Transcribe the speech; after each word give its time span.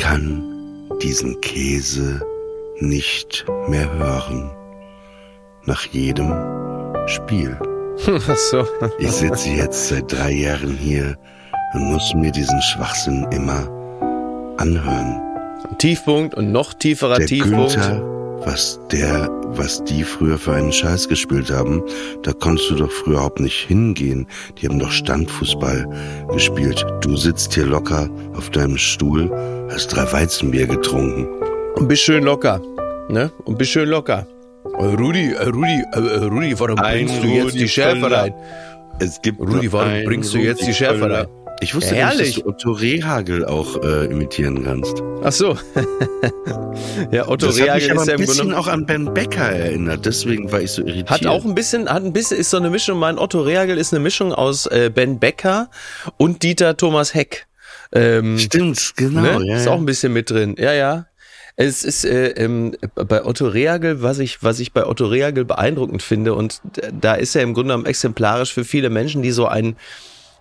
kann 0.00 0.42
diesen 1.02 1.40
Käse 1.40 2.20
nicht 2.78 3.44
mehr 3.68 3.92
hören. 3.98 4.50
Nach 5.66 5.84
jedem 5.86 6.32
Spiel. 7.06 7.56
So. 8.50 8.66
Ich 8.98 9.10
sitze 9.10 9.50
jetzt 9.50 9.88
seit 9.88 10.10
drei 10.10 10.32
Jahren 10.32 10.74
hier 10.74 11.18
und 11.74 11.92
muss 11.92 12.14
mir 12.14 12.32
diesen 12.32 12.60
Schwachsinn 12.62 13.26
immer 13.30 13.68
anhören. 14.56 15.20
Tiefpunkt 15.76 16.34
und 16.34 16.50
noch 16.50 16.72
tieferer 16.72 17.18
Der 17.18 17.26
Tiefpunkt. 17.26 17.74
Günther, 17.74 18.02
was 18.46 18.80
der, 18.90 19.28
was 19.56 19.82
die 19.84 20.04
früher 20.04 20.38
für 20.38 20.52
einen 20.52 20.72
Scheiß 20.72 21.08
gespielt 21.08 21.50
haben, 21.50 21.82
da 22.22 22.32
konntest 22.32 22.70
du 22.70 22.76
doch 22.76 22.90
früher 22.90 23.14
überhaupt 23.14 23.40
nicht 23.40 23.66
hingehen. 23.66 24.26
Die 24.58 24.68
haben 24.68 24.78
doch 24.78 24.90
Standfußball 24.90 25.86
gespielt. 26.32 26.84
Du 27.02 27.16
sitzt 27.16 27.54
hier 27.54 27.66
locker 27.66 28.08
auf 28.34 28.50
deinem 28.50 28.78
Stuhl, 28.78 29.30
hast 29.70 29.88
drei 29.88 30.10
Weizenbier 30.12 30.66
getrunken. 30.66 31.26
Und 31.76 31.88
bist 31.88 32.02
schön 32.02 32.24
locker. 32.24 32.60
Ne? 33.08 33.30
Und 33.44 33.58
bist 33.58 33.72
schön 33.72 33.88
locker. 33.88 34.26
Äh, 34.78 34.84
Rudi, 34.84 35.32
äh, 35.32 35.44
Rudi, 35.44 35.82
äh, 35.92 36.24
Rudi, 36.24 36.58
warum 36.58 36.76
bringst 36.76 37.22
du 37.22 37.26
jetzt 37.26 37.54
die 37.54 37.68
Schärfe 37.68 38.10
rein? 38.10 38.34
Es 38.98 39.20
gibt 39.20 39.40
Rudi, 39.40 39.72
warum 39.72 40.04
bringst 40.04 40.32
du 40.34 40.38
jetzt 40.38 40.66
die 40.66 40.74
Schärfe 40.74 41.10
rein? 41.10 41.26
Ich 41.62 41.74
wusste 41.74 41.94
Ja, 41.94 42.08
gar 42.08 42.16
nicht, 42.16 42.36
dass 42.36 42.42
du 42.42 42.48
Otto 42.48 42.72
Rehagel 42.72 43.44
auch 43.44 43.82
äh, 43.82 44.06
imitieren 44.06 44.64
kannst. 44.64 45.02
Ach 45.22 45.32
so. 45.32 45.58
ja, 47.12 47.28
Otto 47.28 47.46
das 47.46 47.60
hat 47.60 47.66
Rehagel 47.66 47.82
mich 47.82 47.90
aber 47.92 48.02
ist 48.02 48.08
ja 48.08 48.14
ein 48.14 48.20
bisschen 48.20 48.54
auch 48.54 48.66
an 48.66 48.86
Ben 48.86 49.12
Becker 49.12 49.50
erinnert, 49.50 50.06
deswegen 50.06 50.50
war 50.50 50.62
ich 50.62 50.70
so 50.70 50.82
irritiert. 50.82 51.10
hat 51.10 51.26
auch 51.26 51.44
ein 51.44 51.54
bisschen, 51.54 51.88
hat 51.88 52.02
ein 52.02 52.14
bisschen, 52.14 52.38
ist 52.38 52.50
so 52.50 52.56
eine 52.56 52.70
Mischung, 52.70 52.98
mein 52.98 53.18
Otto 53.18 53.40
Rehagel 53.40 53.76
ist 53.76 53.92
eine 53.92 54.00
Mischung 54.00 54.32
aus 54.32 54.66
äh, 54.66 54.90
Ben 54.92 55.18
Becker 55.18 55.70
und 56.16 56.42
Dieter 56.42 56.76
Thomas 56.78 57.12
Heck. 57.14 57.46
Ähm, 57.92 58.38
Stimmt, 58.38 58.94
genau. 58.96 59.20
ne? 59.20 59.46
Ja, 59.46 59.56
ist 59.56 59.68
auch 59.68 59.78
ein 59.78 59.86
bisschen 59.86 60.12
mit 60.14 60.30
drin. 60.30 60.54
Ja, 60.58 60.72
ja. 60.72 61.06
Es 61.56 61.84
ist 61.84 62.06
äh, 62.06 62.28
ähm, 62.28 62.74
bei 62.94 63.22
Otto 63.22 63.46
Rehagel, 63.46 64.02
was 64.02 64.18
ich, 64.18 64.42
was 64.42 64.60
ich 64.60 64.72
bei 64.72 64.86
Otto 64.86 65.04
Rehagel 65.06 65.44
beeindruckend 65.44 66.02
finde, 66.02 66.32
und 66.32 66.62
da 66.98 67.14
ist 67.14 67.36
er 67.36 67.42
im 67.42 67.52
Grunde 67.52 67.72
genommen 67.72 67.86
exemplarisch 67.86 68.54
für 68.54 68.64
viele 68.64 68.88
Menschen, 68.88 69.20
die 69.20 69.30
so 69.30 69.46
ein 69.46 69.76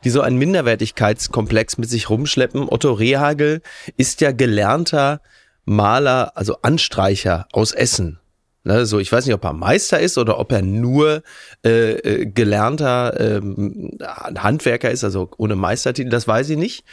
die 0.03 0.09
so 0.09 0.21
einen 0.21 0.37
Minderwertigkeitskomplex 0.37 1.77
mit 1.77 1.89
sich 1.89 2.09
rumschleppen. 2.09 2.67
Otto 2.69 2.93
Rehagel 2.93 3.61
ist 3.97 4.21
ja 4.21 4.31
gelernter 4.31 5.21
Maler, 5.65 6.31
also 6.35 6.57
Anstreicher 6.61 7.47
aus 7.51 7.71
Essen. 7.71 8.19
Ne, 8.65 8.85
so, 8.85 8.99
ich 8.99 9.09
weiß 9.09 9.25
nicht, 9.25 9.33
ob 9.33 9.45
er 9.45 9.53
Meister 9.53 10.01
ist 10.01 10.17
oder 10.17 10.37
ob 10.37 10.51
er 10.51 10.61
nur 10.61 11.23
äh, 11.65 11.93
äh, 11.93 12.25
gelernter 12.25 13.17
ähm, 13.17 13.97
Handwerker 14.03 14.91
ist, 14.91 15.05
also 15.05 15.31
ohne 15.37 15.55
Meistertitel, 15.55 16.09
das 16.09 16.27
weiß 16.27 16.49
ich 16.49 16.57
nicht. 16.57 16.83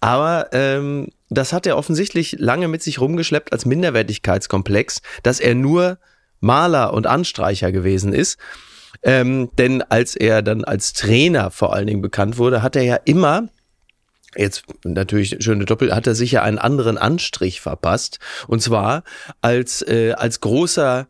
Aber 0.00 0.48
ähm, 0.52 1.10
das 1.30 1.52
hat 1.52 1.66
er 1.66 1.78
offensichtlich 1.78 2.36
lange 2.40 2.66
mit 2.66 2.82
sich 2.82 3.00
rumgeschleppt 3.00 3.52
als 3.52 3.66
Minderwertigkeitskomplex, 3.66 5.00
dass 5.22 5.38
er 5.38 5.54
nur 5.54 5.98
Maler 6.40 6.92
und 6.92 7.06
Anstreicher 7.06 7.70
gewesen 7.70 8.12
ist. 8.12 8.38
Ähm, 9.02 9.50
denn 9.58 9.82
als 9.82 10.14
er 10.14 10.42
dann 10.42 10.64
als 10.64 10.92
Trainer 10.92 11.50
vor 11.50 11.74
allen 11.74 11.86
Dingen 11.86 12.02
bekannt 12.02 12.38
wurde, 12.38 12.62
hat 12.62 12.76
er 12.76 12.82
ja 12.82 12.96
immer 13.04 13.48
Jetzt 14.34 14.64
natürlich 14.84 15.36
schöne 15.40 15.66
Doppel, 15.66 15.94
hat 15.94 16.06
er 16.06 16.14
sich 16.14 16.32
ja 16.32 16.42
einen 16.42 16.58
anderen 16.58 16.96
Anstrich 16.96 17.60
verpasst. 17.60 18.18
Und 18.46 18.62
zwar 18.62 19.04
als, 19.42 19.82
äh, 19.82 20.12
als 20.12 20.40
großer 20.40 21.06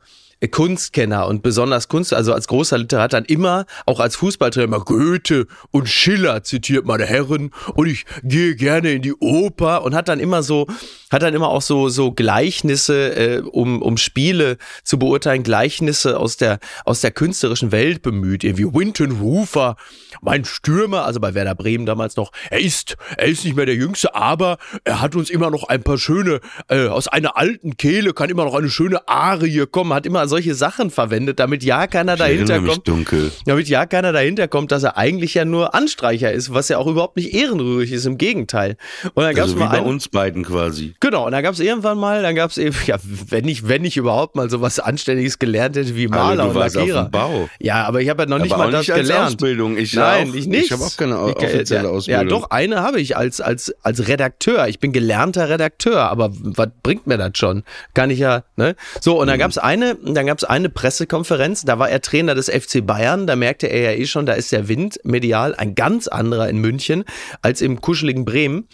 Kunstkenner 0.49 1.27
und 1.27 1.43
besonders 1.43 1.89
Kunst, 1.89 2.13
also 2.13 2.33
als 2.33 2.49
großer 2.49 2.79
Literat 2.79 3.13
dann 3.13 3.25
immer, 3.25 3.67
auch 3.87 4.01
als 4.01 4.17
Fußballtrainer, 4.17 4.81
Goethe 4.81 5.47
und 5.71 5.89
Schiller 5.89 6.43
zitiert 6.43 6.85
meine 6.85 7.07
Herren 7.07 7.51
und 7.75 7.87
ich 7.87 8.05
gehe 8.23 8.57
gerne 8.57 8.93
in 8.93 9.03
die 9.03 9.15
Oper 9.15 9.85
und 9.85 9.95
hat 9.95 10.09
dann 10.09 10.21
immer 10.21 10.43
so, 10.43 10.67
hat 11.11 11.23
dann 11.23 11.35
immer 11.35 11.49
auch 11.49 11.63
so, 11.63 11.89
so 11.89 12.13
Gleichnisse, 12.13 13.15
äh, 13.15 13.41
um, 13.41 13.83
um 13.83 13.97
Spiele 13.97 14.57
zu 14.83 14.99
beurteilen, 14.99 15.43
Gleichnisse 15.43 16.19
aus 16.19 16.37
der, 16.37 16.59
aus 16.85 17.01
der 17.01 17.11
künstlerischen 17.13 17.71
Welt 17.71 18.03
bemüht, 18.03 18.45
irgendwie 18.45 18.73
Winton 18.73 19.13
Rufer, 19.13 19.77
mein 20.23 20.45
Stürmer, 20.45 21.05
also 21.05 21.21
bei 21.21 21.35
Werder 21.35 21.55
Bremen 21.55 21.87
damals 21.87 22.17
noch, 22.17 22.33
er 22.51 22.61
ist, 22.61 22.97
er 23.17 23.27
ist 23.27 23.45
nicht 23.45 23.57
mehr 23.57 23.67
der 23.67 23.77
Jüngste, 23.77 24.15
aber 24.15 24.59
er 24.85 25.01
hat 25.01 25.15
uns 25.15 25.31
immer 25.31 25.51
noch 25.51 25.65
ein 25.65 25.83
paar 25.83 25.99
schöne, 25.99 26.41
äh, 26.69 26.87
aus 26.87 27.09
einer 27.09 27.37
alten 27.37 27.77
Kehle 27.77 28.13
kann 28.13 28.31
immer 28.31 28.45
noch 28.45 28.55
eine 28.55 28.71
schöne 28.71 29.07
Arie 29.09 29.67
kommen, 29.67 29.93
hat 29.93 30.07
immer 30.07 30.27
solche 30.33 30.55
Sachen 30.55 30.91
verwendet, 30.91 31.39
damit 31.39 31.63
ja 31.63 31.87
keiner 31.87 32.15
Ich 32.15 32.19
dahinter 32.19 32.61
kommt, 32.61 32.89
dunkel. 32.89 33.31
damit 33.45 33.69
ja 33.69 33.85
keiner 33.85 34.13
dahinter 34.13 34.49
kommt, 34.49 34.73
dass 34.73 34.83
er 34.83 34.97
eigentlich 34.97 35.35
ja 35.35 35.45
nur 35.45 35.75
Anstreicher 35.75 36.33
ist, 36.33 36.55
was 36.55 36.69
ja 36.71 36.79
auch 36.79 36.87
überhaupt 36.87 37.17
nicht 37.17 37.35
ehrenrührig 37.35 37.93
ist, 37.93 38.07
im 38.07 38.17
Gegenteil. 38.17 38.77
Und 39.15 39.23
dann 39.25 39.35
gab 39.35 39.45
es 39.45 39.53
Also 39.53 39.57
wie 39.57 39.61
mal 39.61 39.69
bei 39.71 39.79
einen, 39.79 39.87
uns 39.87 40.09
beiden 40.09 40.43
quasi. 40.45 40.95
Genau, 41.01 41.27
und 41.27 41.33
dann 41.33 41.43
gab 41.43 41.53
es 41.53 41.61
irgendwann 41.61 41.99
mal, 41.99 42.23
dann 42.23 42.35
gab 42.35 42.51
es 42.51 42.57
eben, 42.57 42.75
ja, 42.87 42.97
wenn 43.29 43.47
ich, 43.47 43.69
wenn 43.69 43.85
ich 43.85 43.99
überhaupt 43.99 44.35
mal 44.35 44.49
sowas 44.49 44.81
Anständiges 44.81 45.39
gelernt 45.39 45.77
hätte 45.77 45.95
wie 45.97 46.09
Maler 46.09 46.49
und 46.49 46.55
Lackierer. 46.57 47.11
Bau. 47.11 47.49
Ja, 47.61 47.85
aber 47.85 48.01
ich 48.01 48.09
habe 48.09 48.23
ja 48.23 48.29
noch 48.29 48.39
nicht 48.39 48.53
Aber 48.53 48.65
mal 48.65 48.73
das 48.73 48.89
nicht 48.89 48.97
gelernt. 48.97 49.27
Ausbildung. 49.27 49.77
Ich 49.77 49.93
Nein, 49.93 50.31
auch. 50.31 50.35
ich 50.35 50.47
nicht. 50.47 50.65
Ich 50.65 50.73
habe 50.73 50.83
auch 50.83 50.97
keine 50.97 51.19
offizielle 51.19 51.91
Ausbildung. 51.91 52.25
Ja, 52.25 52.29
doch, 52.29 52.51
eine 52.51 52.81
habe 52.83 53.01
ich 53.01 53.17
als, 53.17 53.41
als, 53.43 53.75
als 53.83 54.09
Redakteur. 54.09 54.67
Ich 54.69 54.79
bin 54.81 54.93
gelernter 54.93 55.49
Redakteur, 55.51 56.01
aber 56.11 56.31
was 56.33 56.69
bringt 56.83 57.07
mir 57.07 57.19
das 57.19 57.33
schon? 57.35 57.65
Kann 57.93 58.09
ich 58.11 58.19
ja, 58.19 58.45
ne? 58.57 58.77
So, 59.01 59.21
und 59.21 59.27
dann 59.27 59.39
gab's 59.39 59.59
eine, 59.59 59.97
dann 60.23 60.29
gab's 60.29 60.45
eine 60.45 60.69
Pressekonferenz, 60.69 61.65
da 61.65 61.81
war 61.81 61.91
er 61.91 62.01
Trainer 62.01 62.37
des 62.37 62.49
FC 62.49 62.87
Bayern, 62.87 63.27
da 63.27 63.35
merkte 63.35 63.67
er 63.67 63.93
ja 63.93 63.99
eh 63.99 64.07
schon, 64.07 64.25
da 64.25 64.35
ist 64.35 64.53
der 64.53 64.69
Wind 64.69 65.01
medial 65.03 65.57
ein 65.57 65.75
ganz 65.75 66.07
anderer 66.07 66.49
in 66.49 66.59
München 66.59 67.03
als 67.41 67.61
im 67.61 67.81
kuscheligen 67.81 68.25
Bremen. 68.25 68.69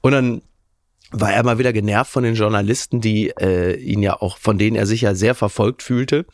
Und 0.00 0.10
dann 0.10 0.42
war 1.12 1.32
er 1.32 1.44
mal 1.44 1.58
wieder 1.58 1.72
genervt 1.72 2.10
von 2.10 2.24
den 2.24 2.34
Journalisten, 2.34 3.00
die 3.00 3.28
äh, 3.28 3.76
ihn 3.76 4.02
ja 4.02 4.20
auch, 4.20 4.38
von 4.38 4.58
denen 4.58 4.74
er 4.74 4.86
sich 4.86 5.02
ja 5.02 5.14
sehr 5.14 5.36
verfolgt 5.36 5.84
fühlte. 5.84 6.26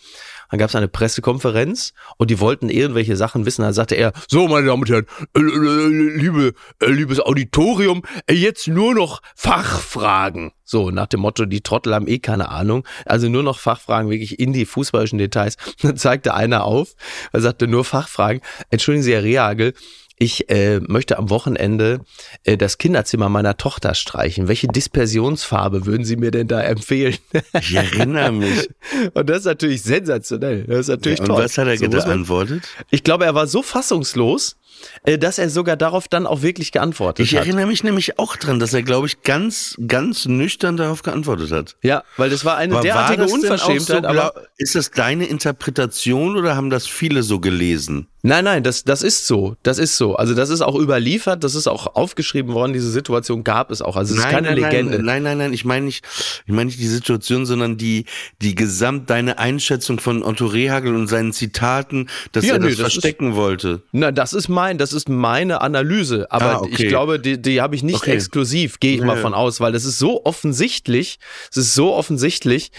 Dann 0.50 0.58
gab 0.58 0.70
es 0.70 0.76
eine 0.76 0.88
Pressekonferenz 0.88 1.92
und 2.16 2.30
die 2.30 2.40
wollten 2.40 2.70
irgendwelche 2.70 3.16
Sachen 3.16 3.46
wissen. 3.46 3.62
Da 3.62 3.72
sagte 3.72 3.94
er, 3.94 4.12
so 4.28 4.48
meine 4.48 4.66
Damen 4.66 4.82
und 4.82 4.88
Herren, 4.88 5.06
äh, 5.36 5.40
äh, 5.40 6.18
liebe, 6.18 6.54
äh, 6.80 6.86
liebes 6.86 7.20
Auditorium, 7.20 8.02
jetzt 8.30 8.66
nur 8.68 8.94
noch 8.94 9.20
Fachfragen. 9.34 10.52
So, 10.64 10.90
nach 10.90 11.06
dem 11.06 11.20
Motto, 11.20 11.46
die 11.46 11.62
Trottel 11.62 11.94
haben 11.94 12.08
eh 12.08 12.18
keine 12.18 12.50
Ahnung. 12.50 12.86
Also 13.06 13.28
nur 13.28 13.42
noch 13.42 13.58
Fachfragen, 13.58 14.10
wirklich 14.10 14.38
in 14.38 14.52
die 14.52 14.66
fußballischen 14.66 15.18
Details. 15.18 15.56
Dann 15.82 15.96
zeigte 15.96 16.34
einer 16.34 16.64
auf, 16.64 16.94
er 17.32 17.40
sagte 17.40 17.66
nur 17.66 17.84
Fachfragen. 17.84 18.42
Entschuldigen 18.70 19.02
Sie, 19.02 19.14
Herr 19.14 19.22
Rehagel, 19.22 19.74
ich 20.19 20.50
äh, 20.50 20.81
möchte 20.81 21.19
am 21.19 21.31
Wochenende 21.31 22.00
äh, 22.44 22.56
das 22.56 22.79
Kinderzimmer 22.79 23.29
meiner 23.29 23.56
Tochter 23.56 23.94
streichen. 23.94 24.49
Welche 24.49 24.67
Dispersionsfarbe 24.69 25.87
würden 25.87 26.05
Sie 26.05 26.17
mir 26.17 26.31
denn 26.31 26.49
da 26.49 26.61
empfehlen? 26.61 27.17
Ich 27.61 27.75
erinnere 27.75 28.32
mich. 28.32 28.69
Und 29.15 29.29
das 29.31 29.38
ist 29.41 29.44
natürlich 29.47 29.82
sensationell. 29.82 30.65
Das 30.65 30.81
ist 30.81 30.88
natürlich 30.88 31.19
Ja, 31.19 31.25
und 31.25 31.31
toll. 31.31 31.44
was 31.44 31.56
hat 31.59 31.67
er 31.69 31.76
So 31.79 31.88
geantwortet? 31.88 32.65
Ich 32.91 33.05
glaube, 33.05 33.25
er 33.25 33.35
war 33.35 33.47
so 33.47 33.62
fassungslos, 33.62 34.56
äh, 35.05 35.19
dass 35.19 35.38
er 35.38 35.50
sogar 35.50 35.76
darauf 35.76 36.09
dann 36.09 36.26
auch 36.26 36.43
wirklich 36.43 36.73
geantwortet 36.73 37.25
Ich 37.26 37.35
hat. 37.37 37.44
erinnere 37.47 37.67
mich 37.67 37.85
nämlich 37.85 38.19
auch 38.19 38.37
dran, 38.37 38.59
dass 38.59 38.73
er, 38.75 38.82
glaube 38.82 39.06
ich, 39.06 39.23
ganz, 39.23 39.76
ganz 39.87 40.26
nüchtern 40.26 40.76
darauf 40.76 41.03
geantwortet 41.03 41.50
hat. 41.53 41.76
Ja, 41.82 42.03
weil 42.17 42.31
das 42.31 42.44
war 42.44 42.56
eine 42.56 42.75
Aber 42.75 42.82
derartige 42.82 43.25
auch 43.25 43.31
Unverschämtheit. 43.31 44.03
so, 44.03 44.09
aber 44.09 44.35
ist 44.56 44.75
das 44.75 44.91
deine 44.91 45.26
Interpretation 45.26 46.37
oder 46.37 46.56
haben 46.56 46.70
das 46.70 46.87
viele 46.87 47.23
so 47.23 47.41
gelesen? 47.41 48.09
Nein, 48.23 48.44
nein, 48.44 48.62
das, 48.62 48.85
das 48.85 49.03
ist 49.03 49.26
so. 49.26 49.56
Das 49.62 49.79
ist 49.79 49.97
so. 49.97 50.07
Also 50.14 50.34
das 50.34 50.50
ist 50.50 50.60
auch 50.62 50.75
überliefert, 50.78 51.44
das 51.44 51.55
ist 51.55 51.66
auch 51.66 51.94
aufgeschrieben 51.94 52.55
worden, 52.55 52.72
diese 52.72 52.90
Situation 52.90 53.44
gab 53.44 53.70
es 53.70 53.82
auch. 53.82 53.96
Also 53.96 54.14
es 54.14 54.20
ist 54.20 54.28
keine 54.28 54.49
nein, 54.49 54.56
Legende. 54.56 54.96
Nein, 55.02 55.05
nein, 55.05 55.22
nein, 55.22 55.38
nein, 55.38 55.52
ich 55.52 55.64
meine 55.64 55.87
nicht, 55.87 56.05
ich 56.46 56.52
meine 56.52 56.66
nicht 56.66 56.78
die 56.81 56.87
Situation, 56.88 57.46
sondern 57.46 57.76
die, 57.76 58.05
die 58.43 58.55
gesamt 58.55 59.10
deine 59.10 59.38
Einschätzung 59.38 60.00
von 60.00 60.22
Otto 60.22 60.46
Rehagel 60.46 60.94
und 60.94 61.06
seinen 61.08 61.32
Zitaten, 61.32 62.08
dass 62.32 62.44
Ja, 62.44 62.55
er 62.55 62.58
nö, 62.60 62.69
das, 62.69 62.76
das 62.78 62.87
ist- 62.87 62.93
verstecken 62.94 63.34
wollte. 63.34 63.82
Na, 63.93 64.10
das 64.12 64.32
ist 64.32 64.49
mein, 64.49 64.78
das 64.78 64.93
ist 64.93 65.08
meine 65.08 65.60
Analyse. 65.60 66.31
Aber 66.31 66.44
Ah, 66.44 66.58
okay. 66.60 66.70
ich 66.84 66.88
glaube, 66.88 67.19
die, 67.20 67.40
die 67.40 67.60
habe 67.60 67.75
ich 67.75 67.82
nicht 67.82 67.96
Okay. 67.96 68.12
exklusiv, 68.12 68.81
gehe 68.81 68.94
ich 68.94 69.02
mal 69.02 69.16
von 69.16 69.34
aus, 69.34 69.60
weil 69.60 69.72
das 69.72 69.84
ist 69.84 69.99
so 69.99 70.25
offensichtlich, 70.25 71.19
es 71.50 71.56
ist 71.56 71.75
so 71.75 71.94
offensichtlich, 71.94 72.70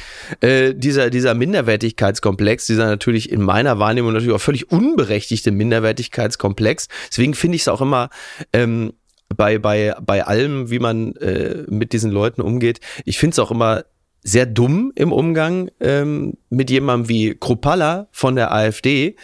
äh, 0.42 0.74
dieser, 0.74 1.10
dieser 1.10 1.34
Minderwertigkeitskomplex, 1.34 2.66
dieser 2.66 2.86
natürlich 2.88 3.32
in 3.32 3.42
meiner 3.42 3.80
Wahrnehmung 3.80 4.14
natürlich 4.14 4.34
auch 4.36 4.42
völlig 4.42 4.72
unberechtigte 4.72 5.52
Minderwertigkeitskomplex. 5.52 6.88
Deswegen 7.20 7.34
finde 7.34 7.58
ich 7.58 7.64
es 7.64 7.68
auch 7.68 7.82
immer, 7.82 8.10
ähm, 8.54 8.94
bei, 9.36 9.60
bei, 9.60 9.94
bei 10.02 10.26
allem, 10.26 10.70
wie 10.72 10.80
man 10.80 11.18
äh, 11.18 11.66
mit 11.68 11.92
diesen 11.92 12.12
Leuten 12.12 12.40
umgeht, 12.40 12.80
ich 13.04 13.20
finde 13.20 13.34
es 13.34 13.40
auch 13.40 13.52
immer 13.52 13.84
sehr 14.24 14.46
dumm 14.46 14.94
im 14.96 15.12
Umgang 15.12 15.70
ähm, 15.82 16.36
mit 16.50 16.70
jemandem 16.72 17.10
wie 17.10 17.36
Kropalla 17.36 18.08
von 18.12 18.38
der 18.38 18.54
AfD, 18.54 19.18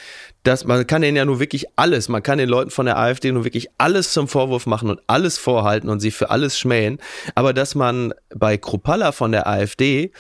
dass 0.46 0.64
man 0.64 0.86
kann 0.88 1.02
denen 1.02 1.18
ja 1.18 1.26
nur 1.26 1.40
wirklich 1.40 1.66
alles, 1.76 2.08
man 2.08 2.24
kann 2.24 2.38
den 2.38 2.50
Leuten 2.50 2.70
von 2.70 2.86
der 2.86 2.98
AfD 2.98 3.32
nur 3.32 3.44
wirklich 3.44 3.70
alles 3.78 4.14
zum 4.14 4.28
Vorwurf 4.28 4.66
machen 4.66 4.90
und 4.90 5.02
alles 5.08 5.38
vorhalten 5.38 5.90
und 5.90 6.00
sie 6.00 6.12
für 6.12 6.30
alles 6.30 6.58
schmähen, 6.58 7.00
aber 7.34 7.54
dass 7.54 7.76
man 7.76 8.14
bei 8.34 8.58
Kropalla 8.58 9.12
von 9.12 9.32
der 9.32 9.48
AfD 9.48 10.12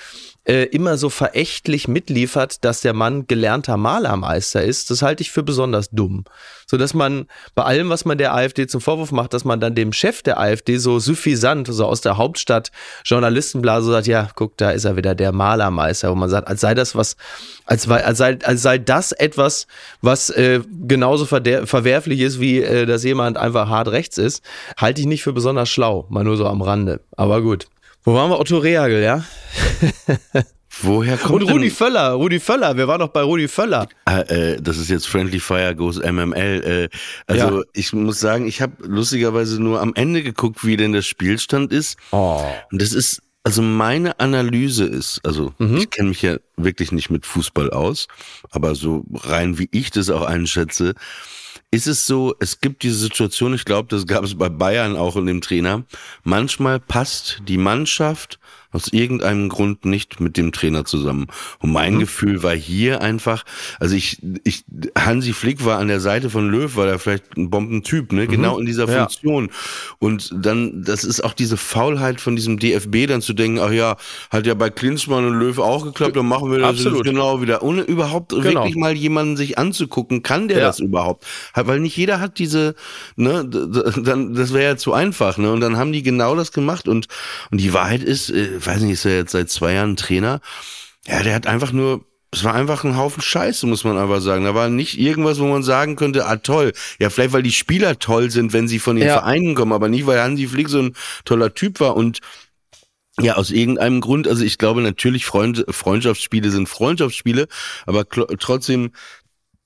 äh, 0.46 0.66
immer 0.66 0.98
so 0.98 1.10
verächtlich 1.10 1.88
mitliefert, 1.88 2.64
dass 2.64 2.82
der 2.82 2.94
Mann 2.94 3.28
gelernter 3.28 3.78
Malermeister 3.78 4.64
ist, 4.64 4.92
das 4.92 5.02
halte 5.02 5.22
ich 5.22 5.32
für 5.32 5.44
besonders 5.44 5.90
dumm. 5.90 6.24
So 6.68 6.78
dass 6.78 6.94
man 6.94 7.28
bei 7.54 7.64
allem, 7.64 7.90
was 7.90 8.06
man 8.06 8.18
der 8.18 8.34
AfD 8.34 8.68
zum 8.68 8.82
Vorwurf 8.82 9.12
macht, 9.12 9.34
dass 9.34 9.44
man 9.44 9.60
dann 9.60 9.76
dem 9.76 9.92
Chef 9.92 10.22
der 10.22 10.40
AfD 10.40 10.78
so 10.78 11.00
suffisant, 11.00 11.68
so 11.68 11.86
aus 11.86 12.02
der 12.02 12.18
Hauptstadt 12.18 12.72
Journalistenblase 13.04 13.92
sagt, 13.92 14.08
ja, 14.08 14.30
guck, 14.36 14.58
da 14.58 14.72
ist 14.72 14.86
er 14.86 14.96
wieder 14.96 15.16
der 15.16 15.32
Malermeister, 15.32 16.12
wo 16.12 16.16
man 16.16 16.30
sagt, 16.30 16.48
als 16.48 16.62
sei 16.62 16.74
das 16.74 16.96
was, 16.96 17.18
als, 17.66 17.88
als, 17.90 18.18
sei, 18.18 18.38
als 18.44 18.62
sei 18.62 18.78
das 18.78 19.12
etwas, 19.12 19.68
was 20.02 20.15
äh, 20.30 20.62
genauso 20.88 21.26
verwerflich 21.26 22.20
ist, 22.22 22.40
wie 22.40 22.62
äh, 22.62 22.86
dass 22.86 23.04
jemand 23.04 23.38
einfach 23.38 23.70
hart 23.70 23.90
rechts 23.90 24.18
ist, 24.18 24.44
halte 24.78 25.02
ich 25.02 25.08
nicht 25.08 25.24
für 25.24 25.34
besonders 25.34 25.70
schlau, 25.70 26.06
mal 26.10 26.24
nur 26.24 26.38
so 26.38 26.48
am 26.48 26.62
Rande. 26.62 27.02
Aber 27.18 27.42
gut. 27.42 27.68
Wo 28.04 28.14
waren 28.14 28.30
wir? 28.30 28.40
Otto 28.40 28.58
Rehagel, 28.60 29.02
ja? 29.02 29.24
Woher 30.82 31.18
kommt 31.18 31.42
Und 31.44 31.52
Rudi 31.52 31.68
denn, 31.68 31.76
Völler, 31.76 32.12
Rudi 32.12 32.40
Völler, 32.40 32.76
wir 32.76 32.88
waren 32.88 33.00
noch 33.00 33.08
bei 33.08 33.22
Rudi 33.22 33.48
Völler. 33.48 33.88
Ah, 34.06 34.20
äh, 34.22 34.58
das 34.62 34.78
ist 34.78 34.90
jetzt 34.90 35.08
Friendly 35.08 35.40
Fire 35.40 35.74
Goes 35.74 35.98
MML. 36.00 36.90
Äh, 36.92 36.98
also 37.28 37.60
Ja. 37.60 37.64
ich 37.74 37.94
muss 37.94 38.20
sagen, 38.20 38.46
ich 38.46 38.62
habe 38.62 38.74
lustigerweise 38.86 39.62
nur 39.62 39.82
am 39.82 39.94
Ende 39.96 40.22
geguckt, 40.22 40.66
wie 40.66 40.76
denn 40.76 40.92
der 40.92 41.02
Spielstand 41.02 41.72
ist. 41.72 41.98
Oh. 42.12 42.42
Und 42.72 42.82
das 42.82 42.92
ist, 42.92 43.22
also 43.46 43.62
meine 43.62 44.20
Analyse 44.20 44.86
ist, 44.86 45.22
also 45.24 45.54
Mhm. 45.60 45.78
ich 45.78 45.90
kenne 45.92 46.10
mich 46.10 46.24
ja 46.24 46.38
wirklich 46.58 46.92
nicht 46.92 47.12
mit 47.12 47.28
Fußball 47.28 47.70
aus, 47.70 48.08
aber 48.50 48.74
so 48.74 49.06
rein 49.14 49.60
wie 49.60 49.70
ich 49.72 49.92
das 49.92 50.10
auch 50.10 50.24
einschätze, 50.24 50.96
ist 51.70 51.86
es 51.88 52.08
so, 52.08 52.34
es 52.40 52.60
gibt 52.60 52.82
diese 52.82 52.98
Situation, 52.98 53.54
ich 53.54 53.64
glaube, 53.66 53.88
das 53.90 54.08
gab 54.08 54.24
es 54.24 54.36
bei 54.36 54.50
Bayern 54.50 54.96
auch 54.96 55.16
in 55.16 55.28
dem 55.28 55.42
Trainer, 55.42 55.84
manchmal 56.24 56.80
passt 56.80 57.42
die 57.48 57.58
Mannschaft 57.60 58.40
aus 58.76 58.92
irgendeinem 58.92 59.48
Grund 59.48 59.86
nicht 59.86 60.20
mit 60.20 60.36
dem 60.36 60.52
Trainer 60.52 60.84
zusammen. 60.84 61.28
Und 61.60 61.72
mein 61.72 61.98
Gefühl 61.98 62.44
war 62.44 62.54
hier 62.54 63.02
einfach, 63.02 63.46
also 63.80 63.96
ich, 63.96 64.22
ich, 64.44 64.66
Hansi 64.98 65.32
Flick 65.32 65.64
war 65.64 65.80
an 65.80 65.88
der 65.88 66.02
Seite 66.02 66.30
von 66.30 66.50
Löw, 66.50 66.76
war 66.76 66.86
da 66.86 66.98
vielleicht 66.98 67.38
ein 67.38 67.50
Bombentyp, 67.50 68.12
ne, 68.12 68.28
genau 68.28 68.60
in 68.60 68.66
dieser 68.66 68.88
Ja. 68.90 69.00
Funktion. 69.00 69.50
Und 70.00 70.30
dann, 70.36 70.84
das 70.84 71.06
ist 71.06 71.24
auch 71.24 71.34
diese 71.34 71.56
Faulheit 71.56 72.20
von 72.20 72.36
diesem 72.36 72.60
DFB, 72.60 73.08
dann 73.08 73.22
zu 73.22 73.32
denken, 73.34 73.60
ach 73.60 73.72
ja, 73.72 73.96
hat 74.30 74.46
ja 74.46 74.54
bei 74.56 74.70
Klinsmann 74.70 75.26
und 75.26 75.40
Löw 75.40 75.58
auch 75.60 75.86
geklappt, 75.86 76.18
dann 76.18 76.28
machen 76.28 76.52
wir 76.52 76.60
das 76.60 76.72
Absolut. 76.72 77.06
genau 77.06 77.42
wieder. 77.42 77.64
Ohne 77.64 77.82
überhaupt 77.82 78.34
wirklich 78.34 78.76
mal 78.76 78.94
jemanden 78.94 79.38
sich 79.38 79.58
anzugucken, 79.58 80.22
kann 80.22 80.50
der 80.50 80.58
Ja. 80.60 80.66
das 80.66 80.80
überhaupt? 80.80 81.26
Weil 81.54 81.80
nicht 81.80 81.96
jeder 81.96 82.20
hat 82.20 82.40
diese, 82.40 82.76
ne, 83.16 83.46
dann, 83.46 84.34
das 84.34 84.54
wäre 84.54 84.64
ja 84.66 84.78
zu 84.78 84.92
einfach, 84.92 85.38
ne? 85.38 85.52
Und 85.52 85.62
dann 85.62 85.78
haben 85.78 85.94
die 85.94 86.04
genau 86.04 86.36
das 86.36 86.52
gemacht 86.52 86.90
und, 86.90 87.08
und 87.52 87.62
die 87.62 87.72
Wahrheit 87.74 88.04
ist, 88.04 88.30
äh, 88.30 88.60
weiß 88.66 88.82
nicht, 88.82 88.94
ist 88.94 89.06
er 89.06 89.18
jetzt 89.18 89.32
seit 89.32 89.50
zwei 89.50 89.74
Jahren 89.74 89.96
Trainer? 89.96 90.42
Ja, 91.08 91.22
der 91.24 91.36
hat 91.36 91.48
einfach 91.48 91.72
nur, 91.72 92.06
es 92.32 92.44
war 92.44 92.54
einfach 92.54 92.84
ein 92.84 92.98
Haufen 92.98 93.22
Scheiße, 93.22 93.66
muss 93.68 93.84
man 93.84 93.98
einfach 93.98 94.22
sagen. 94.22 94.44
Da 94.46 94.56
war 94.56 94.70
nicht 94.70 95.00
irgendwas, 95.00 95.40
wo 95.40 95.46
man 95.46 95.64
sagen 95.64 95.96
könnte, 95.96 96.26
ah 96.26 96.38
toll. 96.38 96.74
Ja, 97.00 97.10
vielleicht 97.10 97.34
weil 97.34 97.44
die 97.44 97.52
Spieler 97.52 98.00
toll 98.00 98.32
sind, 98.32 98.54
wenn 98.54 98.68
sie 98.68 98.80
von 98.80 98.96
den 98.96 99.08
Ja. 99.08 99.14
Vereinen 99.20 99.56
kommen, 99.56 99.72
aber 99.74 99.88
nicht, 99.88 100.06
weil 100.06 100.20
Hansi 100.22 100.48
Flick 100.48 100.70
so 100.70 100.80
ein 100.82 100.96
toller 101.26 101.54
Typ 101.54 101.80
war 101.80 101.96
und 101.96 102.20
ja, 103.22 103.36
aus 103.36 103.50
irgendeinem 103.52 104.02
Grund, 104.02 104.28
also 104.28 104.44
ich 104.44 104.58
glaube 104.58 104.82
natürlich, 104.82 105.26
Freund, 105.26 105.64
Freundschaftsspiele 105.70 106.50
sind 106.50 106.68
Freundschaftsspiele, 106.68 107.48
aber 107.86 108.06
trotzdem, 108.10 108.92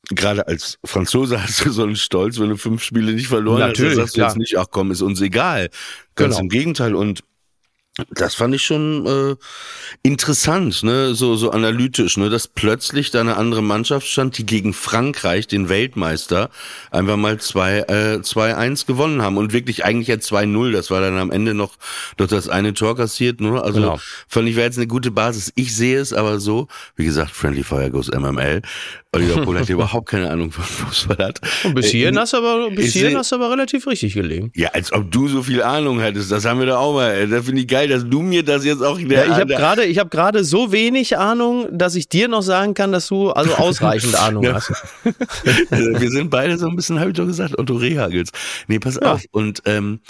gerade 0.09 0.47
als 0.47 0.77
Franzose 0.85 1.41
hast 1.43 1.65
du 1.65 1.71
so 1.71 1.81
einen 1.81 1.95
Stolz, 1.95 2.39
wenn 2.39 2.49
du 2.49 2.57
fünf 2.57 2.83
Spiele 2.83 3.11
nicht 3.13 3.27
verloren 3.27 3.59
Natürlich, 3.61 3.91
hast, 3.91 3.97
dann 3.97 4.05
sagst 4.05 4.17
du 4.17 4.21
jetzt 4.21 4.37
nicht, 4.37 4.57
ach 4.59 4.67
komm, 4.69 4.91
ist 4.91 5.01
uns 5.01 5.19
egal. 5.21 5.69
Ganz 6.13 6.35
Genau. 6.35 6.41
im 6.43 6.49
Gegenteil 6.49 6.93
und 6.93 7.23
das 8.11 8.35
fand 8.35 8.55
ich 8.55 8.63
schon 8.63 9.05
äh, 9.05 9.35
interessant, 10.03 10.83
ne, 10.83 11.13
so 11.15 11.35
so 11.35 11.51
analytisch, 11.51 12.17
ne, 12.17 12.29
dass 12.29 12.47
plötzlich 12.47 13.11
da 13.11 13.21
eine 13.21 13.37
andere 13.37 13.61
Mannschaft 13.61 14.07
stand, 14.07 14.37
die 14.37 14.45
gegen 14.45 14.73
Frankreich, 14.73 15.47
den 15.47 15.69
Weltmeister, 15.69 16.49
einfach 16.91 17.17
mal 17.17 17.39
zwei 17.39 17.79
äh, 17.87 18.19
2-1 18.21 18.85
gewonnen 18.85 19.21
haben 19.21 19.37
und 19.37 19.53
wirklich 19.53 19.85
eigentlich 19.85 20.07
ja 20.07 20.15
2-0, 20.15 20.71
das 20.71 20.91
war 20.91 21.01
dann 21.01 21.17
am 21.17 21.31
Ende 21.31 21.53
noch 21.53 21.75
durch 22.17 22.29
das 22.29 22.49
eine 22.49 22.73
Tor 22.73 22.95
kassiert, 22.95 23.41
ne? 23.41 23.61
Also 23.61 23.79
Genau. 23.79 23.99
fand 24.27 24.47
ich 24.49 24.55
wäre 24.55 24.65
jetzt 24.65 24.77
eine 24.77 24.87
gute 24.87 25.11
Basis. 25.11 25.51
Ich 25.55 25.75
sehe 25.75 25.99
es 25.99 26.13
aber 26.13 26.39
so, 26.39 26.67
wie 26.95 27.05
gesagt, 27.05 27.31
Friendly 27.31 27.63
Fire 27.63 27.89
goes 27.89 28.09
MML. 28.09 28.61
Oliver 29.15 29.41
Pohl 29.45 29.59
hat 29.59 29.69
überhaupt 29.69 30.07
keine 30.09 30.29
Ahnung 30.29 30.51
von 30.51 30.63
Fußball 30.63 31.17
hat. 31.17 31.41
Und 31.63 31.73
bis 31.73 31.87
hierhin 31.87 32.15
Äh, 32.15 32.19
hast 32.19 32.33
du 32.33 32.37
aber, 32.37 32.69
bis 32.69 32.93
hierhin 32.93 33.17
hast 33.17 33.31
du 33.31 33.37
aber 33.37 33.49
relativ 33.49 33.87
richtig 33.87 34.13
gelegen. 34.13 34.51
ja, 34.55 34.69
als 34.69 34.93
ob 34.93 35.11
du 35.11 35.27
so 35.27 35.41
viel 35.41 35.63
Ahnung 35.63 35.99
hättest. 35.99 36.31
Das 36.31 36.45
haben 36.45 36.59
wir 36.59 36.67
doch 36.67 36.77
auch 36.79 36.93
mal. 36.93 37.09
ey. 37.11 37.27
Da 37.27 37.41
finde 37.41 37.61
ich 37.61 37.67
geil, 37.67 37.87
dass 37.87 38.05
du 38.07 38.21
mir 38.21 38.43
das 38.43 38.65
jetzt 38.65 38.83
auch. 38.83 38.99
Ja, 38.99 39.23
ich 39.25 39.31
habe 39.31 39.47
gerade, 39.47 39.85
ich 39.85 39.97
habe 39.97 40.09
gerade 40.09 40.43
so 40.43 40.71
wenig 40.71 41.17
Ahnung, 41.17 41.67
dass 41.71 41.95
ich 41.95 42.07
dir 42.07 42.27
noch 42.27 42.43
sagen 42.43 42.75
kann, 42.75 42.91
dass 42.91 43.07
du 43.07 43.31
also 43.31 43.53
ausreichend 43.55 44.15
Ahnung 44.15 44.45
hast. 44.53 44.71
wir 45.71 46.11
sind 46.11 46.29
beide 46.29 46.57
so 46.57 46.67
ein 46.67 46.75
bisschen, 46.75 46.99
habe 46.99 47.09
ich 47.09 47.17
doch 47.17 47.25
gesagt, 47.25 47.57
Otto 47.57 47.75
Rehagels. 47.75 48.29
Nee, 48.67 48.79
pass 48.79 48.99
Ja. 49.01 49.13
auf. 49.13 49.23
Und 49.31 49.63
ähm, 49.65 50.01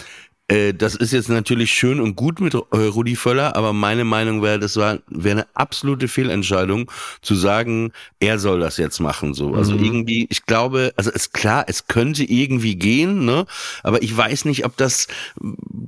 äh, 0.50 0.74
das 0.74 0.96
ist 0.96 1.14
jetzt 1.14 1.30
natürlich 1.30 1.72
schön 1.72 2.00
und 2.00 2.16
gut 2.16 2.42
mit 2.42 2.54
äh, 2.54 2.60
Rudi 2.74 3.16
Völler, 3.16 3.56
aber 3.56 3.72
meine 3.74 4.04
Meinung 4.04 4.42
wäre, 4.42 4.60
das 4.60 4.76
war 4.76 5.00
wäre 5.08 5.40
eine 5.40 5.48
absolute 5.54 6.08
Fehlentscheidung 6.08 6.92
zu 7.22 7.36
sagen, 7.36 7.92
er 8.20 8.40
soll 8.40 8.60
das 8.60 8.78
jetzt 8.78 9.00
machen. 9.00 9.34
So, 9.34 9.56
also 9.56 9.74
Mhm. 9.76 9.84
irgendwie, 9.84 10.28
ich 10.30 10.46
glaube, 10.46 10.94
also 10.98 11.12
ist 11.12 11.34
klar, 11.34 11.66
es 11.68 11.88
könnte 11.88 12.24
irgendwie 12.24 12.76
gehen, 12.76 13.26
ne? 13.26 13.46
Aber 13.84 14.02
ich 14.04 14.16
weiß 14.16 14.46
nicht, 14.46 14.66
ob 14.66 14.76
das. 14.78 15.08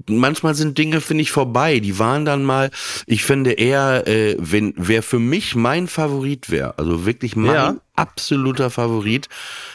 Manchmal 0.08 0.56
sind 0.56 0.77
Dinge 0.77 1.01
finde 1.01 1.24
ich 1.24 1.32
vorbei. 1.32 1.80
Die 1.80 2.00
waren 2.00 2.25
dann 2.25 2.44
mal. 2.44 2.72
Ich 3.06 3.24
finde 3.24 3.51
eher, 3.51 4.08
äh, 4.08 4.36
wenn 4.39 4.74
wer 4.77 5.03
für 5.03 5.20
mich 5.20 5.56
mein 5.56 5.88
Favorit 5.88 6.50
wäre, 6.50 6.77
also 6.77 7.06
wirklich 7.06 7.36
mein 7.36 7.56
Ja. 7.56 7.75
Absoluter 8.01 8.70
Favorit. 8.70 9.29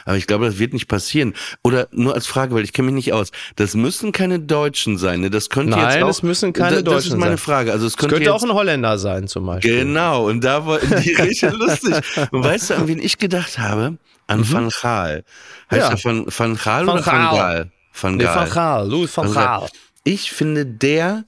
Aber 0.04 0.16
ich 0.16 0.26
glaube, 0.26 0.46
das 0.46 0.58
wird 0.58 0.72
nicht 0.72 0.88
passieren. 0.88 1.34
Oder 1.62 1.88
nur 1.92 2.14
als 2.14 2.26
Frage, 2.26 2.54
weil 2.54 2.64
ich 2.64 2.72
kenne 2.72 2.86
mich 2.86 2.94
nicht 3.06 3.12
aus. 3.12 3.30
Das 3.56 3.74
müssen 3.74 4.12
keine 4.12 4.38
Deutschen 4.40 4.98
sein. 4.98 5.20
Ne? 5.20 5.30
Das 5.30 5.48
könnte 5.50 5.70
Nein, 5.72 5.94
jetzt 5.94 6.02
auch, 6.02 6.08
es 6.08 6.22
müssen 6.22 6.52
keine 6.52 6.76
Da- 6.76 6.82
Das 6.82 6.94
Deutschen 6.94 7.12
ist 7.12 7.18
meine 7.18 7.32
sein. 7.32 7.38
Frage. 7.38 7.72
Also 7.72 7.86
es 7.86 7.96
könnte, 7.96 8.16
könnte 8.16 8.30
jetzt, 8.30 8.34
auch 8.34 8.42
ein 8.48 8.52
Holländer 8.52 8.98
sein, 8.98 9.28
zum 9.28 9.46
Beispiel. 9.46 9.78
Genau, 9.84 10.26
und 10.28 10.42
da 10.44 10.66
war 10.66 10.78
die 10.78 11.12
richtig 11.14 11.52
lustig. 11.52 11.94
Und 12.30 12.44
weißt 12.44 12.70
du, 12.70 12.74
an 12.74 12.88
wen 12.88 12.98
ich 13.00 13.18
gedacht 13.18 13.58
habe? 13.58 13.96
An 14.28 14.50
Van 14.52 14.68
Gaal. 14.82 15.24
Heißt 15.70 15.82
Ja. 15.82 15.90
er 15.90 16.04
Van, 16.04 16.26
Van 16.28 16.56
Gaal 16.56 16.86
Van 16.86 16.94
oder 16.96 17.06
Van 17.06 17.14
Gaal. 17.14 17.36
Gaal? 17.36 17.70
Van 17.92 18.16
Nee, 18.16 18.24
Gaal. 18.24 18.34
Van 18.36 18.46
Gaal, 18.50 18.88
Louis 18.88 19.16
van. 19.16 19.30
Gaal. 19.32 19.68
Ich 20.04 20.30
finde, 20.32 20.66
der, 20.66 21.24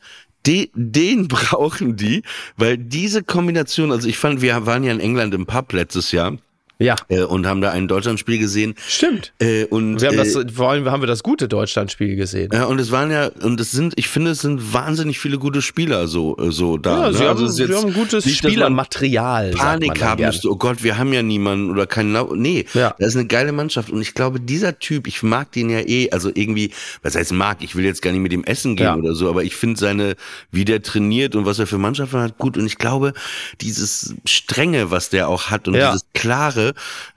de, 0.47 0.71
den 0.75 1.29
brauchen 1.29 1.97
die, 1.97 2.23
weil 2.57 2.77
diese 2.77 3.23
Kombination, 3.23 3.93
also 3.93 4.09
ich 4.09 4.19
fand, 4.19 4.41
wir 4.43 4.67
waren 4.67 4.83
ja 4.85 4.93
in 4.93 5.01
England 5.01 5.33
im 5.35 5.47
Pub 5.47 5.73
letztes 5.73 6.11
Jahr 6.13 6.37
Ja. 6.81 6.95
Äh, 7.09 7.23
und 7.23 7.45
haben 7.47 7.61
da 7.61 7.71
ein 7.73 7.89
Deutschlandspiel 7.89 8.39
gesehen. 8.39 8.75
Stimmt. 8.87 9.33
Äh, 9.41 9.65
und, 9.65 10.01
wir 10.01 10.09
haben 10.09 10.17
das, 10.17 10.35
äh, 10.37 10.47
vor 10.49 10.71
allem 10.71 10.89
haben 10.89 11.03
wir 11.03 11.09
das 11.09 11.25
gute 11.25 11.49
Deutschlandspiel 11.49 12.15
gesehen. 12.15 12.51
Ja, 12.53 12.67
und 12.67 12.79
es 12.79 12.93
waren 12.93 13.11
ja, 13.11 13.31
und 13.43 13.59
es 13.61 13.73
sind, 13.73 13.95
ich 13.97 14.07
finde, 14.09 14.31
es 14.31 14.43
sind 14.43 14.73
wahnsinnig 14.73 15.19
viele 15.19 15.39
gute 15.39 15.61
Spieler 15.61 16.07
so, 16.07 16.37
äh, 16.39 16.53
so 16.53 16.77
da. 16.77 17.07
Ja, 17.07 17.11
ne? 17.11 17.13
sie, 17.17 17.25
Also 17.25 17.29
haben, 17.29 17.47
jetzt 17.47 17.57
sie 17.57 17.75
haben 17.75 17.93
gutes 17.95 18.27
nicht, 18.27 18.39
Spielermaterial. 18.39 19.51
Panik 19.53 20.01
haben 20.03 20.25
müsste, 20.25 20.49
oh 20.51 20.57
Gott, 20.57 20.85
wir 20.85 20.99
haben 20.99 21.13
ja 21.13 21.23
niemanden 21.23 21.71
oder 21.71 21.87
keinen, 21.87 22.13
Lau 22.13 22.35
nee, 22.37 22.65
Ja. 22.75 22.95
das 22.99 23.09
ist 23.09 23.17
eine 23.17 23.27
geile 23.27 23.51
Mannschaft 23.51 23.91
und 23.91 24.01
ich 24.01 24.15
glaube, 24.15 24.39
dieser 24.39 24.79
Typ, 24.79 25.09
ich 25.09 25.25
mag 25.25 25.51
den 25.51 25.71
ja 25.71 25.81
eh, 25.81 26.11
also 26.11 26.31
irgendwie, 26.33 26.71
was 27.03 27.17
heißt 27.17 27.33
mag, 27.33 27.59
ich 27.63 27.75
will 27.75 27.85
jetzt 27.85 28.03
gar 28.03 28.13
nicht 28.13 28.21
mit 28.21 28.31
dem 28.31 28.45
essen 28.45 28.77
gehen 28.77 28.85
Ja. 28.87 28.95
oder 28.97 29.15
so, 29.17 29.29
aber 29.29 29.43
ich 29.43 29.57
finde 29.57 29.81
seine, 29.81 30.15
wie 30.53 30.65
der 30.65 30.81
trainiert 30.83 31.35
und 31.35 31.45
was 31.45 31.59
er 31.59 31.67
für 31.67 31.79
Mannschaften 31.79 32.19
hat, 32.21 32.39
gut 32.39 32.57
und 32.57 32.67
ich 32.67 32.79
glaube, 32.79 33.15
dieses 33.61 34.15
Strenge, 34.25 34.93
was 34.93 35.11
der 35.11 35.29
auch 35.29 35.51
hat 35.51 35.67
und 35.67 35.75
Ja. 35.75 35.89
dieses 35.93 36.07
Klare, 36.15 36.68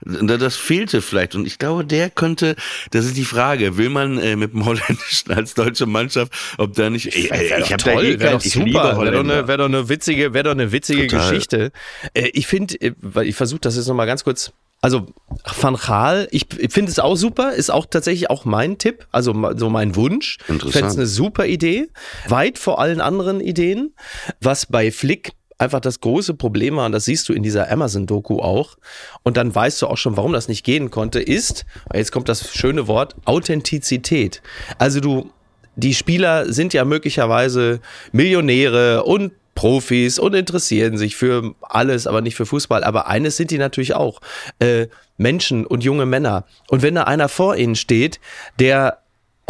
da- 0.04 0.36
das 0.36 0.56
fehlte 0.56 1.02
vielleicht 1.02 1.34
und 1.34 1.46
ich 1.46 1.58
glaube, 1.58 1.84
der 1.84 2.10
könnte, 2.10 2.56
das 2.90 3.04
ist 3.04 3.16
die 3.16 3.24
Frage, 3.24 3.76
will 3.76 3.88
man 3.90 4.18
äh, 4.18 4.36
mit 4.36 4.52
dem 4.52 4.64
Holländischen 4.64 5.32
als 5.32 5.54
deutsche 5.54 5.86
Mannschaft, 5.86 6.32
ob 6.58 6.74
da 6.74 6.90
nicht, 6.90 7.14
ey, 7.14 7.30
Wär 7.30 7.58
ich 7.58 7.72
habe 7.72 7.82
da 7.82 7.92
eh 8.00 8.18
wäre 8.18 8.18
kein, 8.18 8.32
doch 8.32 8.44
ich 8.44 8.54
liebe 8.54 8.70
super, 8.70 8.82
wäre 8.84 8.90
doch, 8.92 8.96
Holländer. 8.98 9.34
eine, 9.38 9.48
wär 9.48 9.56
doch 9.58 9.64
eine 9.66 9.88
witzige, 9.88 10.34
wäre 10.34 10.44
doch 10.44 10.50
eine 10.52 10.72
witzige 10.72 11.06
Total. 11.06 11.28
Geschichte. 11.30 11.72
Äh, 12.14 12.28
ich 12.32 12.46
finde, 12.46 12.80
äh, 12.80 12.92
weil 13.00 13.26
ich 13.26 13.36
versuche 13.36 13.60
das 13.60 13.76
jetzt 13.76 13.86
nochmal 13.88 14.06
ganz 14.06 14.24
kurz. 14.24 14.52
Also 14.84 15.06
Van 15.60 15.76
Gaal, 15.76 16.26
ich, 16.32 16.46
ich 16.58 16.72
finde 16.72 16.90
es 16.90 16.98
auch 16.98 17.14
super, 17.14 17.52
ist 17.52 17.70
auch 17.70 17.86
tatsächlich 17.86 18.30
auch 18.30 18.44
mein 18.44 18.78
Tipp, 18.78 19.06
also 19.12 19.32
so 19.56 19.70
mein 19.70 19.94
Wunsch. 19.94 20.38
Ich 20.42 20.48
Interessant. 20.48 20.72
fände 20.72 20.88
es 20.90 20.96
eine 20.96 21.06
super 21.06 21.46
Idee, 21.46 21.86
weit 22.26 22.58
vor 22.58 22.80
allen 22.80 23.00
anderen 23.00 23.40
Ideen. 23.40 23.94
Was 24.40 24.66
bei 24.66 24.90
Flick 24.90 25.34
einfach 25.62 25.80
das 25.80 26.00
große 26.00 26.34
Problem 26.34 26.76
war, 26.76 26.86
und 26.86 26.92
das 26.92 27.04
siehst 27.06 27.28
du 27.28 27.32
in 27.32 27.42
dieser 27.42 27.70
Amazon-Doku 27.70 28.40
auch, 28.40 28.76
und 29.22 29.36
dann 29.36 29.54
weißt 29.54 29.80
du 29.80 29.86
auch 29.86 29.96
schon, 29.96 30.16
warum 30.16 30.32
das 30.32 30.48
nicht 30.48 30.64
gehen 30.64 30.90
konnte, 30.90 31.20
ist, 31.20 31.64
jetzt 31.94 32.12
kommt 32.12 32.28
das 32.28 32.52
schöne 32.52 32.88
Wort, 32.88 33.16
Authentizität. 33.24 34.42
Also 34.78 35.00
du, 35.00 35.30
die 35.76 35.94
Spieler 35.94 36.52
sind 36.52 36.74
ja 36.74 36.84
möglicherweise 36.84 37.80
Millionäre 38.12 39.04
und 39.04 39.32
Profis 39.54 40.18
und 40.18 40.34
interessieren 40.34 40.96
sich 40.96 41.14
für 41.14 41.54
alles, 41.60 42.06
aber 42.06 42.22
nicht 42.22 42.36
für 42.36 42.46
Fußball. 42.46 42.84
Aber 42.84 43.06
eines 43.06 43.36
sind 43.36 43.50
die 43.50 43.58
natürlich 43.58 43.94
auch, 43.94 44.20
äh, 44.60 44.86
Menschen 45.18 45.66
und 45.66 45.84
junge 45.84 46.06
Männer. 46.06 46.46
Und 46.68 46.82
wenn 46.82 46.94
da 46.94 47.04
einer 47.04 47.28
vor 47.28 47.56
ihnen 47.56 47.76
steht, 47.76 48.18
der 48.58 49.01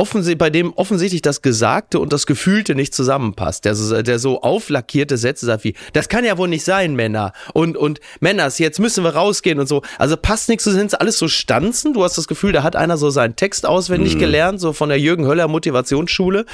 offensichtlich, 0.02 0.38
bei 0.38 0.50
dem 0.50 0.72
offensichtlich 0.72 1.22
das 1.22 1.42
Gesagte 1.42 2.00
und 2.00 2.12
das 2.12 2.26
Gefühlte 2.26 2.74
nicht 2.74 2.92
zusammenpasst, 2.92 3.64
der 3.64 3.76
so, 3.76 4.02
der 4.02 4.18
so 4.18 4.42
auflackierte 4.42 5.16
Sätze 5.16 5.46
sagt 5.46 5.62
wie, 5.62 5.74
das 5.92 6.08
kann 6.08 6.24
ja 6.24 6.36
wohl 6.38 6.48
nicht 6.48 6.64
sein, 6.64 6.96
Männer. 6.96 7.32
Und, 7.54 7.76
und 7.76 8.00
Männers, 8.18 8.58
jetzt 8.58 8.80
müssen 8.80 9.04
wir 9.04 9.14
rausgehen 9.14 9.60
und 9.60 9.68
so. 9.68 9.82
Also 9.98 10.16
passt 10.16 10.48
nichts, 10.48 10.64
so 10.64 10.72
sind 10.72 11.00
alles 11.00 11.18
so 11.18 11.28
Stanzen. 11.28 11.94
Du 11.94 12.02
hast 12.02 12.18
das 12.18 12.26
Gefühl, 12.26 12.50
da 12.52 12.64
hat 12.64 12.74
einer 12.74 12.96
so 12.96 13.10
seinen 13.10 13.36
Text 13.36 13.64
auswendig 13.64 14.18
gelernt, 14.18 14.60
so 14.60 14.72
von 14.72 14.88
der 14.88 14.98
Jürgen 14.98 15.24
Höller 15.26 15.46
Motivationsschule 15.46 16.46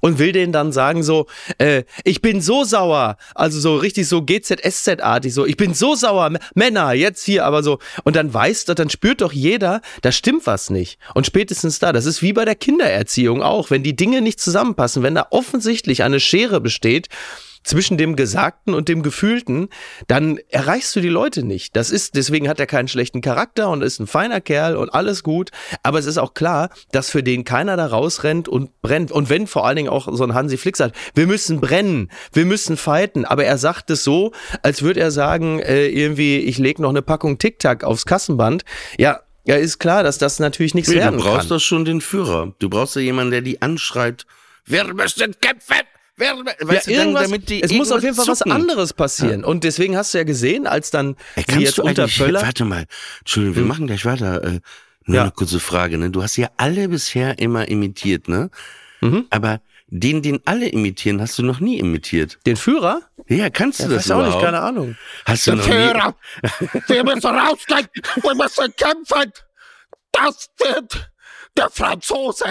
und 0.00 0.18
will 0.20 0.30
denen 0.30 0.52
dann 0.52 0.70
sagen 0.70 1.02
so, 1.02 1.26
äh, 1.58 1.82
ich 2.04 2.22
bin 2.22 2.40
so 2.40 2.62
sauer, 2.62 3.16
also 3.34 3.58
so 3.58 3.76
richtig 3.76 4.08
so 4.08 4.22
GZSZ-artig, 4.22 5.34
so, 5.34 5.44
ich 5.44 5.56
bin 5.56 5.74
so 5.74 5.96
sauer, 5.96 6.26
M- 6.26 6.38
Männer, 6.54 6.92
jetzt 6.92 7.24
hier, 7.24 7.44
aber 7.44 7.62
so. 7.64 7.78
Und 8.04 8.14
dann 8.14 8.32
weiß, 8.32 8.64
dann 8.66 8.90
spürt 8.90 9.20
doch 9.22 9.32
jeder, 9.32 9.80
da 10.02 10.12
stimmt 10.12 10.46
was 10.46 10.70
nicht. 10.70 10.98
Und 11.14 11.26
spätestens 11.26 11.78
da, 11.80 11.92
das 11.92 12.06
ist 12.06 12.22
wie 12.22 12.32
bei 12.32 12.44
der 12.44 12.54
Kindererziehung 12.92 13.42
auch, 13.42 13.70
wenn 13.70 13.82
die 13.82 13.96
Dinge 13.96 14.20
nicht 14.20 14.40
zusammenpassen, 14.40 15.02
wenn 15.02 15.14
da 15.14 15.26
offensichtlich 15.30 16.02
eine 16.02 16.20
Schere 16.20 16.60
besteht, 16.60 17.08
zwischen 17.64 17.96
dem 17.96 18.16
Gesagten 18.16 18.74
und 18.74 18.88
dem 18.88 19.04
Gefühlten, 19.04 19.68
dann 20.08 20.40
erreichst 20.48 20.96
du 20.96 21.00
die 21.00 21.08
Leute 21.08 21.44
nicht. 21.44 21.76
Das 21.76 21.92
ist, 21.92 22.16
deswegen 22.16 22.48
hat 22.48 22.58
er 22.58 22.66
keinen 22.66 22.88
schlechten 22.88 23.20
Charakter 23.20 23.70
und 23.70 23.82
ist 23.82 24.00
ein 24.00 24.08
feiner 24.08 24.40
Kerl 24.40 24.74
und 24.74 24.92
alles 24.92 25.22
gut. 25.22 25.50
Aber 25.84 26.00
es 26.00 26.06
ist 26.06 26.18
auch 26.18 26.34
klar, 26.34 26.70
dass 26.90 27.08
für 27.08 27.22
den 27.22 27.44
keiner 27.44 27.76
da 27.76 27.86
rausrennt 27.86 28.48
und 28.48 28.82
brennt. 28.82 29.12
Und 29.12 29.30
wenn 29.30 29.46
vor 29.46 29.64
allen 29.64 29.76
Dingen 29.76 29.90
auch 29.90 30.08
so 30.10 30.24
ein 30.24 30.34
Hansi 30.34 30.56
Flick 30.56 30.76
sagt, 30.76 30.96
wir 31.14 31.28
müssen 31.28 31.60
brennen, 31.60 32.10
wir 32.32 32.46
müssen 32.46 32.76
fighten. 32.76 33.24
Aber 33.24 33.44
er 33.44 33.58
sagt 33.58 33.90
es 33.90 34.02
so, 34.02 34.32
als 34.62 34.82
würde 34.82 34.98
er 34.98 35.12
sagen, 35.12 35.60
äh, 35.60 35.86
irgendwie, 35.86 36.38
ich 36.38 36.58
leg 36.58 36.80
noch 36.80 36.90
eine 36.90 37.02
Packung 37.02 37.38
Tic-Tac 37.38 37.84
aufs 37.84 38.06
Kassenband. 38.06 38.64
Ja, 38.98 39.20
ja, 39.44 39.56
ist 39.56 39.78
klar, 39.78 40.02
dass 40.02 40.18
das 40.18 40.38
natürlich 40.38 40.74
nichts 40.74 40.90
Nee, 40.90 40.96
werden 40.96 41.18
du 41.18 41.24
brauchst 41.24 41.40
kann. 41.40 41.48
doch 41.48 41.60
schon 41.60 41.84
den 41.84 42.00
Führer. 42.00 42.54
Du 42.58 42.68
brauchst 42.70 42.94
ja 42.96 43.02
jemanden, 43.02 43.30
der 43.32 43.40
die 43.42 43.60
anschreibt. 43.62 44.26
Wir 44.64 44.84
müssen 44.94 45.34
kämpfen. 45.40 45.76
Wir, 46.16 46.26
weißt 46.36 46.60
ja, 46.60 46.64
du, 46.64 46.68
dann, 46.68 46.90
irgendwas, 47.08 47.22
damit 47.24 47.48
die 47.48 47.62
es 47.62 47.72
muss 47.72 47.90
auf 47.90 48.02
jeden 48.02 48.14
Fall 48.14 48.28
was 48.28 48.38
zucken. 48.38 48.52
anderes 48.52 48.92
passieren. 48.92 49.44
Und 49.44 49.64
deswegen 49.64 49.96
hast 49.96 50.12
du 50.14 50.18
ja 50.18 50.24
gesehen, 50.24 50.66
als 50.66 50.90
dann 50.90 51.16
Ey, 51.36 51.44
sie 51.48 51.60
jetzt 51.62 51.78
unter 51.78 52.06
Völler. 52.06 52.42
warte 52.42 52.64
mal, 52.66 52.84
Entschuldigung, 53.20 53.56
wir 53.56 53.62
Hm. 53.62 53.68
machen 53.68 53.86
gleich 53.86 54.04
weiter. 54.04 54.42
Äh, 54.44 54.60
nur 55.06 55.16
Ja. 55.16 55.22
eine 55.22 55.30
kurze 55.32 55.58
Frage, 55.58 55.96
ne? 55.98 56.10
Du 56.10 56.22
hast 56.22 56.36
ja 56.36 56.48
alle 56.58 56.88
bisher 56.88 57.38
immer 57.38 57.66
imitiert, 57.68 58.28
ne? 58.28 58.50
Mhm. 59.00 59.24
Aber 59.30 59.60
den, 59.94 60.22
den 60.22 60.40
alle 60.46 60.68
imitieren, 60.68 61.20
hast 61.20 61.38
du 61.38 61.42
noch 61.42 61.60
nie 61.60 61.78
imitiert. 61.78 62.38
Den 62.46 62.56
Führer? 62.56 63.02
Ja, 63.28 63.50
kannst 63.50 63.80
du 63.80 63.84
Ja, 63.84 63.88
das 63.90 64.08
weiß 64.08 64.10
auch 64.12 64.16
nicht, 64.18 64.26
überhaupt? 64.28 64.44
keine 64.44 64.60
Ahnung. 64.60 64.96
Hast 65.26 65.46
du 65.46 65.52
noch 65.54 65.66
nie? 65.66 65.70
Führer, 65.72 66.16
wir 66.88 67.04
müssen 67.04 67.26
rausgehen, 67.26 67.86
wir 68.22 68.34
müssen 68.34 68.74
kämpfen. 68.76 69.32
Das 70.10 70.48
wird 70.58 71.10
der 71.58 71.68
Franzose, 71.70 72.46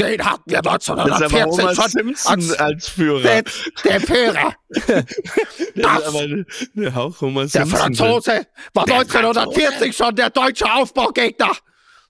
den 0.00 0.24
hatten 0.24 0.50
wir 0.50 0.58
1940 0.58 2.18
schon 2.18 2.30
als 2.32 2.52
als 2.58 2.88
Führer. 2.88 3.20
der, 3.22 3.42
der 3.84 4.00
Führer. 4.00 4.54
Das 4.68 4.84
das- 5.76 5.98
ist 6.00 6.06
aber 6.08 6.18
eine, 6.20 6.46
eine 6.76 6.94
Hauch 6.96 7.20
Homer 7.20 7.42
Der 7.42 7.48
Simpson. 7.64 7.78
Franzose 7.78 8.46
war 8.74 8.88
1940 8.88 9.96
schon 9.96 10.16
der 10.16 10.30
deutsche 10.30 10.64
Aufbaugegner. 10.72 11.52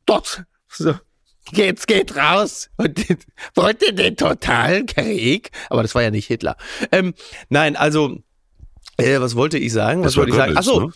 Dort, 0.06 0.42
So. 0.68 0.94
Jetzt 1.50 1.86
geht 1.86 2.16
raus 2.16 2.70
und 2.76 2.98
wollte 3.54 3.92
den 3.92 4.16
totalen 4.16 4.86
Krieg. 4.86 5.50
Aber 5.70 5.82
das 5.82 5.94
war 5.94 6.02
ja 6.02 6.10
nicht 6.10 6.26
Hitler. 6.26 6.56
Ähm, 6.92 7.14
nein, 7.48 7.76
also, 7.76 8.18
äh, 8.98 9.20
was 9.20 9.34
wollte 9.36 9.58
ich 9.58 9.72
sagen? 9.72 10.00
Was 10.00 10.12
Das 10.12 10.16
war 10.16 10.20
wollte 10.22 10.30
ich 10.32 10.36
sagen? 10.36 10.54
Goebbels, 10.54 10.68
Achso, 10.68 10.80
ne? 10.86 10.92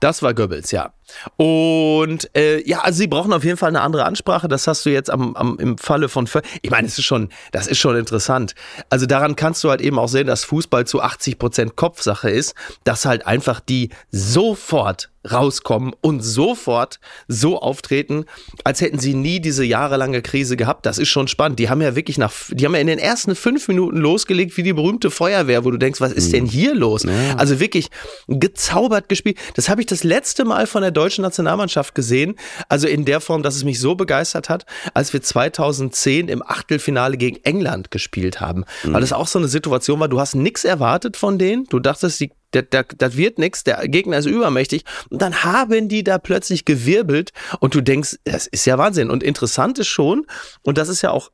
das 0.00 0.22
war 0.22 0.34
Goebbels, 0.34 0.70
ja. 0.72 0.92
Und 1.36 2.28
äh, 2.36 2.60
ja, 2.68 2.80
also 2.80 2.98
sie 2.98 3.06
brauchen 3.06 3.32
auf 3.32 3.44
jeden 3.44 3.56
Fall 3.56 3.68
eine 3.68 3.80
andere 3.80 4.04
Ansprache. 4.04 4.48
Das 4.48 4.66
hast 4.66 4.84
du 4.84 4.90
jetzt 4.90 5.08
am, 5.08 5.36
am 5.36 5.58
im 5.58 5.78
Falle 5.78 6.08
von. 6.08 6.26
Vö- 6.26 6.42
Ich 6.62 6.70
meine, 6.70 6.86
es 6.88 6.98
ist 6.98 7.04
schon, 7.04 7.30
das 7.52 7.66
ist 7.68 7.78
schon 7.78 7.96
interessant. 7.96 8.54
Also 8.90 9.06
daran 9.06 9.36
kannst 9.36 9.62
du 9.64 9.70
halt 9.70 9.80
eben 9.80 9.98
auch 9.98 10.08
sehen, 10.08 10.26
dass 10.26 10.44
Fußball 10.44 10.86
zu 10.86 11.00
80 11.00 11.38
Prozent 11.38 11.76
Kopfsache 11.76 12.28
ist, 12.28 12.54
dass 12.84 13.04
halt 13.06 13.26
einfach 13.26 13.60
die 13.60 13.90
sofort 14.10 15.10
rauskommen 15.30 15.94
und 16.00 16.20
sofort 16.20 17.00
so 17.28 17.60
auftreten, 17.60 18.24
als 18.64 18.80
hätten 18.80 18.98
sie 18.98 19.14
nie 19.14 19.40
diese 19.40 19.64
jahrelange 19.64 20.22
Krise 20.22 20.56
gehabt. 20.56 20.86
Das 20.86 20.98
ist 20.98 21.08
schon 21.08 21.28
spannend. 21.28 21.58
Die 21.58 21.68
haben 21.68 21.80
ja 21.82 21.96
wirklich 21.96 22.18
nach, 22.18 22.32
die 22.50 22.64
haben 22.64 22.74
ja 22.74 22.80
in 22.80 22.86
den 22.86 22.98
ersten 22.98 23.34
fünf 23.34 23.68
Minuten 23.68 23.96
losgelegt 23.96 24.56
wie 24.56 24.62
die 24.62 24.72
berühmte 24.72 25.10
Feuerwehr, 25.10 25.64
wo 25.64 25.70
du 25.70 25.78
denkst, 25.78 26.00
was 26.00 26.12
ist 26.12 26.32
denn 26.32 26.46
hier 26.46 26.74
los? 26.74 27.04
Also 27.36 27.60
wirklich 27.60 27.88
gezaubert 28.28 29.08
gespielt. 29.08 29.38
Das 29.54 29.68
habe 29.68 29.80
ich 29.80 29.86
das 29.86 30.04
letzte 30.04 30.44
Mal 30.44 30.66
von 30.66 30.82
der 30.82 30.90
deutschen 30.90 31.22
Nationalmannschaft 31.22 31.94
gesehen. 31.94 32.36
Also 32.68 32.88
in 32.88 33.04
der 33.04 33.20
Form, 33.20 33.42
dass 33.42 33.56
es 33.56 33.64
mich 33.64 33.80
so 33.80 33.94
begeistert 33.94 34.48
hat, 34.48 34.66
als 34.94 35.12
wir 35.12 35.22
2010 35.22 36.28
im 36.28 36.42
Achtelfinale 36.42 37.16
gegen 37.16 37.36
England 37.44 37.90
gespielt 37.90 38.40
haben. 38.40 38.64
Weil 38.84 39.00
das 39.00 39.12
auch 39.12 39.26
so 39.26 39.38
eine 39.38 39.48
Situation 39.48 40.00
war, 40.00 40.08
du 40.08 40.20
hast 40.20 40.34
nichts 40.34 40.64
erwartet 40.64 41.16
von 41.16 41.38
denen. 41.38 41.64
Du 41.64 41.78
dachtest, 41.80 42.20
die 42.20 42.32
das, 42.50 43.16
wird 43.16 43.38
nichts, 43.38 43.64
der 43.64 43.86
Gegner 43.88 44.18
ist 44.18 44.26
übermächtig. 44.26 44.84
Und 45.10 45.22
dann 45.22 45.44
haben 45.44 45.88
die 45.88 46.04
da 46.04 46.18
plötzlich 46.18 46.64
gewirbelt 46.64 47.32
und 47.60 47.74
du 47.74 47.80
denkst, 47.80 48.16
das 48.24 48.46
ist 48.46 48.66
ja 48.66 48.78
Wahnsinn. 48.78 49.10
Und 49.10 49.22
interessant 49.22 49.78
ist 49.78 49.88
schon, 49.88 50.26
und 50.62 50.78
das 50.78 50.88
ist 50.88 51.02
ja 51.02 51.10
auch 51.10 51.30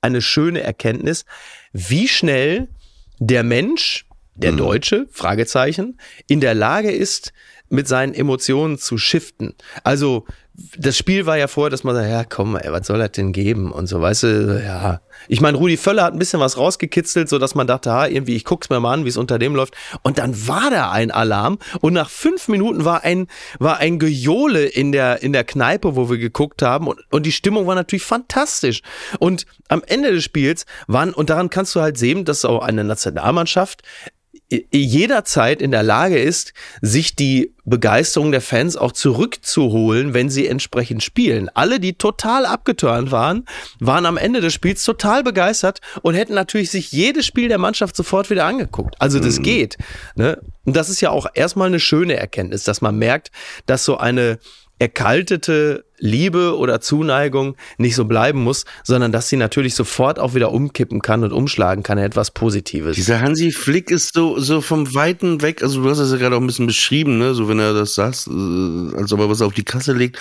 eine 0.00 0.22
schöne 0.22 0.60
Erkenntnis, 0.60 1.24
wie 1.72 2.08
schnell 2.08 2.68
der 3.18 3.42
Mensch, 3.42 4.06
der 4.34 4.52
Deutsche, 4.52 5.06
Fragezeichen, 5.10 5.98
in 6.26 6.40
der 6.40 6.54
Lage 6.54 6.90
ist, 6.90 7.32
mit 7.68 7.88
seinen 7.88 8.14
Emotionen 8.14 8.78
zu 8.78 8.98
shiften. 8.98 9.54
Also, 9.84 10.24
das 10.78 10.96
Spiel 10.96 11.26
war 11.26 11.36
ja 11.36 11.48
vorher, 11.48 11.70
dass 11.70 11.84
man 11.84 11.94
sagt, 11.94 12.08
ja 12.08 12.24
komm, 12.24 12.56
ey, 12.56 12.72
was 12.72 12.86
soll 12.86 12.98
das 12.98 13.12
denn 13.12 13.32
geben? 13.32 13.70
Und 13.72 13.86
so, 13.88 14.00
weißt 14.00 14.22
du, 14.22 14.62
ja. 14.64 15.00
Ich 15.28 15.40
meine, 15.40 15.58
Rudi 15.58 15.76
Völler 15.76 16.04
hat 16.04 16.14
ein 16.14 16.18
bisschen 16.18 16.40
was 16.40 16.56
rausgekitzelt, 16.56 17.28
so 17.28 17.38
dass 17.38 17.54
man 17.54 17.66
dachte, 17.66 17.90
ha, 17.92 18.06
irgendwie, 18.06 18.36
ich 18.36 18.44
guck's 18.44 18.70
mir 18.70 18.80
mal 18.80 18.94
an, 18.94 19.04
wie 19.04 19.08
es 19.08 19.16
unter 19.16 19.38
dem 19.38 19.54
läuft. 19.54 19.74
Und 20.02 20.18
dann 20.18 20.46
war 20.46 20.70
da 20.70 20.90
ein 20.90 21.10
Alarm 21.10 21.58
und 21.80 21.92
nach 21.92 22.08
fünf 22.08 22.48
Minuten 22.48 22.84
war 22.84 23.04
ein, 23.04 23.26
war 23.58 23.78
ein 23.78 23.98
Gejohle 23.98 24.64
in 24.64 24.92
der, 24.92 25.22
in 25.22 25.32
der 25.32 25.44
Kneipe, 25.44 25.96
wo 25.96 26.08
wir 26.08 26.18
geguckt 26.18 26.62
haben 26.62 26.86
und, 26.86 27.00
und 27.10 27.26
die 27.26 27.32
Stimmung 27.32 27.66
war 27.66 27.74
natürlich 27.74 28.04
fantastisch. 28.04 28.82
Und 29.18 29.46
am 29.68 29.82
Ende 29.86 30.12
des 30.12 30.24
Spiels 30.24 30.64
waren, 30.86 31.12
und 31.12 31.28
daran 31.28 31.50
kannst 31.50 31.74
du 31.74 31.80
halt 31.80 31.98
sehen, 31.98 32.24
dass 32.24 32.44
auch 32.44 32.62
eine 32.62 32.84
Nationalmannschaft 32.84 33.82
jederzeit 34.48 35.60
in 35.60 35.72
der 35.72 35.82
Lage 35.82 36.18
ist, 36.18 36.52
sich 36.80 37.16
die 37.16 37.52
Begeisterung 37.64 38.30
der 38.30 38.40
Fans 38.40 38.76
auch 38.76 38.92
zurückzuholen, 38.92 40.14
wenn 40.14 40.30
sie 40.30 40.46
entsprechend 40.46 41.02
spielen. 41.02 41.50
Alle, 41.54 41.80
die 41.80 41.94
total 41.94 42.46
abgeturnt 42.46 43.10
waren, 43.10 43.44
waren 43.80 44.06
am 44.06 44.16
Ende 44.16 44.40
des 44.40 44.54
Spiels 44.54 44.84
total 44.84 45.24
begeistert 45.24 45.80
und 46.02 46.14
hätten 46.14 46.34
natürlich 46.34 46.70
sich 46.70 46.92
jedes 46.92 47.26
Spiel 47.26 47.48
der 47.48 47.58
Mannschaft 47.58 47.96
sofort 47.96 48.30
wieder 48.30 48.44
angeguckt. 48.44 48.94
Also 49.00 49.18
das 49.18 49.38
mhm. 49.38 49.42
geht. 49.42 49.78
Ne? 50.14 50.40
Und 50.64 50.76
das 50.76 50.88
ist 50.90 51.00
ja 51.00 51.10
auch 51.10 51.26
erstmal 51.34 51.66
eine 51.66 51.80
schöne 51.80 52.14
Erkenntnis, 52.14 52.62
dass 52.62 52.80
man 52.80 52.96
merkt, 52.96 53.32
dass 53.66 53.84
so 53.84 53.96
eine 53.98 54.38
erkaltete 54.78 55.84
Liebe 55.98 56.56
oder 56.56 56.80
Zuneigung 56.80 57.56
nicht 57.78 57.94
so 57.94 58.04
bleiben 58.04 58.42
muss, 58.42 58.64
sondern 58.84 59.12
dass 59.12 59.28
sie 59.28 59.36
natürlich 59.36 59.74
sofort 59.74 60.18
auch 60.18 60.34
wieder 60.34 60.52
umkippen 60.52 61.02
kann 61.02 61.24
und 61.24 61.32
umschlagen 61.32 61.82
kann 61.82 61.98
in 61.98 62.04
etwas 62.04 62.30
Positives. 62.30 62.96
Dieser 62.96 63.20
Hansi 63.20 63.52
Flick 63.52 63.90
ist 63.90 64.14
so, 64.14 64.38
so 64.38 64.60
vom 64.60 64.94
Weiten 64.94 65.42
weg, 65.42 65.62
also 65.62 65.82
du 65.82 65.90
hast 65.90 65.98
es 65.98 66.12
ja 66.12 66.18
gerade 66.18 66.36
auch 66.36 66.40
ein 66.40 66.46
bisschen 66.46 66.66
beschrieben, 66.66 67.18
ne, 67.18 67.34
so 67.34 67.48
wenn 67.48 67.58
er 67.58 67.74
das 67.74 67.94
sagt, 67.94 68.26
äh, 68.28 68.96
als 68.96 69.12
ob 69.12 69.20
er 69.20 69.30
was 69.30 69.42
auf 69.42 69.54
die 69.54 69.64
Kasse 69.64 69.92
legt 69.92 70.18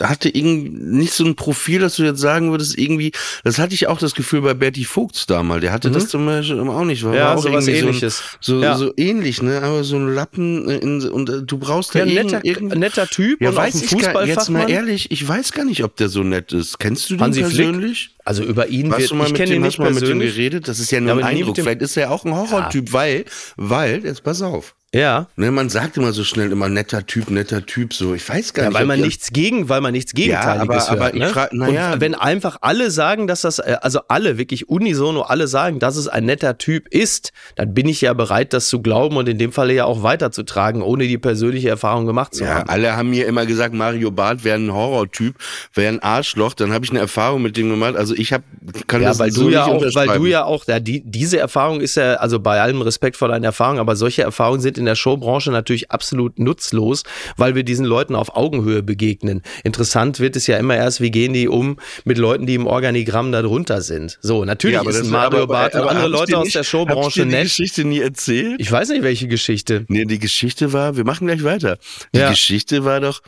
hatte 0.00 0.28
irgendwie 0.28 0.70
nicht 0.70 1.12
so 1.12 1.24
ein 1.24 1.36
Profil, 1.36 1.80
dass 1.80 1.96
du 1.96 2.04
jetzt 2.04 2.20
sagen 2.20 2.50
würdest, 2.50 2.78
irgendwie, 2.78 3.12
das 3.44 3.58
hatte 3.58 3.74
ich 3.74 3.88
auch 3.88 3.98
das 3.98 4.14
Gefühl 4.14 4.40
bei 4.40 4.54
Bertie 4.54 4.84
Vogts 4.84 5.26
damals, 5.26 5.60
der 5.60 5.72
hatte 5.72 5.90
mhm. 5.90 5.94
das 5.94 6.08
zum 6.08 6.24
Beispiel 6.24 6.58
auch 6.60 6.84
nicht, 6.84 7.04
war, 7.04 7.14
ja, 7.14 7.34
auch 7.34 7.42
sowas 7.42 7.68
ähnliches. 7.68 8.22
So, 8.40 8.62
ja. 8.62 8.76
so 8.76 8.92
ähnlich, 8.96 9.42
ne, 9.42 9.62
aber 9.62 9.84
so 9.84 9.96
ein 9.96 10.14
Lappen 10.14 10.68
in, 10.68 11.02
und 11.08 11.28
äh, 11.28 11.42
du 11.42 11.58
brauchst 11.58 11.94
ja, 11.94 12.04
ja 12.04 12.22
netter, 12.24 12.40
netter 12.74 13.06
Typ 13.06 13.40
ja, 13.40 13.50
und 13.50 13.56
weiß 13.56 13.82
ich 13.82 13.98
gar, 13.98 14.24
jetzt 14.24 14.48
mal 14.48 14.65
ehrlich, 14.68 15.10
ich 15.10 15.26
weiß 15.26 15.52
gar 15.52 15.64
nicht, 15.64 15.84
ob 15.84 15.96
der 15.96 16.08
so 16.08 16.22
nett 16.22 16.52
ist. 16.52 16.78
Kennst 16.78 17.10
du 17.10 17.14
den 17.14 17.22
Hansi 17.22 17.40
persönlich? 17.40 18.04
Flick? 18.06 18.20
Also 18.24 18.42
über 18.42 18.68
ihn 18.68 18.90
Warst 18.90 19.00
wird, 19.00 19.10
du 19.10 19.14
mal 19.16 19.26
ich 19.28 19.34
kenne 19.34 19.54
ihn 19.54 19.62
nicht 19.62 19.78
mal 19.78 19.92
mit 19.92 20.06
dem 20.06 20.20
geredet, 20.20 20.68
das 20.68 20.78
ist 20.78 20.90
ja 20.90 21.00
nur 21.00 21.12
ein 21.12 21.24
Eindruck, 21.24 21.56
vielleicht 21.56 21.82
ist 21.82 21.96
er 21.96 22.10
auch 22.10 22.24
ein 22.24 22.34
Horrortyp, 22.34 22.92
weil, 22.92 23.24
weil, 23.56 24.04
jetzt 24.04 24.24
pass 24.24 24.42
auf, 24.42 24.74
ja. 24.96 25.26
Ne, 25.36 25.50
man 25.50 25.68
sagt 25.68 25.96
immer 25.96 26.12
so 26.12 26.24
schnell 26.24 26.52
immer 26.52 26.68
netter 26.68 27.06
Typ, 27.06 27.30
netter 27.30 27.64
Typ, 27.64 27.92
so. 27.92 28.14
Ich 28.14 28.28
weiß 28.28 28.54
gar 28.54 28.64
ja, 28.64 28.70
nicht. 28.70 28.78
Weil 28.78 28.86
man 28.86 29.00
nichts 29.00 29.32
gegen, 29.32 29.68
weil 29.68 29.80
man 29.80 29.92
nichts 29.92 30.14
Gegenteiliges 30.14 30.86
ja, 30.86 30.92
aber, 30.92 31.04
hört. 31.04 31.14
Aber 31.14 31.18
ne? 31.18 31.28
frag, 31.28 31.52
naja. 31.52 31.92
Und 31.92 32.00
wenn 32.00 32.14
einfach 32.14 32.58
alle 32.60 32.90
sagen, 32.90 33.26
dass 33.26 33.42
das, 33.42 33.58
äh, 33.58 33.76
also 33.80 34.00
alle, 34.08 34.38
wirklich 34.38 34.68
unisono 34.68 35.22
alle 35.22 35.46
sagen, 35.48 35.78
dass 35.78 35.96
es 35.96 36.08
ein 36.08 36.24
netter 36.24 36.58
Typ 36.58 36.88
ist, 36.88 37.32
dann 37.56 37.74
bin 37.74 37.88
ich 37.88 38.00
ja 38.00 38.12
bereit, 38.14 38.52
das 38.52 38.68
zu 38.68 38.80
glauben 38.80 39.16
und 39.16 39.28
in 39.28 39.38
dem 39.38 39.52
Falle 39.52 39.74
ja 39.74 39.84
auch 39.84 40.02
weiterzutragen, 40.02 40.82
ohne 40.82 41.06
die 41.06 41.18
persönliche 41.18 41.68
Erfahrung 41.68 42.06
gemacht 42.06 42.34
zu 42.34 42.44
ja, 42.44 42.54
haben. 42.54 42.68
Alle 42.68 42.96
haben 42.96 43.10
mir 43.10 43.26
immer 43.26 43.46
gesagt, 43.46 43.74
Mario 43.74 44.10
Barth 44.10 44.44
wäre 44.44 44.58
ein 44.58 44.72
Horrortyp, 44.72 45.36
wäre 45.74 45.92
ein 45.92 46.00
Arschloch. 46.02 46.54
Dann 46.54 46.72
habe 46.72 46.84
ich 46.84 46.90
eine 46.90 47.00
Erfahrung 47.00 47.42
mit 47.42 47.56
dem 47.56 47.68
gemacht. 47.70 47.96
Also 47.96 48.14
ich 48.14 48.32
habe, 48.32 48.44
kann 48.86 49.02
ja, 49.02 49.08
das 49.08 49.18
weil 49.18 49.30
so 49.30 49.44
du 49.44 49.50
ja 49.50 49.66
nicht 49.66 49.86
auch, 49.86 49.94
weil 49.94 50.18
du 50.18 50.26
ja 50.26 50.44
auch, 50.44 50.66
ja, 50.66 50.80
die, 50.80 51.02
diese 51.04 51.38
Erfahrung 51.38 51.80
ist 51.80 51.96
ja, 51.96 52.14
also 52.14 52.40
bei 52.40 52.60
allem 52.60 52.80
Respekt 52.82 53.16
vor 53.16 53.28
deinen 53.28 53.44
Erfahrungen, 53.44 53.80
aber 53.80 53.96
solche 53.96 54.22
Erfahrungen 54.22 54.60
sind 54.60 54.78
in 54.78 54.85
der 54.86 54.94
Showbranche 54.94 55.50
natürlich 55.50 55.90
absolut 55.90 56.38
nutzlos, 56.38 57.02
weil 57.36 57.54
wir 57.54 57.62
diesen 57.62 57.84
Leuten 57.84 58.14
auf 58.14 58.36
Augenhöhe 58.36 58.82
begegnen. 58.82 59.42
Interessant 59.64 60.20
wird 60.20 60.36
es 60.36 60.46
ja 60.46 60.56
immer 60.56 60.76
erst, 60.76 61.00
wie 61.00 61.10
gehen 61.10 61.32
die 61.32 61.48
um 61.48 61.78
mit 62.04 62.18
Leuten, 62.18 62.46
die 62.46 62.54
im 62.54 62.66
Organigramm 62.66 63.32
da 63.32 63.42
drunter 63.42 63.82
sind. 63.82 64.18
So, 64.22 64.44
natürlich 64.44 64.82
ja, 64.82 64.88
ist 64.88 65.04
ein 65.04 65.10
Mario 65.10 65.46
Barth 65.46 65.74
und 65.74 65.82
andere 65.82 66.08
Leute 66.08 66.38
aus 66.38 66.50
der 66.50 66.64
Showbranche 66.64 67.26
nett. 67.26 67.40
die 67.40 67.44
Geschichte 67.44 67.84
nie 67.84 68.00
erzählt? 68.00 68.60
Ich 68.60 68.70
weiß 68.70 68.88
nicht, 68.90 69.02
welche 69.02 69.28
Geschichte. 69.28 69.84
Nee, 69.88 70.04
die 70.04 70.18
Geschichte 70.18 70.72
war, 70.72 70.96
wir 70.96 71.04
machen 71.04 71.26
gleich 71.26 71.44
weiter. 71.44 71.78
Die 72.14 72.20
ja. 72.20 72.30
Geschichte 72.30 72.84
war 72.84 73.00
doch, 73.00 73.20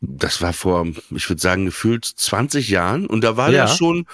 das 0.00 0.42
war 0.42 0.52
vor, 0.52 0.86
ich 1.14 1.28
würde 1.28 1.40
sagen, 1.40 1.66
gefühlt 1.66 2.04
20 2.04 2.68
Jahren 2.68 3.06
und 3.06 3.24
da 3.24 3.36
war 3.36 3.50
ja. 3.50 3.66
schon 3.68 4.06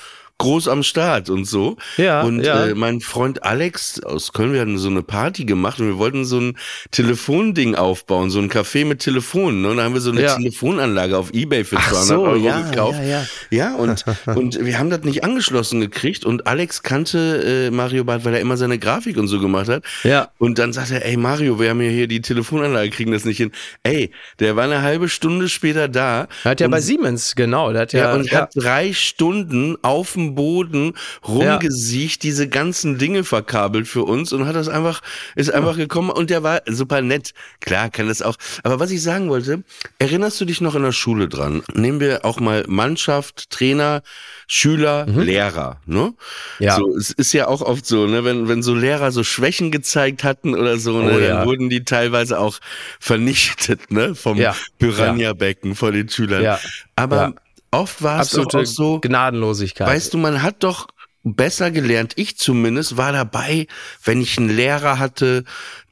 groß 0.42 0.66
am 0.66 0.82
Start 0.82 1.30
und 1.30 1.44
so. 1.44 1.76
Ja. 1.96 2.22
Und 2.22 2.40
ja. 2.40 2.66
Äh, 2.66 2.74
mein 2.74 3.00
Freund 3.00 3.44
Alex 3.44 4.02
aus 4.02 4.32
Köln, 4.32 4.52
wir 4.52 4.60
hatten 4.60 4.76
so 4.76 4.88
eine 4.88 5.02
Party 5.02 5.44
gemacht 5.44 5.78
und 5.78 5.86
wir 5.86 5.98
wollten 5.98 6.24
so 6.24 6.38
ein 6.40 6.58
Telefonding 6.90 7.76
aufbauen, 7.76 8.28
so 8.28 8.40
ein 8.40 8.50
Café 8.50 8.84
mit 8.84 8.98
Telefonen. 8.98 9.62
Ne? 9.62 9.70
Und 9.70 9.76
da 9.76 9.84
haben 9.84 9.94
wir 9.94 10.00
so 10.00 10.10
eine 10.10 10.22
ja. 10.22 10.36
Telefonanlage 10.36 11.16
auf 11.16 11.32
Ebay 11.32 11.64
für 11.64 11.76
200 11.76 12.04
so, 12.04 12.22
Euro 12.22 12.36
ja, 12.36 12.60
gekauft. 12.60 12.98
Ja, 13.02 13.06
ja. 13.06 13.26
ja 13.50 13.74
und, 13.76 14.04
und 14.26 14.64
wir 14.64 14.78
haben 14.80 14.90
das 14.90 15.02
nicht 15.02 15.22
angeschlossen 15.22 15.80
gekriegt 15.80 16.24
und 16.24 16.46
Alex 16.48 16.82
kannte 16.82 17.68
äh, 17.68 17.70
Mario 17.70 18.02
Barth, 18.02 18.24
weil 18.24 18.34
er 18.34 18.40
immer 18.40 18.56
seine 18.56 18.78
Grafik 18.80 19.16
und 19.16 19.28
so 19.28 19.38
gemacht 19.38 19.68
hat. 19.68 19.84
Ja. 20.02 20.30
Und 20.38 20.58
dann 20.58 20.72
sagt 20.72 20.90
er, 20.90 21.06
ey 21.06 21.16
Mario, 21.16 21.60
wir 21.60 21.70
haben 21.70 21.80
ja 21.80 21.90
hier 21.90 22.08
die 22.08 22.20
Telefonanlage, 22.20 22.90
kriegen 22.90 23.12
das 23.12 23.24
nicht 23.24 23.36
hin. 23.36 23.52
Ey, 23.84 24.10
der 24.40 24.56
war 24.56 24.64
eine 24.64 24.82
halbe 24.82 25.08
Stunde 25.08 25.48
später 25.48 25.86
da. 25.86 26.26
Hat 26.44 26.60
ja 26.60 26.66
bei 26.66 26.80
Siemens, 26.80 27.36
genau. 27.36 27.70
Der 27.72 27.82
hat 27.82 27.92
ja, 27.92 28.08
ja 28.08 28.14
und 28.14 28.32
hat 28.32 28.50
drei 28.56 28.92
Stunden 28.92 29.76
auf 29.82 30.14
dem 30.14 30.31
Boden 30.34 30.94
rumgesiecht, 31.26 32.24
ja. 32.24 32.28
diese 32.28 32.48
ganzen 32.48 32.98
Dinge 32.98 33.24
verkabelt 33.24 33.88
für 33.88 34.04
uns 34.04 34.32
und 34.32 34.46
hat 34.46 34.56
das 34.56 34.68
einfach, 34.68 35.00
ist 35.34 35.52
einfach 35.52 35.76
gekommen 35.76 36.10
und 36.10 36.30
der 36.30 36.42
war 36.42 36.62
super 36.66 37.02
nett. 37.02 37.32
Klar, 37.60 37.90
kann 37.90 38.08
das 38.08 38.22
auch. 38.22 38.36
Aber 38.62 38.80
was 38.80 38.90
ich 38.90 39.02
sagen 39.02 39.28
wollte, 39.28 39.62
erinnerst 39.98 40.40
du 40.40 40.44
dich 40.44 40.60
noch 40.60 40.74
in 40.74 40.82
der 40.82 40.92
Schule 40.92 41.28
dran? 41.28 41.62
Nehmen 41.74 42.00
wir 42.00 42.24
auch 42.24 42.40
mal 42.40 42.64
Mannschaft, 42.68 43.50
Trainer, 43.50 44.02
Schüler, 44.46 45.06
mhm. 45.06 45.20
Lehrer, 45.20 45.80
ne? 45.86 46.14
Ja. 46.58 46.76
So, 46.76 46.96
es 46.96 47.10
ist 47.10 47.32
ja 47.32 47.48
auch 47.48 47.62
oft 47.62 47.86
so, 47.86 48.06
ne, 48.06 48.24
wenn, 48.24 48.48
wenn 48.48 48.62
so 48.62 48.74
Lehrer 48.74 49.12
so 49.12 49.24
Schwächen 49.24 49.70
gezeigt 49.70 50.24
hatten 50.24 50.54
oder 50.54 50.78
so, 50.78 51.00
ne, 51.00 51.12
oh, 51.14 51.18
ja. 51.18 51.28
dann 51.28 51.46
wurden 51.46 51.68
die 51.68 51.84
teilweise 51.84 52.38
auch 52.38 52.58
vernichtet, 53.00 53.90
ne, 53.90 54.14
vom 54.14 54.38
ja. 54.38 54.54
Piranha-Becken 54.78 55.74
vor 55.74 55.92
den 55.92 56.08
Schülern. 56.08 56.42
Ja. 56.42 56.60
Aber 56.96 57.34
Oft 57.72 58.02
war 58.02 58.20
es 58.20 58.30
doch 58.30 58.52
auch 58.54 58.64
so. 58.64 59.00
Gnadenlosigkeit. 59.00 59.88
Weißt 59.88 60.14
du, 60.14 60.18
man 60.18 60.42
hat 60.42 60.62
doch 60.62 60.88
besser 61.24 61.70
gelernt. 61.70 62.12
Ich 62.16 62.36
zumindest 62.36 62.96
war 62.96 63.12
dabei, 63.12 63.66
wenn 64.04 64.20
ich 64.20 64.38
einen 64.38 64.54
Lehrer 64.54 64.98
hatte, 64.98 65.44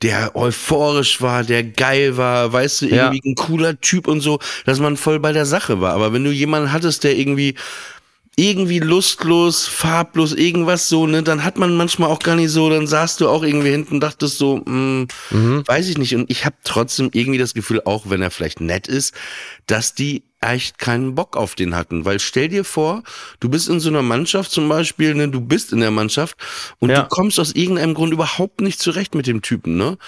der 0.03 0.35
euphorisch 0.37 1.21
war, 1.21 1.45
der 1.45 1.64
geil 1.64 2.16
war, 2.16 2.53
weißt 2.53 2.83
du, 2.83 2.87
irgendwie 2.87 3.21
ja. 3.25 3.31
ein 3.31 3.35
cooler 3.35 3.81
Typ 3.81 4.09
und 4.09 4.21
so, 4.21 4.40
dass 4.66 4.81
man 4.81 4.97
voll 4.97 5.21
bei 5.21 5.33
der 5.33 5.47
Sache 5.47 5.81
war. 5.81 5.95
Aber 5.95 6.12
wenn 6.12 6.25
du 6.25 6.31
jemanden 6.31 6.73
hattest, 6.73 7.05
der 7.05 7.16
irgendwie 7.16 7.55
irgendwie 8.37 8.79
lustlos, 8.79 9.66
farblos, 9.66 10.33
irgendwas 10.33 10.88
so, 10.88 11.07
ne, 11.07 11.23
dann 11.23 11.45
hat 11.45 11.59
man 11.59 11.77
manchmal 11.77 12.11
auch 12.11 12.21
gar 12.21 12.37
nicht 12.37 12.51
so, 12.51 12.71
dann 12.71 12.87
saßt 12.87 13.21
du 13.21 13.29
auch 13.29 13.43
irgendwie 13.43 13.71
hinten 13.71 13.95
und 13.95 14.01
dachtest 14.01 14.38
so, 14.38 14.62
mh, 14.64 14.71
mm, 14.71 15.09
mhm. 15.31 15.62
weiß 15.66 15.88
ich 15.88 15.99
nicht. 15.99 16.14
Und 16.14 16.31
ich 16.31 16.45
habe 16.45 16.57
trotzdem 16.64 17.11
irgendwie 17.12 17.38
das 17.38 17.55
Gefühl, 17.55 17.83
auch 17.85 18.09
wenn 18.09 18.23
er 18.23 18.31
vielleicht 18.31 18.61
nett 18.61 18.88
ist, 18.88 19.14
dass 19.66 19.95
die 19.95 20.23
echt 20.40 20.79
keinen 20.79 21.14
Bock 21.14 21.37
auf 21.37 21.55
den 21.55 21.74
hatten. 21.74 22.05
Weil 22.05 22.18
stell 22.18 22.48
dir 22.48 22.64
vor, 22.64 23.03
du 23.40 23.48
bist 23.48 23.68
in 23.68 23.81
so 23.81 23.90
einer 23.90 24.03
Mannschaft 24.03 24.50
zum 24.50 24.68
Beispiel, 24.68 25.14
ne, 25.14 25.29
du 25.29 25.40
bist 25.40 25.72
in 25.72 25.81
der 25.81 25.90
Mannschaft 25.90 26.37
und 26.79 26.90
ja. 26.90 27.03
du 27.03 27.09
kommst 27.09 27.38
aus 27.38 27.53
irgendeinem 27.53 27.94
Grund 27.94 28.12
überhaupt 28.12 28.61
nicht 28.61 28.81
zurecht 28.81 29.14
mit 29.14 29.26
dem 29.26 29.42
Typen, 29.42 29.76
ne? 29.76 29.98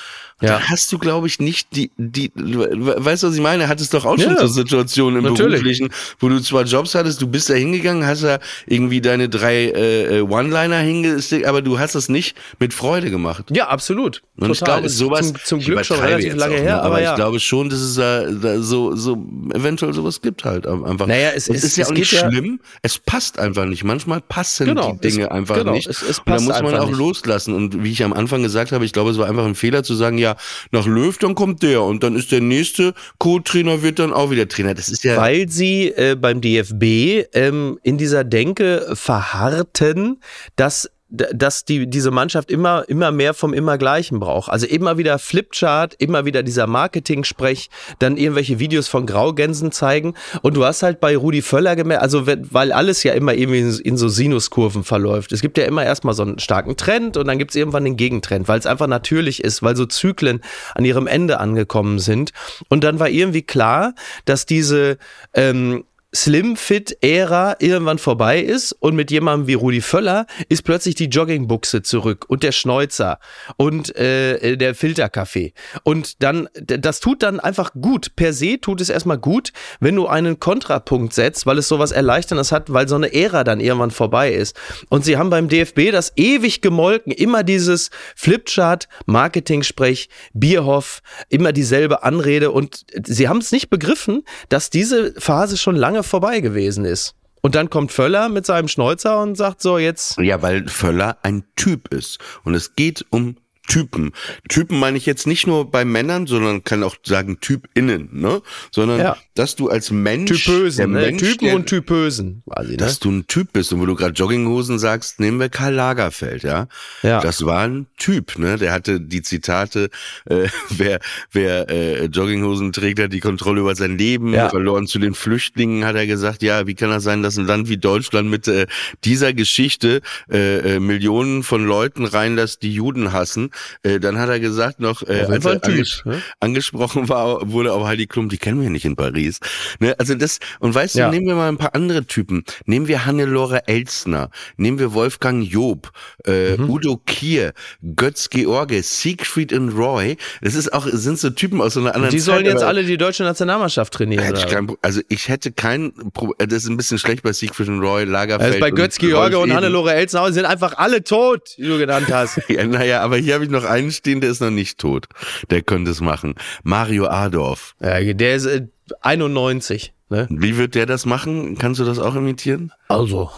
Ja. 0.42 0.58
Da 0.58 0.60
hast 0.68 0.92
du, 0.92 0.98
glaube 0.98 1.28
ich, 1.28 1.38
nicht 1.38 1.74
die, 1.76 1.90
die, 1.96 2.32
weißt 2.34 3.22
du, 3.22 3.28
was 3.28 3.34
ich 3.34 3.40
meine? 3.40 3.68
Hattest 3.68 3.94
doch 3.94 4.04
auch 4.04 4.18
schon 4.18 4.34
ja, 4.34 4.40
so 4.40 4.48
Situationen 4.48 5.24
im 5.24 5.30
natürlich. 5.30 5.62
Beruflichen, 5.62 5.90
wo 6.18 6.28
du 6.28 6.40
zwar 6.40 6.64
Jobs 6.64 6.94
hattest, 6.94 7.22
du 7.22 7.28
bist 7.28 7.48
da 7.48 7.54
hingegangen, 7.54 8.04
hast 8.04 8.24
da 8.24 8.38
irgendwie 8.66 9.00
deine 9.00 9.28
drei 9.28 9.66
äh, 9.66 10.18
äh 10.18 10.20
One-Liner 10.22 10.78
hingesteckt, 10.78 11.46
aber 11.46 11.62
du 11.62 11.78
hast 11.78 11.94
das 11.94 12.08
nicht 12.08 12.36
mit 12.58 12.74
Freude 12.74 13.10
gemacht. 13.10 13.44
Ja, 13.50 13.68
absolut. 13.68 14.22
Und 14.36 14.48
Total. 14.48 14.52
ich 14.52 14.64
glaube, 14.64 14.88
sowas, 14.88 15.26
zum, 15.28 15.36
zum 15.44 15.60
Glück 15.60 15.84
schon 15.84 16.00
relativ 16.00 16.34
lange 16.34 16.56
her, 16.56 16.78
aber, 16.78 16.86
aber 16.86 17.02
ja. 17.02 17.10
ich 17.10 17.16
glaube 17.16 17.38
schon, 17.38 17.70
dass 17.70 17.80
es 17.80 17.94
da, 17.94 18.26
da 18.30 18.60
so, 18.60 18.96
so 18.96 19.24
eventuell 19.54 19.92
sowas 19.92 20.20
gibt 20.20 20.44
halt 20.44 20.66
einfach. 20.66 21.06
Naja, 21.06 21.30
es, 21.34 21.48
es 21.48 21.62
ist 21.62 21.76
ja 21.76 21.86
auch 21.86 21.92
nicht 21.92 22.10
schlimm. 22.10 22.60
Es 22.82 22.98
passt 22.98 23.38
einfach 23.38 23.66
nicht. 23.66 23.84
Manchmal 23.84 24.20
passen 24.20 24.66
genau, 24.66 24.92
die 24.92 25.08
Dinge 25.08 25.24
es, 25.24 25.30
einfach 25.30 25.56
genau, 25.56 25.72
nicht. 25.72 25.86
Es, 25.86 26.02
es 26.02 26.18
und 26.18 26.28
da 26.28 26.40
muss 26.40 26.62
man 26.62 26.74
auch 26.76 26.86
nicht. 26.88 26.98
loslassen. 26.98 27.54
Und 27.54 27.84
wie 27.84 27.92
ich 27.92 28.02
am 28.02 28.12
Anfang 28.12 28.42
gesagt 28.42 28.72
habe, 28.72 28.84
ich 28.84 28.92
glaube, 28.92 29.10
es 29.10 29.18
war 29.18 29.28
einfach 29.28 29.44
ein 29.44 29.54
Fehler 29.54 29.82
zu 29.82 29.94
sagen, 29.94 30.18
ja, 30.18 30.31
nach 30.70 30.86
Löw, 30.86 31.16
dann 31.18 31.34
kommt 31.34 31.62
der 31.62 31.82
und 31.82 32.02
dann 32.02 32.16
ist 32.16 32.32
der 32.32 32.40
nächste 32.40 32.94
Co-Trainer 33.18 33.82
wird 33.82 33.98
dann 33.98 34.12
auch 34.12 34.30
wieder 34.30 34.48
Trainer. 34.48 34.74
Das 34.74 34.88
ist 34.88 35.04
ja. 35.04 35.16
Weil 35.16 35.48
sie 35.48 35.88
äh, 35.88 36.16
beim 36.16 36.40
DFB 36.40 37.26
ähm, 37.32 37.78
in 37.82 37.98
dieser 37.98 38.24
Denke 38.24 38.92
verharrten, 38.94 40.20
dass 40.56 40.90
dass 41.12 41.66
die, 41.66 41.86
diese 41.88 42.10
Mannschaft 42.10 42.50
immer, 42.50 42.88
immer 42.88 43.12
mehr 43.12 43.34
vom 43.34 43.52
Immergleichen 43.52 44.18
braucht. 44.18 44.50
Also 44.50 44.66
immer 44.66 44.96
wieder 44.96 45.18
Flipchart, 45.18 45.94
immer 45.98 46.24
wieder 46.24 46.42
dieser 46.42 46.66
Marketing-Sprech, 46.66 47.68
dann 47.98 48.16
irgendwelche 48.16 48.58
Videos 48.58 48.88
von 48.88 49.04
Graugänsen 49.04 49.72
zeigen. 49.72 50.14
Und 50.40 50.56
du 50.56 50.64
hast 50.64 50.82
halt 50.82 51.00
bei 51.00 51.14
Rudi 51.14 51.42
Völler 51.42 51.76
gemerkt, 51.76 52.02
also 52.02 52.26
weil 52.26 52.72
alles 52.72 53.02
ja 53.02 53.12
immer 53.12 53.34
irgendwie 53.34 53.78
in 53.82 53.98
so 53.98 54.08
Sinuskurven 54.08 54.84
verläuft. 54.84 55.32
Es 55.32 55.42
gibt 55.42 55.58
ja 55.58 55.64
immer 55.64 55.84
erstmal 55.84 56.14
so 56.14 56.22
einen 56.22 56.38
starken 56.38 56.78
Trend 56.78 57.18
und 57.18 57.26
dann 57.28 57.38
gibt 57.38 57.50
es 57.50 57.56
irgendwann 57.56 57.84
den 57.84 57.96
Gegentrend, 57.96 58.48
weil 58.48 58.58
es 58.58 58.66
einfach 58.66 58.86
natürlich 58.86 59.44
ist, 59.44 59.62
weil 59.62 59.76
so 59.76 59.84
Zyklen 59.84 60.40
an 60.74 60.86
ihrem 60.86 61.06
Ende 61.06 61.40
angekommen 61.40 61.98
sind. 61.98 62.32
Und 62.70 62.84
dann 62.84 62.98
war 62.98 63.10
irgendwie 63.10 63.42
klar, 63.42 63.94
dass 64.24 64.46
diese 64.46 64.96
ähm, 65.34 65.84
Slim-Fit-Ära 66.14 67.56
irgendwann 67.58 67.98
vorbei 67.98 68.40
ist 68.40 68.72
und 68.72 68.94
mit 68.94 69.10
jemandem 69.10 69.46
wie 69.46 69.54
Rudi 69.54 69.80
Völler 69.80 70.26
ist 70.50 70.62
plötzlich 70.62 70.94
die 70.94 71.06
Joggingbuchse 71.06 71.82
zurück 71.82 72.26
und 72.28 72.42
der 72.42 72.52
Schneuzer 72.52 73.18
und 73.56 73.96
äh, 73.96 74.56
der 74.56 74.74
Filterkaffee. 74.74 75.54
Und 75.84 76.22
dann, 76.22 76.48
das 76.54 77.00
tut 77.00 77.22
dann 77.22 77.40
einfach 77.40 77.72
gut. 77.80 78.14
Per 78.14 78.34
se 78.34 78.60
tut 78.60 78.82
es 78.82 78.90
erstmal 78.90 79.16
gut, 79.16 79.52
wenn 79.80 79.96
du 79.96 80.06
einen 80.06 80.38
Kontrapunkt 80.38 81.14
setzt, 81.14 81.46
weil 81.46 81.56
es 81.56 81.68
sowas 81.68 81.92
Erleichterndes 81.92 82.52
hat, 82.52 82.70
weil 82.70 82.88
so 82.88 82.96
eine 82.96 83.14
Ära 83.14 83.42
dann 83.42 83.60
irgendwann 83.60 83.90
vorbei 83.90 84.32
ist. 84.32 84.54
Und 84.90 85.06
sie 85.06 85.16
haben 85.16 85.30
beim 85.30 85.48
DFB 85.48 85.92
das 85.92 86.12
ewig 86.16 86.60
gemolken, 86.60 87.12
immer 87.12 87.42
dieses 87.42 87.90
Flipchart, 88.16 88.86
Marketing-Sprech, 89.06 90.10
Bierhoff, 90.34 91.00
immer 91.30 91.52
dieselbe 91.52 92.02
Anrede 92.02 92.50
und 92.50 92.84
sie 93.06 93.28
haben 93.28 93.38
es 93.38 93.50
nicht 93.50 93.70
begriffen, 93.70 94.24
dass 94.50 94.68
diese 94.68 95.14
Phase 95.18 95.56
schon 95.56 95.76
lange 95.76 96.01
vorbei 96.02 96.40
gewesen 96.40 96.84
ist. 96.84 97.14
Und 97.42 97.56
dann 97.56 97.70
kommt 97.70 97.90
Völler 97.90 98.28
mit 98.28 98.46
seinem 98.46 98.68
Schnäuzer 98.68 99.20
und 99.20 99.36
sagt 99.36 99.60
so 99.62 99.76
jetzt. 99.76 100.16
Ja, 100.18 100.42
weil 100.42 100.68
Völler 100.68 101.18
ein 101.22 101.42
Typ 101.56 101.92
ist. 101.92 102.18
Und 102.44 102.54
es 102.54 102.76
geht 102.76 103.04
um 103.10 103.36
Typen. 103.72 104.12
Typen 104.50 104.78
meine 104.78 104.98
ich 104.98 105.06
jetzt 105.06 105.26
nicht 105.26 105.46
nur 105.46 105.70
bei 105.70 105.86
Männern, 105.86 106.26
sondern 106.26 106.62
kann 106.62 106.82
auch 106.82 106.96
sagen 107.04 107.40
TypInnen, 107.40 108.10
ne? 108.12 108.42
Sondern 108.70 109.00
ja. 109.00 109.16
dass 109.34 109.56
du 109.56 109.70
als 109.70 109.90
Mensch. 109.90 110.44
Typösen, 110.44 110.90
ne? 110.90 111.00
Mensch, 111.00 111.22
Typen 111.22 111.46
der, 111.46 111.56
und 111.56 111.66
Typösen, 111.70 112.42
quasi, 112.46 112.72
ne? 112.72 112.76
Dass 112.76 112.98
du 112.98 113.10
ein 113.10 113.26
Typ 113.28 113.54
bist. 113.54 113.72
Und 113.72 113.80
wo 113.80 113.86
du 113.86 113.94
gerade 113.94 114.12
Jogginghosen 114.12 114.78
sagst, 114.78 115.20
nehmen 115.20 115.40
wir 115.40 115.48
Karl 115.48 115.72
Lagerfeld, 115.72 116.42
ja? 116.42 116.68
Ja. 117.02 117.22
Das 117.22 117.46
war 117.46 117.62
ein 117.62 117.86
Typ, 117.96 118.38
ne? 118.38 118.58
Der 118.58 118.72
hatte 118.72 119.00
die 119.00 119.22
Zitate, 119.22 119.88
äh, 120.26 120.48
wer, 120.68 121.00
wer 121.30 121.70
äh, 121.70 122.04
Jogginghosen 122.04 122.74
trägt, 122.74 123.00
hat 123.00 123.14
die 123.14 123.20
Kontrolle 123.20 123.62
über 123.62 123.74
sein 123.74 123.96
Leben, 123.96 124.34
ja. 124.34 124.50
verloren 124.50 124.86
zu 124.86 124.98
den 124.98 125.14
Flüchtlingen, 125.14 125.86
hat 125.86 125.96
er 125.96 126.06
gesagt, 126.06 126.42
ja, 126.42 126.66
wie 126.66 126.74
kann 126.74 126.90
das 126.90 127.04
sein, 127.04 127.22
dass 127.22 127.38
ein 127.38 127.46
Land 127.46 127.70
wie 127.70 127.78
Deutschland 127.78 128.28
mit 128.28 128.48
äh, 128.48 128.66
dieser 129.02 129.32
Geschichte 129.32 130.02
äh, 130.30 130.74
äh, 130.74 130.78
Millionen 130.78 131.42
von 131.42 131.64
Leuten 131.64 132.04
reinlässt, 132.04 132.60
die 132.62 132.74
Juden 132.74 133.14
hassen? 133.14 133.48
Äh, 133.82 134.00
dann 134.00 134.18
hat 134.18 134.28
er 134.28 134.40
gesagt 134.40 134.80
noch, 134.80 135.02
äh, 135.02 135.26
als 135.28 135.44
er 135.44 135.64
anges 135.64 136.02
ne? 136.04 136.22
angesprochen 136.40 137.08
war, 137.08 137.50
wurde 137.50 137.72
auch 137.72 137.86
Heidi 137.86 138.06
Klum, 138.06 138.28
die 138.28 138.38
kennen 138.38 138.60
wir 138.60 138.70
nicht 138.70 138.84
in 138.84 138.96
Paris. 138.96 139.40
Ne? 139.80 139.94
Also 139.98 140.14
das, 140.14 140.38
und 140.60 140.74
weißt 140.74 140.96
ja. 140.96 141.06
du, 141.06 141.12
nehmen 141.12 141.26
wir 141.26 141.34
mal 141.34 141.48
ein 141.48 141.58
paar 141.58 141.74
andere 141.74 142.04
Typen. 142.06 142.44
Nehmen 142.66 142.88
wir 142.88 143.06
Hannelore 143.06 143.68
Elsner, 143.68 144.30
nehmen 144.56 144.78
wir 144.78 144.94
Wolfgang 144.94 145.44
Job, 145.44 145.90
äh, 146.26 146.56
mhm. 146.56 146.70
Udo 146.70 146.96
Kier, 146.96 147.52
Götz 147.96 148.30
George, 148.30 148.82
Siegfried 148.82 149.52
und 149.52 149.70
Roy. 149.70 150.16
Das 150.40 150.54
ist 150.54 150.72
auch, 150.72 150.86
sind 150.86 151.18
so 151.18 151.30
Typen 151.30 151.60
aus 151.60 151.74
so 151.74 151.80
einer 151.80 151.94
anderen 151.94 152.10
Die 152.10 152.18
Zeit, 152.18 152.26
sollen 152.26 152.46
jetzt 152.46 152.62
alle 152.62 152.84
die 152.84 152.96
deutsche 152.96 153.22
Nationalmannschaft 153.22 153.92
trainieren. 153.92 154.34
Ich 154.34 154.46
kein, 154.46 154.72
also 154.82 155.00
ich 155.08 155.28
hätte 155.28 155.52
kein, 155.52 155.92
das 156.38 156.64
ist 156.64 156.68
ein 156.68 156.76
bisschen 156.76 156.98
schlecht 156.98 157.22
bei 157.22 157.32
Siegfried 157.32 157.68
und 157.68 157.80
Roy, 157.80 158.04
Lagerfeld. 158.04 158.54
Also 158.54 158.60
bei 158.60 158.70
Götz 158.70 158.98
George 158.98 159.38
und, 159.38 159.50
und 159.50 159.56
Hannelore 159.56 159.94
Elsner 159.94 160.32
sind 160.32 160.44
einfach 160.44 160.78
alle 160.78 161.02
tot, 161.04 161.54
wie 161.56 161.68
du 161.68 161.78
genannt 161.78 162.08
hast. 162.10 162.40
ja, 162.48 162.64
naja, 162.64 163.00
aber 163.00 163.16
hier 163.16 163.34
habe 163.42 163.56
ich 163.56 163.62
noch 163.62 163.68
einen 163.68 163.90
stehen, 163.90 164.20
der 164.20 164.30
ist 164.30 164.40
noch 164.40 164.50
nicht 164.50 164.78
tot. 164.78 165.08
Der 165.50 165.62
könnte 165.62 165.90
es 165.90 166.00
machen. 166.00 166.34
Mario 166.62 167.06
Adorf. 167.06 167.74
Ja, 167.80 168.00
der 168.12 168.36
ist 168.36 168.46
äh, 168.46 168.68
91. 169.00 169.92
Ne? 170.10 170.28
Wie 170.30 170.56
wird 170.56 170.76
der 170.76 170.86
das 170.86 171.06
machen? 171.06 171.58
Kannst 171.58 171.80
du 171.80 171.84
das 171.84 171.98
auch 171.98 172.14
imitieren? 172.14 172.72
Also, 172.88 173.30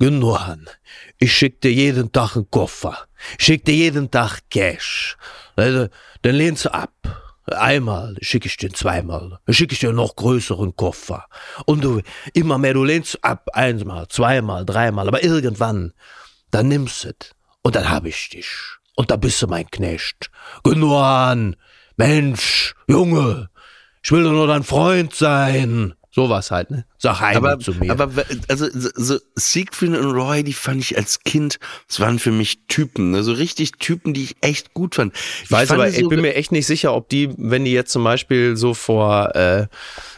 Gündogan, 0.00 0.68
ich 1.18 1.32
schick 1.32 1.60
dir 1.60 1.72
jeden 1.72 2.10
Tag 2.10 2.34
einen 2.34 2.50
Koffer. 2.50 3.06
Schick 3.38 3.64
dir 3.64 3.74
jeden 3.74 4.10
Tag 4.10 4.40
Cash. 4.50 5.16
Also, 5.54 5.88
dann 6.22 6.34
lehnst 6.34 6.64
du 6.64 6.74
ab. 6.74 6.92
Einmal 7.46 8.16
schicke 8.20 8.46
ich 8.46 8.56
dir 8.56 8.70
zweimal, 8.70 9.40
dann 9.44 9.54
schicke 9.54 9.72
ich 9.72 9.80
dir 9.80 9.88
einen 9.88 9.96
noch 9.96 10.14
größeren 10.14 10.76
Koffer. 10.76 11.26
Und 11.66 11.82
du 11.82 12.00
immer 12.32 12.58
mehr, 12.58 12.74
du 12.74 12.84
lehnst 12.84 13.24
ab, 13.24 13.48
einmal, 13.54 14.06
zweimal, 14.08 14.64
dreimal, 14.64 15.08
aber 15.08 15.24
irgendwann, 15.24 15.92
dann 16.52 16.68
nimmst 16.68 17.04
du 17.04 17.08
es 17.08 17.34
und 17.62 17.74
dann 17.74 17.90
hab 17.90 18.06
ich 18.06 18.28
dich 18.28 18.79
und 19.00 19.10
da 19.10 19.16
bist 19.16 19.40
du 19.40 19.46
mein 19.46 19.66
Knecht. 19.70 20.30
Genuan, 20.62 21.56
Mensch, 21.96 22.74
Junge, 22.86 23.48
ich 24.02 24.12
will 24.12 24.24
doch 24.24 24.32
nur 24.32 24.46
dein 24.46 24.62
Freund 24.62 25.14
sein. 25.14 25.94
Sowas 26.10 26.50
halt, 26.50 26.70
ne? 26.70 26.84
Sag 27.02 27.18
heim 27.20 27.38
aber, 27.38 27.58
zu 27.58 27.72
mir. 27.72 27.90
Aber 27.90 28.10
also 28.48 28.66
so 28.70 29.18
Siegfried 29.34 29.96
und 29.96 30.10
Roy, 30.12 30.44
die 30.44 30.52
fand 30.52 30.82
ich 30.82 30.98
als 30.98 31.20
Kind, 31.20 31.58
das 31.88 31.98
waren 31.98 32.18
für 32.18 32.30
mich 32.30 32.60
Typen, 32.68 33.12
ne? 33.12 33.22
so 33.22 33.32
richtig 33.32 33.72
Typen, 33.72 34.12
die 34.12 34.22
ich 34.24 34.36
echt 34.42 34.74
gut 34.74 34.96
fand. 34.96 35.14
Ich, 35.14 35.44
ich 35.44 35.50
weiß 35.50 35.70
aber, 35.70 35.90
so 35.90 35.98
ich 35.98 36.08
bin 36.08 36.20
mir 36.20 36.34
echt 36.34 36.52
nicht 36.52 36.66
sicher, 36.66 36.94
ob 36.94 37.08
die, 37.08 37.30
wenn 37.38 37.64
die 37.64 37.72
jetzt 37.72 37.90
zum 37.90 38.04
Beispiel 38.04 38.54
so 38.54 38.74
vor 38.74 39.34
äh, 39.34 39.66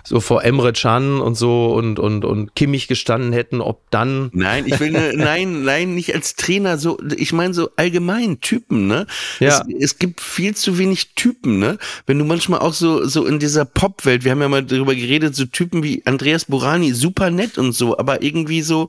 so 0.05 0.21
vor 0.21 0.45
Emre 0.45 0.73
Can 0.73 1.21
und 1.21 1.37
so 1.37 1.73
und 1.73 1.99
und 1.99 2.25
und 2.25 2.55
Kimmich 2.55 2.89
gestanden 2.89 3.33
hätten, 3.33 3.61
ob 3.61 3.89
dann 3.91 4.31
Nein, 4.33 4.65
ich 4.67 4.81
will 4.81 4.91
ne, 4.91 5.13
nein, 5.17 5.63
nein, 5.63 5.95
nicht 5.95 6.15
als 6.15 6.35
Trainer 6.35 6.79
so, 6.79 6.99
ich 7.17 7.33
meine 7.33 7.55
so 7.55 7.71
allgemein 7.77 8.41
Typen, 8.41 8.89
ne? 8.89 9.07
Ja. 9.39 9.65
Es, 9.69 9.93
es 9.93 9.99
gibt 9.99 10.21
viel 10.21 10.57
zu 10.57 10.79
wenig 10.79 11.15
Typen, 11.15 11.59
ne? 11.59 11.79
Wenn 12.07 12.19
du 12.19 12.25
manchmal 12.25 12.61
auch 12.61 12.75
so 12.75 13.05
so 13.07 13.25
in 13.27 13.39
dieser 13.39 13.65
Popwelt, 13.65 14.25
wir 14.25 14.33
haben 14.33 14.41
ja 14.41 14.49
mal 14.49 14.65
darüber 14.65 14.95
geredet, 14.95 15.37
so 15.37 15.45
Typen 15.45 15.83
wie 15.83 16.03
Andreas 16.05 16.47
Burani, 16.73 16.93
super 16.95 17.31
nett 17.31 17.59
und 17.59 17.73
so, 17.73 17.99
aber 17.99 18.23
irgendwie 18.23 18.63
so 18.63 18.89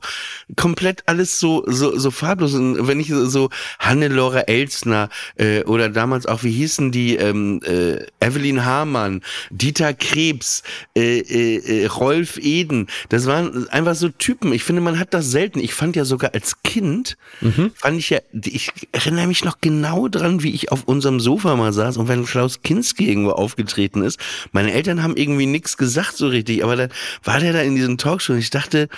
komplett 0.56 1.02
alles 1.06 1.38
so 1.38 1.64
so 1.66 1.98
so 1.98 2.10
farblos 2.10 2.54
und 2.54 2.88
wenn 2.88 2.98
ich 2.98 3.08
so, 3.08 3.26
so 3.26 3.50
Hannelore 3.78 4.48
Elsner 4.48 5.10
äh, 5.36 5.62
oder 5.64 5.90
damals 5.90 6.24
auch 6.24 6.44
wie 6.44 6.50
hießen 6.50 6.92
die 6.92 7.16
ähm, 7.16 7.60
äh, 7.62 8.06
Evelyn 8.20 8.64
Hamann, 8.64 9.20
Dieter 9.50 9.92
Krebs, 9.92 10.62
äh, 10.96 11.18
äh, 11.18 11.82
äh, 11.82 11.86
Rolf 11.86 12.38
Eden. 12.38 12.86
Das 13.10 13.26
waren 13.26 13.68
einfach 13.68 13.94
so 13.94 14.08
Typen. 14.08 14.52
Ich 14.54 14.64
finde, 14.64 14.80
man 14.80 14.98
hat 14.98 15.12
das 15.12 15.30
selten. 15.30 15.58
Ich 15.58 15.74
fand 15.74 15.96
ja 15.96 16.04
sogar 16.04 16.32
als 16.32 16.62
Kind, 16.62 17.18
mhm. 17.42 17.72
fand 17.74 17.98
ich 17.98 18.10
ja, 18.10 18.20
ich 18.32 18.70
erinnere 18.92 19.26
mich 19.26 19.44
noch 19.44 19.58
genau 19.60 20.08
dran, 20.08 20.42
wie 20.42 20.54
ich 20.54 20.72
auf 20.72 20.84
unserem 20.84 21.20
Sofa 21.20 21.54
mal 21.56 21.72
saß 21.72 21.98
und 21.98 22.08
wenn 22.08 22.24
Klaus 22.24 22.62
Kinski 22.62 23.08
irgendwo 23.08 23.32
aufgetreten 23.32 24.02
ist. 24.02 24.18
Meine 24.52 24.72
Eltern 24.72 25.02
haben 25.02 25.16
irgendwie 25.16 25.46
nichts 25.46 25.76
gesagt 25.76 26.16
so 26.16 26.28
richtig, 26.28 26.64
aber 26.64 26.76
dann 26.76 26.88
war 27.22 27.40
der 27.40 27.52
da 27.52 27.60
in 27.60 27.73
diesen 27.74 27.98
Talkshow 27.98 28.32
und 28.32 28.38
ich 28.38 28.50
dachte, 28.50 28.88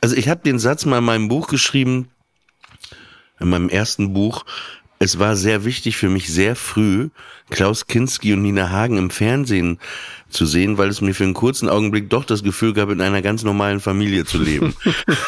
also 0.00 0.16
ich 0.16 0.28
habe 0.28 0.42
den 0.42 0.58
Satz 0.58 0.84
mal 0.84 0.98
in 0.98 1.04
meinem 1.04 1.28
Buch 1.28 1.48
geschrieben, 1.48 2.08
in 3.40 3.48
meinem 3.48 3.68
ersten 3.68 4.12
Buch, 4.12 4.44
es 4.98 5.18
war 5.18 5.36
sehr 5.36 5.64
wichtig 5.64 5.96
für 5.96 6.08
mich 6.08 6.32
sehr 6.32 6.56
früh, 6.56 7.10
Klaus 7.50 7.86
Kinski 7.86 8.32
und 8.32 8.42
Nina 8.42 8.70
Hagen 8.70 8.96
im 8.96 9.10
Fernsehen 9.10 9.78
zu 10.28 10.44
sehen, 10.44 10.76
weil 10.76 10.88
es 10.88 11.00
mir 11.00 11.14
für 11.14 11.24
einen 11.24 11.34
kurzen 11.34 11.68
Augenblick 11.68 12.10
doch 12.10 12.24
das 12.24 12.42
Gefühl 12.42 12.72
gab, 12.72 12.90
in 12.90 13.00
einer 13.00 13.22
ganz 13.22 13.44
normalen 13.44 13.80
Familie 13.80 14.24
zu 14.24 14.38
leben. 14.38 14.74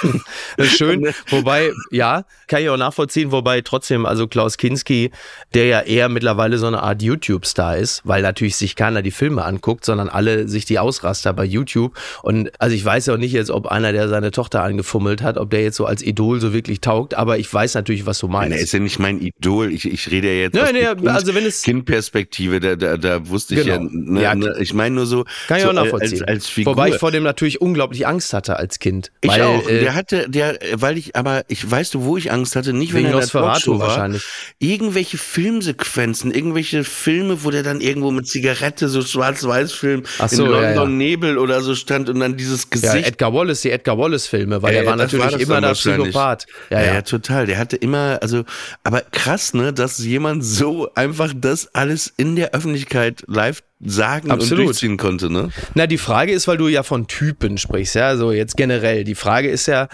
Schön, 0.60 1.08
wobei, 1.30 1.72
ja, 1.90 2.24
kann 2.48 2.62
ich 2.62 2.68
auch 2.68 2.76
nachvollziehen, 2.76 3.30
wobei 3.30 3.60
trotzdem, 3.60 4.06
also 4.06 4.26
Klaus 4.26 4.56
Kinski, 4.56 5.10
der 5.54 5.66
ja 5.66 5.80
eher 5.80 6.08
mittlerweile 6.08 6.58
so 6.58 6.66
eine 6.66 6.82
Art 6.82 7.02
YouTube-Star 7.02 7.76
ist, 7.76 8.02
weil 8.04 8.22
natürlich 8.22 8.56
sich 8.56 8.74
keiner 8.74 9.02
die 9.02 9.10
Filme 9.10 9.44
anguckt, 9.44 9.84
sondern 9.84 10.08
alle 10.08 10.48
sich 10.48 10.64
die 10.64 10.78
Ausraster 10.78 11.32
bei 11.32 11.44
YouTube. 11.44 11.96
Und 12.22 12.50
also 12.58 12.74
ich 12.74 12.84
weiß 12.84 13.06
ja 13.06 13.14
auch 13.14 13.18
nicht 13.18 13.32
jetzt, 13.32 13.50
ob 13.50 13.66
einer, 13.66 13.92
der 13.92 14.08
seine 14.08 14.30
Tochter 14.30 14.62
angefummelt 14.62 15.22
hat, 15.22 15.38
ob 15.38 15.50
der 15.50 15.62
jetzt 15.62 15.76
so 15.76 15.86
als 15.86 16.02
Idol 16.02 16.40
so 16.40 16.52
wirklich 16.52 16.80
taugt, 16.80 17.14
aber 17.14 17.38
ich 17.38 17.52
weiß 17.52 17.74
natürlich, 17.74 18.04
was 18.04 18.18
du 18.18 18.28
meinst. 18.28 18.56
Er 18.56 18.62
ist 18.62 18.72
ja 18.72 18.80
nicht 18.80 18.98
mein 18.98 19.20
Idol, 19.20 19.72
ich, 19.72 19.90
ich 19.90 20.10
rede 20.10 20.28
ja 20.28 20.42
jetzt 20.42 20.56
ja, 20.56 20.72
nee, 20.72 20.84
kind, 20.84 21.08
also 21.08 21.34
wenn 21.34 21.46
es 21.46 21.62
Kindperspektive, 21.62 22.60
da, 22.60 22.76
da, 22.76 22.96
da 22.96 23.28
wusste 23.28 23.54
ich 23.54 23.64
genau. 23.64 23.82
ja, 23.82 23.88
ne, 23.90 24.22
ja, 24.22 24.34
ne, 24.34 24.56
ich 24.58 24.74
meine 24.74 24.87
nur 24.90 25.06
so, 25.06 25.24
Kann 25.46 25.58
ich 25.58 25.62
so 25.62 25.70
auch 25.70 25.74
nachvollziehen. 25.74 26.22
Als, 26.22 26.28
als 26.28 26.48
Figur. 26.48 26.72
Wobei 26.72 26.90
ich 26.90 26.96
vor 26.96 27.10
dem 27.10 27.22
natürlich 27.22 27.60
unglaublich 27.60 28.06
Angst 28.06 28.32
hatte 28.32 28.56
als 28.56 28.78
Kind. 28.78 29.10
Ich 29.20 29.30
weil, 29.30 29.42
auch. 29.42 29.68
Äh, 29.68 29.80
der 29.80 29.94
hatte, 29.94 30.28
der, 30.28 30.58
weil 30.74 30.98
ich, 30.98 31.16
aber 31.16 31.42
ich 31.48 31.68
weißt 31.68 31.94
du, 31.94 32.04
wo 32.04 32.16
ich 32.16 32.32
Angst 32.32 32.56
hatte, 32.56 32.72
nicht 32.72 32.94
wenn 32.94 33.04
er 33.04 33.12
in 33.12 33.18
der 33.18 33.26
Talkshow 33.26 33.78
war. 33.78 34.10
Irgendwelche 34.58 35.18
Filmsequenzen, 35.18 36.32
irgendwelche 36.32 36.84
Filme, 36.84 37.44
wo 37.44 37.50
der 37.50 37.62
dann 37.62 37.80
irgendwo 37.80 38.10
mit 38.10 38.26
Zigarette, 38.26 38.88
so 38.88 39.02
Schwarz-Weiß-Film 39.02 40.04
so, 40.28 40.44
in 40.44 40.50
London 40.50 40.62
ja, 40.62 40.74
ja. 40.74 40.86
Nebel 40.86 41.38
oder 41.38 41.60
so 41.60 41.74
stand 41.74 42.08
und 42.08 42.20
dann 42.20 42.36
dieses 42.36 42.70
Gesicht. 42.70 42.94
Ja, 42.94 43.00
Edgar 43.00 43.32
Wallace, 43.32 43.62
die 43.62 43.70
Edgar 43.70 43.98
Wallace-Filme, 43.98 44.62
weil 44.62 44.74
äh, 44.74 44.78
der 44.78 44.86
war 44.86 44.96
natürlich 44.96 45.32
war 45.32 45.40
immer 45.40 45.60
der 45.60 45.72
Psychopath. 45.72 46.46
Ja, 46.70 46.80
ja, 46.80 46.94
ja, 46.94 47.02
total. 47.02 47.46
Der 47.46 47.58
hatte 47.58 47.76
immer, 47.76 48.18
also, 48.22 48.44
aber 48.84 49.02
krass, 49.10 49.54
ne, 49.54 49.72
dass 49.72 49.98
jemand 49.98 50.44
so 50.44 50.92
einfach 50.94 51.32
das 51.34 51.74
alles 51.74 52.12
in 52.16 52.36
der 52.36 52.54
Öffentlichkeit 52.54 53.24
live 53.26 53.62
sagen 53.80 54.30
Absolut. 54.30 54.60
und 54.60 54.66
durchziehen 54.66 54.96
konnte, 54.96 55.30
ne? 55.30 55.50
Na, 55.74 55.86
die 55.86 55.98
Frage 55.98 56.32
ist, 56.32 56.48
weil 56.48 56.56
du 56.56 56.68
ja 56.68 56.82
von 56.82 57.06
Typen 57.06 57.58
sprichst, 57.58 57.94
ja, 57.94 58.16
so 58.16 58.32
jetzt 58.32 58.56
generell. 58.56 59.04
Die 59.04 59.14
Frage 59.14 59.48
ist 59.48 59.66
ja, 59.66 59.88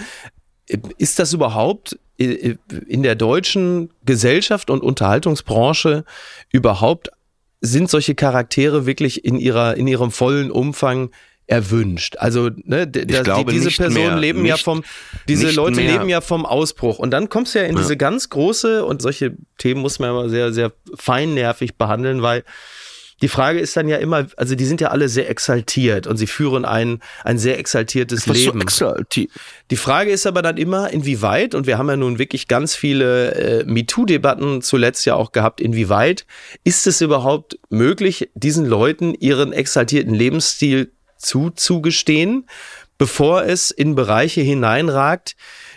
ist 0.98 1.18
das 1.18 1.32
überhaupt 1.32 1.98
in 2.16 3.02
der 3.02 3.16
deutschen 3.16 3.90
Gesellschaft 4.04 4.70
und 4.70 4.82
Unterhaltungsbranche 4.82 6.04
überhaupt, 6.52 7.10
sind 7.60 7.90
solche 7.90 8.14
Charaktere 8.14 8.86
wirklich 8.86 9.24
in 9.24 9.36
ihrer, 9.36 9.76
in 9.76 9.86
ihrem 9.86 10.10
vollen 10.10 10.50
Umfang 10.50 11.10
erwünscht. 11.46 12.16
Also 12.18 12.50
ne, 12.64 12.86
das, 12.86 13.24
glaube, 13.24 13.52
die, 13.52 13.58
diese 13.58 13.70
Personen 13.70 14.06
mehr. 14.06 14.16
leben 14.16 14.42
nicht, 14.42 14.50
ja 14.50 14.56
vom, 14.56 14.82
diese 15.28 15.50
Leute 15.50 15.76
mehr. 15.76 15.92
leben 15.92 16.08
ja 16.08 16.20
vom 16.20 16.46
Ausbruch. 16.46 16.98
Und 16.98 17.10
dann 17.10 17.28
kommst 17.28 17.54
du 17.54 17.58
ja 17.58 17.66
in 17.66 17.74
ja. 17.74 17.82
diese 17.82 17.96
ganz 17.96 18.30
große 18.30 18.84
und 18.84 19.02
solche 19.02 19.36
Themen 19.58 19.82
muss 19.82 19.98
man 19.98 20.10
immer 20.10 20.28
sehr, 20.28 20.52
sehr 20.52 20.72
feinnervig 20.94 21.76
behandeln, 21.76 22.22
weil 22.22 22.44
die 23.24 23.28
Frage 23.28 23.58
ist 23.58 23.74
dann 23.74 23.88
ja 23.88 23.96
immer, 23.96 24.26
also 24.36 24.54
die 24.54 24.66
sind 24.66 24.82
ja 24.82 24.88
alle 24.88 25.08
sehr 25.08 25.30
exaltiert 25.30 26.06
und 26.06 26.18
sie 26.18 26.26
führen 26.26 26.66
ein, 26.66 27.00
ein 27.24 27.38
sehr 27.38 27.58
exaltiertes 27.58 28.28
Was 28.28 28.36
Leben. 28.36 28.58
So 28.58 28.62
exaltiert. 28.62 29.30
Die 29.70 29.76
Frage 29.76 30.10
ist 30.10 30.26
aber 30.26 30.42
dann 30.42 30.58
immer, 30.58 30.90
inwieweit, 30.90 31.54
und 31.54 31.66
wir 31.66 31.78
haben 31.78 31.88
ja 31.88 31.96
nun 31.96 32.18
wirklich 32.18 32.48
ganz 32.48 32.74
viele 32.74 33.34
äh, 33.34 33.64
MeToo-Debatten 33.64 34.60
zuletzt 34.60 35.06
ja 35.06 35.14
auch 35.14 35.32
gehabt, 35.32 35.62
inwieweit 35.62 36.26
ist 36.64 36.86
es 36.86 37.00
überhaupt 37.00 37.58
möglich, 37.70 38.28
diesen 38.34 38.66
Leuten 38.66 39.14
ihren 39.14 39.54
exaltierten 39.54 40.12
Lebensstil 40.12 40.92
zuzugestehen, 41.16 42.46
bevor 42.98 43.44
es 43.44 43.70
in 43.70 43.94
Bereiche 43.94 44.42
hineinragt, 44.42 45.34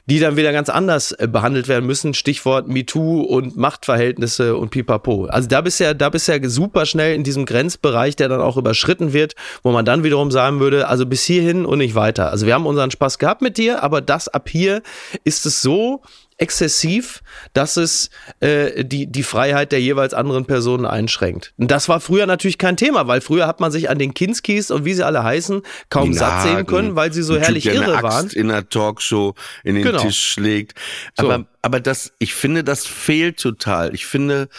die 0.08 0.20
dann 0.20 0.38
wieder 0.38 0.52
ganz 0.52 0.70
anders 0.70 1.12
äh, 1.12 1.28
behandelt 1.28 1.68
werden 1.68 1.86
müssen. 1.86 2.14
Stichwort 2.14 2.68
MeToo 2.68 3.22
und 3.22 3.58
Machtverhältnisse 3.58 4.56
und 4.56 4.70
Pipapo. 4.70 5.26
Also 5.26 5.48
da 5.48 5.62
bist 5.62 5.80
ja, 5.80 5.94
da 5.94 6.10
bist 6.10 6.28
ja 6.28 6.38
super 6.50 6.86
schnell 6.86 7.14
in 7.16 7.24
diesem 7.24 7.46
Grenzbereich, 7.46 8.16
der 8.16 8.30
dann 8.30 8.42
auch 8.42 8.58
überschritten 8.58 9.14
wird, 9.14 9.36
wo 9.64 9.72
man 9.72 9.86
dann 9.86 10.04
wiederum 10.04 10.32
sagen 10.32 10.60
würde, 10.60 10.88
also 10.88 11.06
bis 11.06 11.24
hierhin 11.24 11.66
und 11.66 11.80
nicht 11.80 11.96
weiter. 11.96 12.32
Also 12.32 12.46
wir 12.46 12.54
haben 12.54 12.66
unseren 12.66 12.92
Spaß 12.92 13.20
gehabt 13.20 13.42
mit 13.42 13.58
dir, 13.58 13.84
aber 13.84 14.02
das 14.02 14.28
ab 14.28 14.50
hier 14.50 14.82
ist 15.24 15.46
es 15.46 15.62
so 15.62 16.02
exzessiv, 16.38 17.24
dass 17.54 17.78
es 17.78 18.10
äh, 18.40 18.86
die, 18.86 19.08
die 19.08 19.24
Freiheit 19.24 19.72
der 19.72 19.82
jeweils 19.82 20.14
anderen 20.14 20.46
Personen 20.46 20.86
einschränkt. 20.86 21.54
Und 21.58 21.72
das 21.72 21.90
war 21.90 22.00
früher 22.00 22.28
natürlich 22.28 22.58
kein 22.58 22.78
Thema, 22.78 23.08
weil 23.08 23.22
früher 23.22 23.48
hat 23.48 23.60
man 23.60 23.72
sich 23.72 23.90
an 23.90 23.98
den 23.98 24.14
Kinskis 24.14 24.70
und 24.70 24.86
wie 24.86 24.94
sie 24.94 25.04
alle 25.04 25.24
heißen 25.24 25.64
kaum 25.90 26.14
satt 26.14 26.44
sehen 26.44 26.66
können, 26.68 26.96
weil 26.96 27.12
sie 27.12 27.24
so 27.24 27.38
herrlich 27.38 27.64
typ, 27.64 27.74
der 27.74 27.82
irre 27.82 27.94
Axt 27.96 28.04
waren. 28.04 28.30
in 28.30 28.50
der 28.50 28.70
Talkshow 28.70 29.34
in 29.64 29.76
den 29.76 29.84
genau. 29.84 30.02
Tisch 30.02 30.24
schlägt. 30.34 30.74
Aber, 31.18 31.38
so. 31.38 31.46
aber 31.64 31.80
das, 31.80 32.14
ich 32.20 32.36
finde, 32.36 32.64
das 32.64 32.86
fehlt 32.86 33.40
total. 33.40 33.94
Ich 33.96 34.06
finde, 34.06 34.50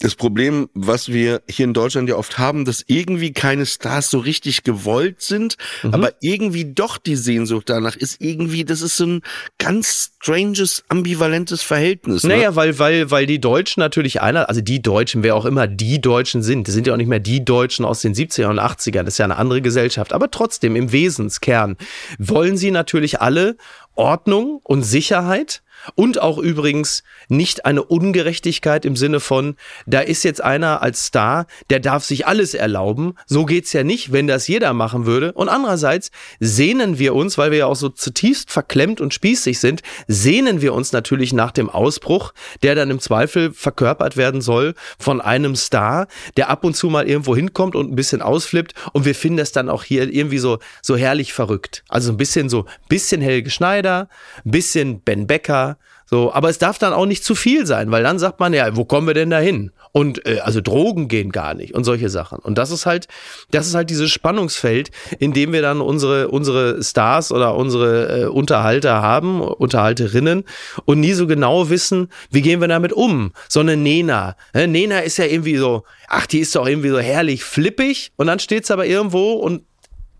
das 0.00 0.14
Problem, 0.14 0.68
was 0.74 1.08
wir 1.08 1.42
hier 1.48 1.64
in 1.64 1.74
Deutschland 1.74 2.08
ja 2.08 2.14
oft 2.14 2.38
haben, 2.38 2.64
dass 2.64 2.84
irgendwie 2.86 3.32
keine 3.32 3.66
Stars 3.66 4.10
so 4.10 4.18
richtig 4.18 4.62
gewollt 4.62 5.22
sind, 5.22 5.56
mhm. 5.82 5.92
aber 5.92 6.12
irgendwie 6.20 6.64
doch 6.64 6.98
die 6.98 7.16
Sehnsucht 7.16 7.68
danach 7.68 7.96
ist 7.96 8.20
irgendwie, 8.20 8.64
das 8.64 8.80
ist 8.80 8.96
so 8.96 9.06
ein 9.06 9.22
ganz 9.58 10.12
stranges, 10.20 10.84
ambivalentes 10.88 11.62
Verhältnis. 11.62 12.22
Ne? 12.22 12.36
Naja, 12.36 12.54
weil, 12.54 12.78
weil, 12.78 13.10
weil 13.10 13.26
die 13.26 13.40
Deutschen 13.40 13.80
natürlich 13.80 14.20
einer, 14.22 14.48
also 14.48 14.60
die 14.60 14.80
Deutschen, 14.80 15.24
wer 15.24 15.34
auch 15.34 15.44
immer 15.44 15.66
die 15.66 16.00
Deutschen 16.00 16.42
sind, 16.42 16.68
das 16.68 16.74
sind 16.74 16.86
ja 16.86 16.92
auch 16.92 16.98
nicht 16.98 17.08
mehr 17.08 17.20
die 17.20 17.44
Deutschen 17.44 17.84
aus 17.84 18.00
den 18.00 18.14
70er 18.14 18.46
und 18.46 18.60
80ern, 18.60 19.02
das 19.02 19.14
ist 19.14 19.18
ja 19.18 19.24
eine 19.24 19.36
andere 19.36 19.62
Gesellschaft, 19.62 20.12
aber 20.12 20.30
trotzdem 20.30 20.76
im 20.76 20.92
Wesenskern 20.92 21.76
wollen 22.18 22.56
sie 22.56 22.70
natürlich 22.70 23.20
alle 23.20 23.56
Ordnung 23.96 24.60
und 24.62 24.84
Sicherheit 24.84 25.62
und 25.94 26.20
auch 26.20 26.38
übrigens 26.38 27.02
nicht 27.28 27.64
eine 27.64 27.82
Ungerechtigkeit 27.82 28.84
im 28.84 28.96
Sinne 28.96 29.20
von, 29.20 29.56
da 29.86 30.00
ist 30.00 30.22
jetzt 30.24 30.42
einer 30.42 30.82
als 30.82 31.06
Star, 31.06 31.46
der 31.70 31.80
darf 31.80 32.04
sich 32.04 32.26
alles 32.26 32.54
erlauben. 32.54 33.14
So 33.26 33.44
geht's 33.44 33.72
ja 33.72 33.84
nicht, 33.84 34.12
wenn 34.12 34.26
das 34.26 34.48
jeder 34.48 34.72
machen 34.72 35.06
würde. 35.06 35.32
Und 35.32 35.48
andererseits 35.48 36.10
sehnen 36.40 36.98
wir 36.98 37.14
uns, 37.14 37.38
weil 37.38 37.50
wir 37.50 37.58
ja 37.58 37.66
auch 37.66 37.76
so 37.76 37.88
zutiefst 37.88 38.50
verklemmt 38.50 39.00
und 39.00 39.14
spießig 39.14 39.58
sind, 39.58 39.82
sehnen 40.06 40.60
wir 40.60 40.74
uns 40.74 40.92
natürlich 40.92 41.32
nach 41.32 41.52
dem 41.52 41.70
Ausbruch, 41.70 42.32
der 42.62 42.74
dann 42.74 42.90
im 42.90 43.00
Zweifel 43.00 43.52
verkörpert 43.52 44.16
werden 44.16 44.40
soll 44.40 44.74
von 44.98 45.20
einem 45.20 45.56
Star, 45.56 46.06
der 46.36 46.50
ab 46.50 46.64
und 46.64 46.74
zu 46.74 46.88
mal 46.88 47.08
irgendwo 47.08 47.36
hinkommt 47.36 47.74
und 47.74 47.90
ein 47.90 47.96
bisschen 47.96 48.22
ausflippt. 48.22 48.74
Und 48.92 49.04
wir 49.04 49.14
finden 49.14 49.38
das 49.38 49.52
dann 49.52 49.68
auch 49.68 49.84
hier 49.84 50.12
irgendwie 50.12 50.38
so, 50.38 50.58
so 50.82 50.96
herrlich 50.96 51.32
verrückt. 51.32 51.84
Also 51.88 52.12
ein 52.12 52.16
bisschen 52.16 52.48
so, 52.48 52.66
bisschen 52.88 53.20
Helge 53.20 53.50
Schneider, 53.50 54.08
ein 54.44 54.50
bisschen 54.50 55.00
Ben 55.00 55.26
Becker, 55.26 55.67
so, 56.10 56.32
aber 56.32 56.48
es 56.48 56.56
darf 56.56 56.78
dann 56.78 56.94
auch 56.94 57.04
nicht 57.04 57.22
zu 57.22 57.34
viel 57.34 57.66
sein, 57.66 57.90
weil 57.90 58.02
dann 58.02 58.18
sagt 58.18 58.40
man 58.40 58.54
ja, 58.54 58.74
wo 58.76 58.86
kommen 58.86 59.06
wir 59.06 59.12
denn 59.12 59.28
da 59.28 59.38
hin? 59.38 59.72
Und 59.92 60.26
äh, 60.26 60.40
also 60.40 60.62
Drogen 60.62 61.08
gehen 61.08 61.32
gar 61.32 61.52
nicht 61.52 61.74
und 61.74 61.84
solche 61.84 62.08
Sachen. 62.08 62.38
Und 62.38 62.56
das 62.56 62.70
ist 62.70 62.86
halt, 62.86 63.08
das 63.50 63.66
ist 63.66 63.74
halt 63.74 63.90
dieses 63.90 64.10
Spannungsfeld, 64.10 64.90
in 65.18 65.34
dem 65.34 65.52
wir 65.52 65.60
dann 65.60 65.82
unsere 65.82 66.28
unsere 66.28 66.82
Stars 66.82 67.30
oder 67.30 67.56
unsere 67.56 68.22
äh, 68.22 68.26
Unterhalter 68.26 69.02
haben, 69.02 69.42
Unterhalterinnen 69.42 70.44
und 70.86 71.00
nie 71.00 71.12
so 71.12 71.26
genau 71.26 71.68
wissen, 71.68 72.08
wie 72.30 72.40
gehen 72.40 72.62
wir 72.62 72.68
damit 72.68 72.94
um. 72.94 73.32
So 73.46 73.60
eine 73.60 73.76
Nena, 73.76 74.34
ne? 74.54 74.66
Nena 74.66 75.00
ist 75.00 75.18
ja 75.18 75.26
irgendwie 75.26 75.56
so, 75.56 75.84
ach, 76.08 76.26
die 76.26 76.38
ist 76.38 76.56
doch 76.56 76.66
irgendwie 76.66 76.88
so 76.90 77.00
herrlich 77.00 77.44
flippig 77.44 78.12
und 78.16 78.28
dann 78.28 78.38
steht's 78.38 78.70
aber 78.70 78.86
irgendwo 78.86 79.32
und 79.32 79.62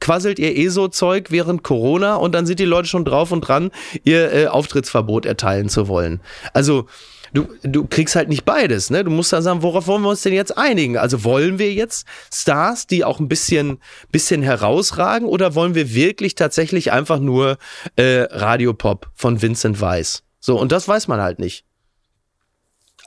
quasselt 0.09 0.39
ihr 0.39 0.57
eh 0.57 0.69
so 0.69 0.89
Zeug 0.89 1.27
während 1.29 1.63
Corona 1.63 2.15
und 2.15 2.35
dann 2.35 2.47
sind 2.47 2.61
die 2.61 2.65
Leute 2.65 2.89
schon 2.89 3.05
drauf 3.05 3.31
und 3.31 3.43
dran, 3.43 3.71
ihr 4.05 4.33
äh, 4.33 4.47
Auftrittsverbot 4.47 5.27
erteilen 5.27 5.69
zu 5.69 5.87
wollen. 5.87 6.23
Also 6.55 6.87
du, 7.35 7.47
du 7.63 7.87
kriegst 7.87 8.17
halt 8.17 8.31
nicht 8.31 8.47
beides, 8.47 8.89
ne? 8.89 9.05
Du 9.05 9.11
musst 9.11 9.35
dann 9.35 9.43
sagen, 9.43 9.61
worauf 9.61 9.87
wollen 9.87 10.01
wir 10.01 10.09
uns 10.09 10.23
denn 10.23 10.33
jetzt 10.33 10.57
einigen? 10.57 10.97
Also 10.97 11.25
wollen 11.25 11.59
wir 11.59 11.75
jetzt 11.75 12.07
Stars, 12.33 12.87
die 12.87 13.05
auch 13.05 13.21
ein 13.21 13.29
bisschen, 13.29 13.81
bisschen 14.11 14.41
herausragen 14.43 15.29
oder 15.29 15.55
wollen 15.55 15.75
wir 15.75 15.93
wirklich 15.93 16.35
tatsächlich 16.35 16.91
einfach 16.91 17.19
nur 17.19 17.59
äh, 17.97 18.21
Radiopop 18.31 19.11
von 19.15 19.43
Vincent 19.43 19.79
Weiss? 19.83 20.23
So, 20.41 20.59
und 20.59 20.73
das 20.73 20.89
weiß 20.89 21.07
man 21.09 21.21
halt 21.21 21.39
nicht. 21.39 21.67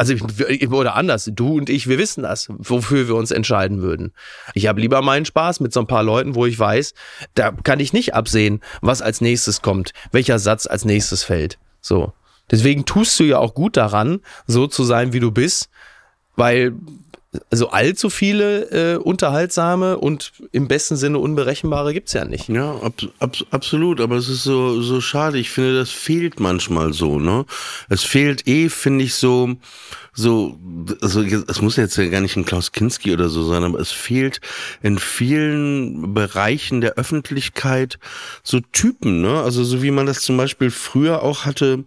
Also 0.01 0.15
oder 0.71 0.95
anders, 0.95 1.29
du 1.31 1.59
und 1.59 1.69
ich, 1.69 1.87
wir 1.87 1.99
wissen 1.99 2.23
das, 2.23 2.47
wofür 2.49 3.07
wir 3.07 3.13
uns 3.13 3.29
entscheiden 3.29 3.83
würden. 3.83 4.13
Ich 4.55 4.65
habe 4.65 4.81
lieber 4.81 5.03
meinen 5.03 5.25
Spaß 5.25 5.59
mit 5.59 5.73
so 5.73 5.79
ein 5.79 5.85
paar 5.85 6.01
Leuten, 6.01 6.33
wo 6.33 6.47
ich 6.47 6.57
weiß, 6.57 6.95
da 7.35 7.51
kann 7.51 7.79
ich 7.79 7.93
nicht 7.93 8.15
absehen, 8.15 8.61
was 8.81 9.03
als 9.03 9.21
nächstes 9.21 9.61
kommt, 9.61 9.93
welcher 10.11 10.39
Satz 10.39 10.65
als 10.65 10.85
nächstes 10.85 11.23
fällt. 11.23 11.59
So. 11.81 12.13
Deswegen 12.49 12.85
tust 12.85 13.19
du 13.19 13.25
ja 13.25 13.37
auch 13.37 13.53
gut 13.53 13.77
daran, 13.77 14.21
so 14.47 14.65
zu 14.65 14.85
sein, 14.85 15.13
wie 15.13 15.19
du 15.19 15.29
bist, 15.29 15.69
weil 16.35 16.73
also 17.49 17.69
allzu 17.69 18.09
viele 18.09 18.95
äh, 18.95 18.97
unterhaltsame 18.97 19.97
und 19.97 20.33
im 20.51 20.67
besten 20.67 20.97
Sinne 20.97 21.19
unberechenbare 21.19 21.93
gibt's 21.93 22.11
ja 22.11 22.25
nicht. 22.25 22.49
Ja, 22.49 22.75
ab, 22.81 22.93
ab, 23.19 23.37
absolut, 23.51 24.01
aber 24.01 24.17
es 24.17 24.27
ist 24.27 24.43
so, 24.43 24.81
so 24.81 24.99
schade. 24.99 25.37
Ich 25.37 25.49
finde, 25.49 25.77
das 25.77 25.91
fehlt 25.91 26.41
manchmal 26.41 26.91
so, 26.91 27.19
ne? 27.19 27.45
Es 27.87 28.03
fehlt 28.03 28.47
eh, 28.47 28.67
finde 28.67 29.05
ich, 29.05 29.15
so, 29.15 29.55
so, 30.13 30.59
also 31.01 31.21
es 31.21 31.61
muss 31.61 31.77
jetzt 31.77 31.95
ja 31.95 32.05
gar 32.07 32.19
nicht 32.19 32.35
ein 32.35 32.43
Klaus 32.43 32.73
Kinski 32.73 33.13
oder 33.13 33.29
so 33.29 33.43
sein, 33.43 33.63
aber 33.63 33.79
es 33.79 33.91
fehlt 33.91 34.41
in 34.81 34.99
vielen 34.99 36.13
Bereichen 36.13 36.81
der 36.81 36.95
Öffentlichkeit 36.95 37.97
so 38.43 38.59
Typen, 38.59 39.21
ne? 39.21 39.41
Also 39.41 39.63
so 39.63 39.81
wie 39.81 39.91
man 39.91 40.05
das 40.05 40.19
zum 40.19 40.35
Beispiel 40.35 40.69
früher 40.69 41.23
auch 41.23 41.45
hatte, 41.45 41.85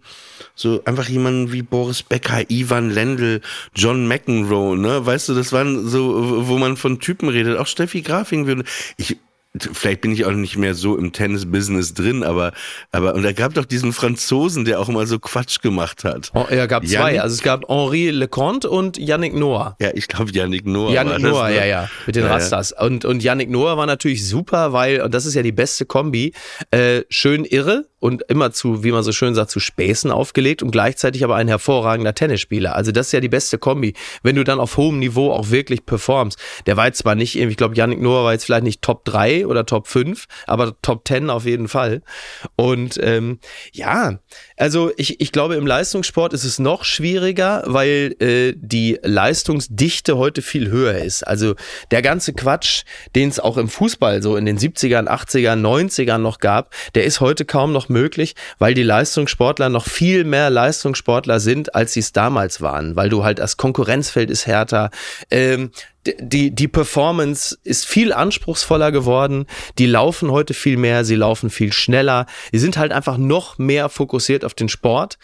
so 0.55 0.83
einfach 0.85 1.09
jemanden 1.09 1.53
wie 1.53 1.63
Boris 1.63 2.03
Becker, 2.03 2.51
Ivan 2.51 2.91
Lendl, 2.91 3.41
John 3.75 4.07
McEnroe, 4.07 4.77
ne? 4.77 5.05
Weißt 5.05 5.29
du, 5.29 5.35
das 5.35 5.53
waren 5.53 5.89
so, 5.89 6.47
wo 6.49 6.59
man 6.59 6.77
von 6.77 7.01
Typen 7.01 7.29
redet. 7.29 7.59
Auch 7.59 7.67
Steffi 7.67 8.03
Grafing 8.03 8.47
würde. 8.47 8.65
Ich, 8.97 9.17
vielleicht 9.59 10.01
bin 10.01 10.13
ich 10.13 10.25
auch 10.25 10.33
nicht 10.33 10.57
mehr 10.57 10.75
so 10.75 10.97
im 10.97 11.13
Tennis-Business 11.13 11.95
drin, 11.95 12.25
aber, 12.25 12.53
aber, 12.91 13.15
und 13.15 13.23
da 13.23 13.33
gab 13.33 13.55
doch 13.55 13.65
diesen 13.65 13.93
Franzosen, 13.93 14.65
der 14.65 14.81
auch 14.81 14.89
immer 14.89 15.07
so 15.07 15.19
Quatsch 15.19 15.61
gemacht 15.61 16.03
hat. 16.03 16.33
Oh, 16.35 16.45
er 16.49 16.67
gab 16.67 16.83
Yannick, 16.83 16.99
zwei, 16.99 17.21
also 17.21 17.35
es 17.35 17.43
gab 17.43 17.69
Henri 17.69 18.11
Leconte 18.11 18.69
und 18.69 18.99
Yannick 18.99 19.35
Noah. 19.35 19.77
Ja, 19.81 19.91
ich 19.95 20.09
glaube 20.09 20.33
Yannick 20.33 20.67
Noah. 20.67 20.93
Yannick 20.93 21.21
Noah, 21.21 21.49
ne? 21.49 21.57
ja, 21.57 21.65
ja, 21.65 21.91
mit 22.07 22.17
den 22.17 22.25
ja, 22.25 22.31
Rastas. 22.31 22.75
Ja. 22.77 22.85
Und, 22.85 23.05
und 23.05 23.23
Yannick 23.23 23.51
Noah 23.51 23.77
war 23.77 23.87
natürlich 23.87 24.27
super, 24.27 24.73
weil, 24.73 25.01
und 25.01 25.15
das 25.15 25.25
ist 25.25 25.35
ja 25.35 25.43
die 25.43 25.53
beste 25.53 25.87
Kombi, 25.87 26.33
äh, 26.73 27.03
schön 27.09 27.45
irre, 27.45 27.85
und 28.05 28.23
immer 28.29 28.53
zu, 28.53 28.85
wie 28.85 28.93
man 28.93 29.03
so 29.03 29.13
schön 29.13 29.35
sagt, 29.35 29.51
zu 29.51 29.61
Späßen 29.61 30.11
aufgelegt 30.11 30.63
und 30.63 30.73
gleichzeitig 30.73 31.25
aber 31.25 31.37
ein 31.37 31.49
hervorragender 31.49 32.15
Tennisspieler. 32.15 32.77
Also 32.77 32.93
das 32.93 33.07
ist 33.07 33.13
ja 33.13 33.21
die 33.21 33.31
beste 33.31 33.57
Kombi, 33.57 33.95
wenn 34.23 34.37
du 34.37 34.45
dann 34.45 34.61
auf 34.61 34.77
hohem 34.77 34.99
Niveau 34.99 35.33
auch 35.33 35.49
wirklich 35.49 35.87
performst. 35.87 36.39
Der 36.67 36.77
war 36.77 36.85
jetzt 36.85 36.99
zwar 36.99 37.15
nicht 37.15 37.35
ich 37.35 37.57
glaube, 37.57 37.75
Yannick 37.77 38.03
Noah 38.03 38.25
war 38.25 38.33
jetzt 38.33 38.45
vielleicht 38.45 38.65
nicht 38.65 38.83
Top 38.83 39.07
3 39.07 39.44
oder 39.45 39.67
Top 39.67 39.87
5, 39.89 40.27
aber 40.47 40.75
Top 40.83 41.07
10 41.07 41.31
auf 41.31 41.45
jeden 41.45 41.69
Fall. 41.69 42.03
Und 42.57 42.99
ähm, 43.03 43.39
ja, 43.73 44.19
also 44.57 44.93
ich, 44.97 45.21
ich 45.21 45.33
glaube, 45.33 45.57
im 45.57 45.67
Leistungssport 45.67 46.33
ist 46.33 46.45
es 46.45 46.59
noch 46.59 46.85
schwieriger, 46.85 47.63
weil 47.67 48.15
äh, 48.21 48.55
die 48.57 48.99
Leistungsdichte 49.03 50.17
heute 50.17 50.43
viel 50.43 50.71
höher 50.71 50.99
ist. 50.99 51.27
Also 51.27 51.55
der 51.91 52.03
ganze 52.03 52.33
Quatsch, 52.33 52.83
den 53.15 53.29
es 53.29 53.41
auch 53.41 53.57
im 53.57 53.69
Fußball 53.69 54.23
so 54.23 54.37
in 54.37 54.47
den 54.47 54.59
70ern, 54.59 55.09
80ern, 55.09 55.61
90ern 55.61 56.19
noch 56.19 56.39
gab, 56.39 56.73
der 56.95 57.05
ist 57.05 57.21
heute 57.21 57.45
kaum 57.45 57.73
noch 57.73 57.89
möglich, 57.89 58.35
weil 58.59 58.75
die 58.75 58.83
Leistungssportler 58.83 59.69
noch 59.69 59.87
viel 59.87 60.25
mehr 60.25 60.51
Leistungssportler 60.51 61.41
sind, 61.41 61.75
als 61.75 61.93
sie 61.93 62.01
es 62.01 62.13
damals 62.13 62.61
waren, 62.61 62.97
weil 62.97 63.09
du 63.09 63.25
halt 63.25 63.39
das 63.39 63.57
Konkurrenzfeld 63.57 64.31
ist 64.31 64.47
härter. 64.47 64.91
Ähm, 65.31 65.71
die, 66.07 66.51
die 66.51 66.69
Performance 66.69 67.57
ist 67.65 67.87
viel 67.87 68.13
anspruchsvoller 68.13 68.93
geworden. 68.93 69.47
Die 69.79 69.87
laufen 69.87 70.31
heute 70.31 70.55
viel 70.55 70.77
mehr, 70.77 71.05
sie 71.05 71.17
laufen 71.17 71.51
viel 71.51 71.73
schneller. 71.73 72.27
Die 72.53 72.59
sind 72.59 72.77
halt 72.77 72.93
einfach 72.93 73.17
noch 73.17 73.59
mehr 73.59 73.89
fokussiert 73.89 74.45
auf 74.45 74.55
den 74.55 74.69
Sport 74.69 75.19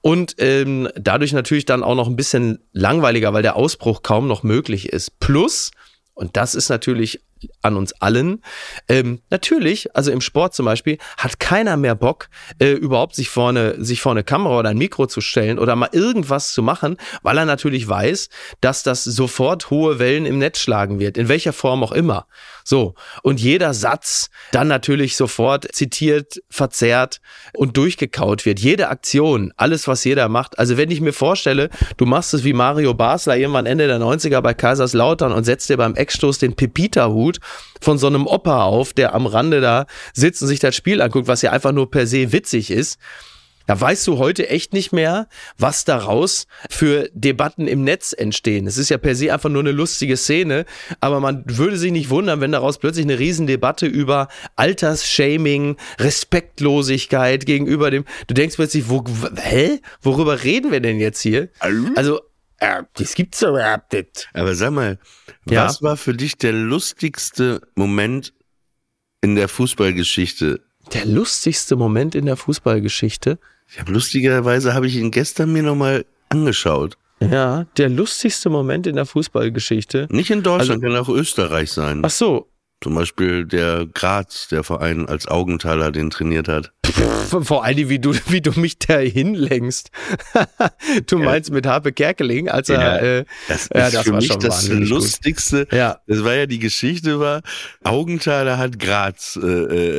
und 0.00 0.36
ähm, 0.38 0.88
dadurch 0.94 1.32
natürlich 1.32 1.64
dann 1.64 1.82
auch 1.82 1.94
noch 1.94 2.08
ein 2.08 2.16
bisschen 2.16 2.60
langweiliger, 2.72 3.32
weil 3.32 3.42
der 3.42 3.56
Ausbruch 3.56 4.02
kaum 4.02 4.26
noch 4.28 4.42
möglich 4.42 4.88
ist. 4.90 5.18
Plus, 5.20 5.70
und 6.14 6.36
das 6.36 6.54
ist 6.54 6.68
natürlich 6.68 7.20
an 7.62 7.76
uns 7.76 7.92
allen. 8.00 8.42
Ähm, 8.88 9.20
natürlich, 9.30 9.94
also 9.94 10.10
im 10.10 10.20
Sport 10.20 10.54
zum 10.54 10.66
Beispiel, 10.66 10.98
hat 11.18 11.38
keiner 11.40 11.76
mehr 11.76 11.94
Bock, 11.94 12.28
äh, 12.58 12.72
überhaupt 12.72 13.14
sich 13.14 13.28
vorne, 13.28 13.74
sich 13.78 14.00
vor 14.00 14.12
eine 14.12 14.24
Kamera 14.24 14.58
oder 14.58 14.70
ein 14.70 14.78
Mikro 14.78 15.06
zu 15.06 15.20
stellen 15.20 15.58
oder 15.58 15.76
mal 15.76 15.90
irgendwas 15.92 16.52
zu 16.52 16.62
machen, 16.62 16.96
weil 17.22 17.38
er 17.38 17.44
natürlich 17.44 17.86
weiß, 17.88 18.28
dass 18.60 18.82
das 18.82 19.04
sofort 19.04 19.70
hohe 19.70 19.98
Wellen 19.98 20.26
im 20.26 20.38
Netz 20.38 20.60
schlagen 20.60 20.98
wird, 20.98 21.16
in 21.16 21.28
welcher 21.28 21.52
Form 21.52 21.82
auch 21.82 21.92
immer. 21.92 22.26
So. 22.68 22.94
Und 23.22 23.40
jeder 23.40 23.74
Satz 23.74 24.28
dann 24.50 24.66
natürlich 24.66 25.16
sofort 25.16 25.72
zitiert, 25.72 26.42
verzerrt 26.50 27.20
und 27.54 27.76
durchgekaut 27.76 28.44
wird. 28.44 28.58
Jede 28.58 28.88
Aktion, 28.88 29.52
alles, 29.56 29.86
was 29.86 30.02
jeder 30.02 30.28
macht. 30.28 30.58
Also 30.58 30.76
wenn 30.76 30.90
ich 30.90 31.00
mir 31.00 31.12
vorstelle, 31.12 31.70
du 31.96 32.06
machst 32.06 32.34
es 32.34 32.42
wie 32.42 32.52
Mario 32.52 32.92
Basler 32.92 33.36
irgendwann 33.36 33.66
Ende 33.66 33.86
der 33.86 34.00
90er 34.00 34.40
bei 34.40 34.52
Kaiserslautern 34.52 35.30
und 35.30 35.44
setzt 35.44 35.70
dir 35.70 35.76
beim 35.76 35.94
Eckstoß 35.94 36.38
den 36.38 36.56
Pepita-Hut 36.56 37.38
von 37.80 37.98
so 37.98 38.08
einem 38.08 38.26
Opa 38.26 38.64
auf, 38.64 38.92
der 38.92 39.14
am 39.14 39.26
Rande 39.26 39.60
da 39.60 39.86
sitzt 40.12 40.42
und 40.42 40.48
sich 40.48 40.58
das 40.58 40.74
Spiel 40.74 41.00
anguckt, 41.00 41.28
was 41.28 41.42
ja 41.42 41.52
einfach 41.52 41.70
nur 41.70 41.88
per 41.88 42.08
se 42.08 42.32
witzig 42.32 42.72
ist. 42.72 42.98
Da 43.66 43.80
weißt 43.80 44.06
du 44.06 44.18
heute 44.18 44.48
echt 44.48 44.72
nicht 44.72 44.92
mehr, 44.92 45.28
was 45.58 45.84
daraus 45.84 46.46
für 46.70 47.10
Debatten 47.12 47.66
im 47.66 47.82
Netz 47.82 48.14
entstehen. 48.16 48.66
Es 48.66 48.78
ist 48.78 48.88
ja 48.88 48.98
per 48.98 49.14
se 49.14 49.32
einfach 49.32 49.48
nur 49.48 49.62
eine 49.62 49.72
lustige 49.72 50.16
Szene, 50.16 50.64
aber 51.00 51.20
man 51.20 51.42
würde 51.46 51.76
sich 51.76 51.92
nicht 51.92 52.10
wundern, 52.10 52.40
wenn 52.40 52.52
daraus 52.52 52.78
plötzlich 52.78 53.04
eine 53.04 53.18
Riesendebatte 53.18 53.86
über 53.86 54.28
Altersshaming, 54.56 55.76
Respektlosigkeit 55.98 57.46
gegenüber 57.46 57.90
dem, 57.90 58.04
du 58.26 58.34
denkst 58.34 58.56
plötzlich, 58.56 58.88
wo, 58.88 59.04
hä? 59.36 59.80
Worüber 60.00 60.44
reden 60.44 60.70
wir 60.70 60.80
denn 60.80 61.00
jetzt 61.00 61.20
hier? 61.20 61.48
Also, 61.96 62.20
äh, 62.58 62.84
das 62.94 63.14
gibt's 63.14 63.42
überhaupt 63.42 63.92
nicht. 63.92 64.28
Aber 64.32 64.54
sag 64.54 64.72
mal, 64.72 64.98
ja? 65.48 65.64
was 65.64 65.82
war 65.82 65.96
für 65.96 66.14
dich 66.14 66.38
der 66.38 66.52
lustigste 66.52 67.60
Moment 67.74 68.32
in 69.22 69.34
der 69.34 69.48
Fußballgeschichte 69.48 70.60
der 70.92 71.04
lustigste 71.04 71.76
Moment 71.76 72.14
in 72.14 72.26
der 72.26 72.36
Fußballgeschichte. 72.36 73.38
Ich 73.68 73.80
habe 73.80 73.92
lustigerweise 73.92 74.74
habe 74.74 74.86
ich 74.86 74.96
ihn 74.96 75.10
gestern 75.10 75.52
mir 75.52 75.62
nochmal 75.62 76.04
angeschaut. 76.28 76.96
Ja, 77.20 77.66
der 77.76 77.88
lustigste 77.88 78.50
Moment 78.50 78.86
in 78.86 78.96
der 78.96 79.06
Fußballgeschichte. 79.06 80.06
Nicht 80.10 80.30
in 80.30 80.42
Deutschland, 80.42 80.84
also, 80.84 80.94
kann 80.94 80.96
auch 80.96 81.08
Österreich 81.08 81.72
sein. 81.72 82.02
Ach 82.04 82.10
so, 82.10 82.48
zum 82.86 82.94
Beispiel 82.94 83.44
der 83.44 83.84
Graz, 83.92 84.46
der 84.46 84.62
Verein 84.62 85.08
als 85.08 85.26
Augenthaler 85.26 85.90
den 85.90 86.08
trainiert 86.08 86.46
hat. 86.46 86.70
Vor 87.42 87.64
allem, 87.64 87.88
wie 87.88 87.98
du, 87.98 88.14
wie 88.28 88.40
du 88.40 88.52
mich 88.58 88.78
da 88.78 88.98
hinlenkst. 88.98 89.90
du 91.08 91.18
meinst 91.18 91.48
ja. 91.48 91.54
mit 91.54 91.66
Harpe 91.66 91.92
Kerkeling, 91.92 92.48
als 92.48 92.68
er, 92.68 92.80
ja, 92.80 92.96
äh, 92.98 93.24
das 93.48 93.62
ist 93.62 93.74
ja, 93.74 93.90
das 93.90 94.02
für 94.02 94.12
mich 94.12 94.28
das 94.28 94.68
Lustigste. 94.68 95.66
Ja. 95.72 95.98
Das 96.06 96.22
war 96.22 96.34
ja 96.34 96.46
die 96.46 96.60
Geschichte 96.60 97.18
war, 97.18 97.42
Augenthaler 97.82 98.56
hat 98.56 98.78
Graz 98.78 99.36
äh, 99.42 99.46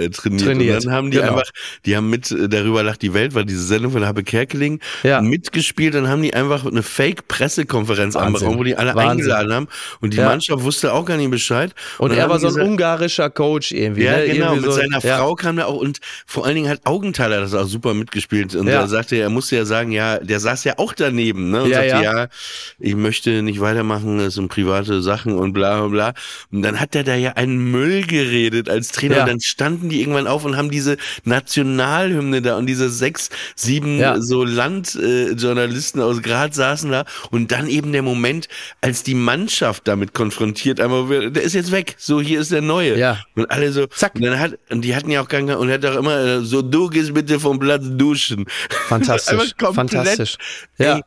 äh, 0.05 0.09
trainiert. 0.09 0.45
trainiert. 0.45 0.75
Und 0.77 0.85
dann 0.85 0.93
haben 0.93 1.11
die 1.11 1.17
genau. 1.17 1.33
einfach, 1.33 1.51
die 1.85 1.97
haben 1.97 2.09
mit 2.09 2.31
äh, 2.31 2.47
darüber 2.47 2.83
lacht 2.83 3.01
die 3.01 3.13
Welt, 3.13 3.35
war 3.35 3.43
diese 3.43 3.63
Sendung 3.63 3.91
von 3.91 4.05
Harpe 4.05 4.23
Kerkeling 4.23 4.79
ja. 5.03 5.21
mitgespielt. 5.21 5.93
Dann 5.93 6.07
haben 6.07 6.21
die 6.21 6.33
einfach 6.33 6.65
eine 6.65 6.83
Fake-Pressekonferenz 6.83 8.15
anberaumt, 8.15 8.59
wo 8.59 8.63
die 8.63 8.77
alle 8.77 8.95
Wahnsinn. 8.95 9.09
eingeladen 9.09 9.53
haben. 9.53 9.67
Und 9.99 10.13
die 10.13 10.21
Mannschaft 10.21 10.63
wusste 10.63 10.93
auch 10.93 11.05
gar 11.05 11.17
nicht 11.17 11.31
Bescheid. 11.31 11.75
Und, 11.97 12.11
und 12.11 12.17
er 12.17 12.29
war 12.29 12.39
so 12.39 12.47
ein 12.47 12.57
ungarischer 12.77 13.29
Coach 13.29 13.71
irgendwie. 13.71 14.03
Ja, 14.03 14.17
ne? 14.17 14.27
genau. 14.27 14.45
Irgendwie 14.53 14.65
mit 14.67 14.71
so, 14.71 14.71
seiner 14.71 14.99
ja. 14.99 15.17
Frau 15.17 15.35
kam 15.35 15.57
er 15.57 15.67
auch 15.67 15.77
und 15.77 15.99
vor 16.25 16.45
allen 16.45 16.55
Dingen 16.55 16.69
hat 16.69 16.81
Augenthaler 16.85 17.41
das 17.41 17.53
auch 17.53 17.67
super 17.67 17.93
mitgespielt. 17.93 18.55
Und 18.55 18.67
ja. 18.67 18.81
er 18.81 18.87
sagte, 18.87 19.15
er 19.15 19.29
musste 19.29 19.55
ja 19.55 19.65
sagen, 19.65 19.91
ja, 19.91 20.19
der 20.19 20.39
saß 20.39 20.63
ja 20.63 20.75
auch 20.77 20.93
daneben, 20.93 21.51
ne? 21.51 21.63
Und 21.63 21.69
ja, 21.69 21.77
sagte, 21.77 22.03
ja. 22.03 22.21
ja, 22.21 22.27
ich 22.79 22.95
möchte 22.95 23.41
nicht 23.41 23.59
weitermachen, 23.59 24.19
das 24.19 24.35
sind 24.35 24.49
private 24.49 25.01
Sachen 25.01 25.37
und 25.37 25.53
bla 25.53 25.79
bla 25.79 25.87
bla. 25.87 26.13
Und 26.51 26.61
dann 26.61 26.79
hat 26.79 26.95
er 26.95 27.03
da 27.03 27.15
ja 27.15 27.33
einen 27.33 27.71
Müll 27.71 28.03
geredet 28.05 28.69
als 28.69 28.89
Trainer. 28.89 29.21
Und 29.21 29.27
dann 29.27 29.39
standen 29.39 29.89
die 29.89 30.01
irgendwann 30.01 30.27
auf 30.27 30.45
und 30.45 30.57
haben 30.57 30.71
diese 30.71 30.97
Nationalhymne 31.23 32.41
da 32.41 32.57
und 32.57 32.67
diese 32.67 32.89
sechs, 32.89 33.29
sieben 33.55 34.21
so 34.21 34.43
Landjournalisten 34.43 36.01
äh, 36.01 36.03
aus 36.03 36.21
Graz 36.21 36.55
saßen 36.55 36.91
da. 36.91 37.05
Und 37.31 37.51
dann 37.51 37.67
eben 37.67 37.91
der 37.91 38.01
Moment, 38.01 38.47
als 38.81 39.03
die 39.03 39.15
Mannschaft 39.15 39.87
damit 39.87 40.13
konfrontiert, 40.13 40.79
einmal, 40.79 41.31
der 41.31 41.43
ist 41.43 41.53
jetzt 41.53 41.71
weg. 41.71 41.95
So, 41.97 42.21
hier 42.21 42.39
ist 42.39 42.51
der 42.51 42.56
der 42.57 42.67
Neue. 42.67 42.97
Ja. 42.97 43.19
Und 43.35 43.49
alle 43.51 43.71
so, 43.71 43.85
zack. 43.87 44.15
Und 44.15 44.23
dann 44.23 44.39
hat, 44.39 44.57
und 44.69 44.81
die 44.81 44.95
hatten 44.95 45.11
ja 45.11 45.21
auch 45.21 45.27
gar 45.27 45.41
und 45.41 45.69
er 45.69 45.75
hat 45.75 45.85
auch 45.85 45.95
immer 45.95 46.17
äh, 46.17 46.41
so, 46.41 46.61
du 46.61 46.89
gehst 46.89 47.13
bitte 47.13 47.39
vom 47.39 47.59
Platz 47.59 47.83
duschen. 47.85 48.45
Fantastisch. 48.87 49.53
Fantastisch. 49.73 50.37
Ja. 50.77 50.97
Ey, 50.97 51.01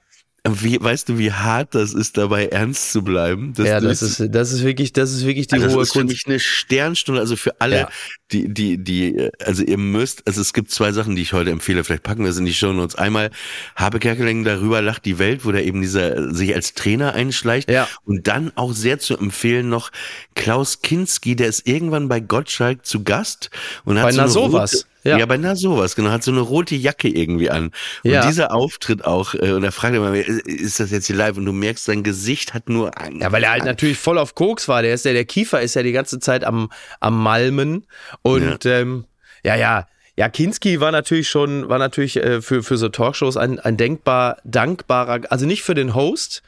wie, 0.49 0.81
weißt 0.81 1.11
du, 1.11 1.19
wie 1.19 1.33
hart 1.33 1.75
das 1.75 1.93
ist, 1.93 2.17
dabei 2.17 2.47
ernst 2.47 2.93
zu 2.93 3.03
bleiben? 3.03 3.53
Das, 3.55 3.67
ja, 3.67 3.81
das, 3.81 4.01
das 4.01 4.21
ist, 4.21 4.35
das 4.35 4.53
ist 4.53 4.65
wirklich, 4.65 4.93
das 4.93 5.13
ist 5.13 5.27
wirklich 5.27 5.49
die 5.49 5.57
also 5.57 5.69
hohe 5.69 5.81
das 5.81 5.89
ist 5.89 5.93
Kunst. 5.93 6.09
für 6.09 6.15
mich 6.15 6.27
eine 6.27 6.41
Sternstunde, 6.41 7.21
also 7.21 7.37
für 7.37 7.61
alle, 7.61 7.77
ja. 7.77 7.89
die, 8.33 8.53
die, 8.53 8.79
die, 8.79 9.29
also 9.45 9.63
ihr 9.63 9.77
müsst, 9.77 10.27
also 10.27 10.41
es 10.41 10.55
gibt 10.55 10.71
zwei 10.71 10.93
Sachen, 10.93 11.15
die 11.15 11.23
ich 11.23 11.35
heute 11.35 11.51
empfehle, 11.51 11.85
vielleicht 11.85 12.05
packen 12.05 12.25
wir 12.25 12.31
es 12.31 12.39
in 12.39 12.47
die 12.47 12.55
Show 12.55 12.73
Notes. 12.73 12.97
Einmal, 12.97 13.31
Habe 13.77 13.99
Kerkeling 13.99 14.45
darüber 14.45 14.81
lacht 14.81 15.05
die 15.05 15.19
Welt, 15.19 15.45
wo 15.45 15.53
der 15.53 15.65
eben 15.65 15.83
dieser, 15.83 16.33
sich 16.33 16.55
als 16.55 16.73
Trainer 16.75 17.13
einschleicht. 17.13 17.71
Ja. 17.71 17.87
Und 18.05 18.27
dann 18.27 18.53
auch 18.55 18.73
sehr 18.73 18.99
zu 18.99 19.19
empfehlen 19.19 19.69
noch 19.69 19.91
Klaus 20.35 20.81
Kinski, 20.81 21.37
der 21.37 21.49
ist 21.49 21.69
irgendwann 21.69 22.09
bei 22.09 22.21
Gottschalk 22.21 22.87
zu 22.87 23.05
Gast 23.05 23.51
und 23.85 23.99
hat 23.99 24.17
bei 24.17 24.27
so 24.27 24.47
sowas. 24.47 24.87
Ja. 25.03 25.19
ja, 25.19 25.27
beinahe 25.27 25.57
sowas, 25.57 25.97
genau. 25.97 26.11
Hat 26.11 26.23
so 26.23 26.31
eine 26.31 26.41
rote 26.41 26.75
Jacke 26.75 27.09
irgendwie 27.09 27.51
an. 27.51 27.71
Und 28.05 28.11
ja. 28.11 28.27
dieser 28.27 28.53
Auftritt 28.53 29.05
auch, 29.05 29.35
äh, 29.35 29.53
und 29.53 29.65
er 29.65 29.73
fragt 29.73 29.97
immer, 29.97 30.15
ist 30.15 30.79
das 30.79 30.91
jetzt 30.91 31.07
hier 31.07 31.17
live? 31.17 31.37
Und 31.39 31.47
du 31.47 31.53
merkst, 31.53 31.85
sein 31.85 32.03
Gesicht 32.03 32.53
hat 32.53 32.69
nur 32.69 32.99
ein. 32.99 33.21
Ja, 33.21 33.33
weil 33.33 33.43
er 33.45 33.53
halt 33.53 33.65
natürlich 33.65 33.99
voll 33.99 34.19
auf 34.19 34.35
Koks 34.35 34.69
war. 34.69 34.83
Der 34.83 34.93
ist 34.93 35.05
ja, 35.05 35.13
der 35.13 35.25
Kiefer 35.25 35.63
ist 35.63 35.75
ja 35.75 35.83
die 35.83 35.93
ganze 35.93 36.19
Zeit 36.19 36.45
am, 36.45 36.71
am 37.01 37.23
Malmen. 37.23 37.87
Und 38.23 38.65
ja, 38.65 38.79
ähm, 38.79 39.05
ja, 39.43 39.57
ja. 39.57 39.87
Ja, 40.17 40.29
Kinski 40.29 40.81
war 40.81 40.93
natürlich 40.93 41.31
schon, 41.31 41.71
war 41.71 41.79
natürlich 41.79 42.17
äh, 42.17 42.43
für, 42.43 42.63
für 42.63 42.77
so 42.77 42.91
Talkshows 42.91 43.39
ein, 43.39 43.59
ein 43.59 43.79
denkbar 43.79 44.37
dankbarer, 44.45 45.21
also 45.31 45.47
nicht 45.47 45.63
für 45.63 45.75
den 45.75 45.95
Host, 45.95 46.43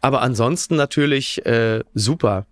aber 0.00 0.22
ansonsten 0.22 0.76
natürlich 0.76 1.44
äh, 1.44 1.82
super. 1.92 2.46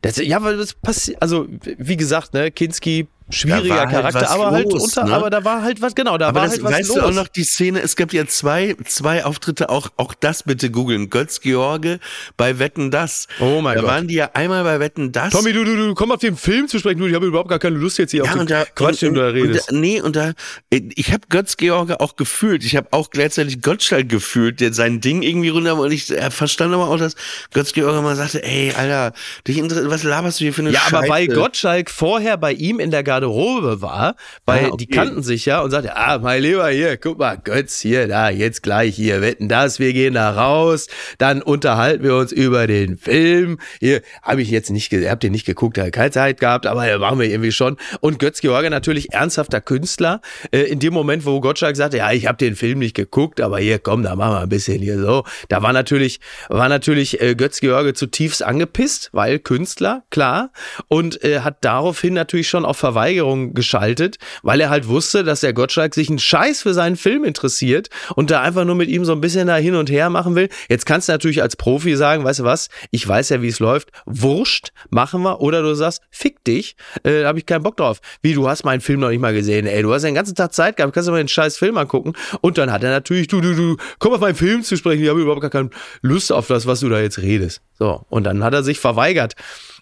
Das, 0.00 0.16
ja, 0.16 0.42
weil 0.42 0.56
das 0.56 0.72
passiert, 0.72 1.20
also 1.20 1.46
wie 1.62 1.98
gesagt, 1.98 2.32
ne, 2.32 2.50
Kinski 2.50 3.08
schwieriger 3.30 3.80
halt 3.80 3.90
Charakter, 3.90 4.30
aber 4.30 4.50
halt 4.50 4.64
los, 4.70 4.74
halt 4.74 4.82
unter, 4.82 5.04
ne? 5.04 5.14
aber 5.14 5.30
da 5.30 5.44
war 5.44 5.62
halt 5.62 5.80
was, 5.80 5.94
genau, 5.94 6.18
da 6.18 6.28
aber 6.28 6.40
war 6.40 6.46
das, 6.46 6.52
halt 6.52 6.64
was 6.64 6.72
weißt 6.72 6.88
los. 6.88 6.96
du 6.98 7.02
auch 7.04 7.12
noch 7.12 7.28
die 7.28 7.44
Szene, 7.44 7.80
es 7.80 7.96
gab 7.96 8.12
ja 8.12 8.26
zwei, 8.26 8.76
zwei 8.86 9.24
Auftritte, 9.24 9.70
auch, 9.70 9.90
auch 9.96 10.14
das 10.14 10.42
bitte 10.42 10.70
googeln, 10.70 11.08
Götz 11.08 11.40
George 11.40 12.00
bei 12.36 12.58
Wetten 12.58 12.90
Das. 12.90 13.26
Oh 13.40 13.60
mein 13.62 13.76
da 13.76 13.80
Gott. 13.80 13.88
Da 13.88 13.94
waren 13.94 14.08
die 14.08 14.14
ja 14.14 14.30
einmal 14.34 14.62
bei 14.64 14.78
Wetten 14.78 15.12
Das. 15.12 15.32
Tommy, 15.32 15.52
du, 15.52 15.64
du, 15.64 15.76
du, 15.76 15.94
komm 15.94 16.12
auf 16.12 16.20
den 16.20 16.36
Film 16.36 16.68
zu 16.68 16.78
sprechen, 16.78 16.98
du, 16.98 17.06
ich 17.06 17.14
habe 17.14 17.26
überhaupt 17.26 17.48
gar 17.48 17.58
keine 17.58 17.76
Lust 17.76 17.98
jetzt 17.98 18.10
hier 18.10 18.24
ja, 18.24 18.30
auf 18.30 18.36
den 18.36 18.46
da, 18.46 18.64
Quatsch, 18.74 19.00
den 19.00 19.14
du 19.14 19.20
da 19.20 19.28
redest. 19.28 19.70
Und 19.70 19.76
da, 19.76 19.80
nee, 19.80 20.00
und 20.00 20.16
da, 20.16 20.32
ich 20.70 21.12
habe 21.12 21.22
Götz 21.28 21.56
George 21.56 22.00
auch 22.00 22.16
gefühlt, 22.16 22.64
ich 22.64 22.76
habe 22.76 22.88
auch 22.90 23.10
gleichzeitig 23.10 23.62
Gottschalk 23.62 24.08
gefühlt, 24.08 24.60
der 24.60 24.72
sein 24.74 25.00
Ding 25.00 25.22
irgendwie 25.22 25.48
runter, 25.48 25.76
und 25.76 25.92
ich 25.92 26.10
er 26.10 26.30
verstand 26.30 26.74
aber 26.74 26.88
auch, 26.88 26.98
dass 26.98 27.16
Götz 27.52 27.72
George 27.72 28.02
mal 28.02 28.16
sagte, 28.16 28.42
ey, 28.44 28.72
Alter, 28.76 29.12
dich 29.48 29.62
was 29.62 30.02
laberst 30.02 30.40
du 30.40 30.44
hier 30.44 30.52
für 30.52 30.62
eine 30.62 30.70
Ja, 30.72 30.80
Scheiße? 30.80 30.98
aber 30.98 31.08
weil 31.08 31.26
Gottschalk 31.28 31.90
vorher 31.90 32.36
bei 32.36 32.52
ihm 32.52 32.80
in 32.80 32.90
der 32.90 33.02
Garderobe 33.14 33.80
war, 33.80 33.94
war, 33.94 34.16
weil 34.44 34.64
ah, 34.64 34.68
okay. 34.68 34.76
die 34.78 34.86
kannten 34.86 35.22
sich 35.22 35.46
ja 35.46 35.60
und 35.60 35.70
sagte, 35.70 35.96
ah, 35.96 36.18
mein 36.18 36.42
Lieber, 36.42 36.68
hier, 36.68 36.96
guck 36.96 37.18
mal, 37.18 37.36
Götz, 37.36 37.80
hier, 37.80 38.08
da, 38.08 38.28
jetzt 38.28 38.62
gleich 38.62 38.96
hier, 38.96 39.20
wetten 39.20 39.48
das, 39.48 39.78
wir 39.78 39.92
gehen 39.92 40.14
da 40.14 40.30
raus, 40.30 40.88
dann 41.18 41.42
unterhalten 41.42 42.02
wir 42.02 42.16
uns 42.16 42.32
über 42.32 42.66
den 42.66 42.98
Film. 42.98 43.58
Hier, 43.80 44.02
habe 44.22 44.42
ich 44.42 44.50
jetzt 44.50 44.70
nicht, 44.70 44.92
habt 44.92 45.24
ihr 45.24 45.30
nicht 45.30 45.46
geguckt, 45.46 45.76
da 45.76 45.90
keine 45.90 46.10
Zeit 46.10 46.40
gehabt, 46.40 46.66
aber 46.66 46.88
ja, 46.88 46.98
machen 46.98 47.20
wir 47.20 47.28
irgendwie 47.28 47.52
schon. 47.52 47.76
Und 48.00 48.18
Götz 48.18 48.40
George 48.40 48.68
natürlich 48.70 49.12
ernsthafter 49.12 49.60
Künstler. 49.60 50.20
Äh, 50.50 50.62
in 50.62 50.80
dem 50.80 50.92
Moment, 50.92 51.24
wo 51.24 51.40
Gottschalk 51.40 51.76
sagte, 51.76 51.98
ja, 51.98 52.10
ich 52.12 52.26
habe 52.26 52.38
den 52.38 52.56
Film 52.56 52.80
nicht 52.80 52.94
geguckt, 52.94 53.40
aber 53.40 53.58
hier, 53.58 53.78
komm, 53.78 54.02
da 54.02 54.16
machen 54.16 54.32
wir 54.32 54.40
ein 54.40 54.48
bisschen 54.48 54.80
hier 54.80 54.98
so. 54.98 55.24
Da 55.48 55.62
war 55.62 55.72
natürlich, 55.72 56.20
war 56.48 56.68
natürlich 56.68 57.20
äh, 57.20 57.34
Götz 57.34 57.60
George 57.60 57.94
zutiefst 57.94 58.42
angepisst, 58.42 59.10
weil 59.12 59.38
Künstler, 59.38 60.02
klar, 60.10 60.50
und 60.88 61.22
äh, 61.22 61.40
hat 61.40 61.64
daraufhin 61.64 62.14
natürlich 62.14 62.48
schon 62.48 62.64
auf 62.64 62.78
Verweigerung 63.04 63.52
geschaltet 63.54 64.18
weil 64.42 64.60
er 64.60 64.70
halt 64.70 64.88
wusste, 64.88 65.24
dass 65.24 65.40
der 65.40 65.52
Gottschalk 65.52 65.94
sich 65.94 66.08
einen 66.08 66.18
Scheiß 66.18 66.62
für 66.62 66.74
seinen 66.74 66.96
Film 66.96 67.24
interessiert 67.24 67.88
und 68.16 68.30
da 68.30 68.40
einfach 68.40 68.64
nur 68.64 68.74
mit 68.74 68.88
ihm 68.88 69.04
so 69.04 69.12
ein 69.12 69.20
bisschen 69.20 69.46
da 69.46 69.56
hin 69.56 69.74
und 69.74 69.90
her 69.90 70.10
machen 70.10 70.34
will. 70.34 70.48
Jetzt 70.68 70.86
kannst 70.86 71.08
du 71.08 71.12
natürlich 71.12 71.42
als 71.42 71.56
Profi 71.56 71.96
sagen, 71.96 72.24
weißt 72.24 72.40
du 72.40 72.44
was, 72.44 72.68
ich 72.90 73.06
weiß 73.06 73.28
ja, 73.30 73.42
wie 73.42 73.48
es 73.48 73.58
läuft, 73.58 73.90
wurscht, 74.06 74.70
machen 74.90 75.22
wir. 75.22 75.40
Oder 75.40 75.62
du 75.62 75.74
sagst, 75.74 76.02
fick 76.10 76.42
dich, 76.44 76.76
äh, 77.02 77.22
da 77.22 77.28
habe 77.28 77.38
ich 77.38 77.46
keinen 77.46 77.62
Bock 77.62 77.76
drauf. 77.76 78.00
Wie, 78.22 78.34
du 78.34 78.48
hast 78.48 78.64
meinen 78.64 78.80
Film 78.80 79.00
noch 79.00 79.10
nicht 79.10 79.20
mal 79.20 79.34
gesehen, 79.34 79.66
ey, 79.66 79.82
du 79.82 79.92
hast 79.92 80.02
den 80.02 80.14
ganzen 80.14 80.34
Tag 80.34 80.52
Zeit 80.52 80.76
gehabt, 80.76 80.94
kannst 80.94 81.08
du 81.08 81.12
mal 81.12 81.18
den 81.18 81.28
scheiß 81.28 81.56
Film 81.58 81.76
angucken. 81.76 82.12
Und 82.40 82.58
dann 82.58 82.72
hat 82.72 82.82
er 82.82 82.90
natürlich, 82.90 83.28
du, 83.28 83.40
du, 83.40 83.54
du, 83.54 83.76
komm 83.98 84.12
auf 84.12 84.20
meinen 84.20 84.34
Film 84.34 84.62
zu 84.62 84.76
sprechen, 84.76 85.02
ich 85.02 85.08
habe 85.08 85.20
überhaupt 85.20 85.42
gar 85.42 85.50
keine 85.50 85.70
Lust 86.02 86.32
auf 86.32 86.46
das, 86.46 86.66
was 86.66 86.80
du 86.80 86.88
da 86.88 87.00
jetzt 87.00 87.18
redest. 87.18 87.60
So, 87.78 88.04
und 88.08 88.24
dann 88.24 88.44
hat 88.44 88.54
er 88.54 88.62
sich 88.62 88.78
verweigert. 88.78 89.34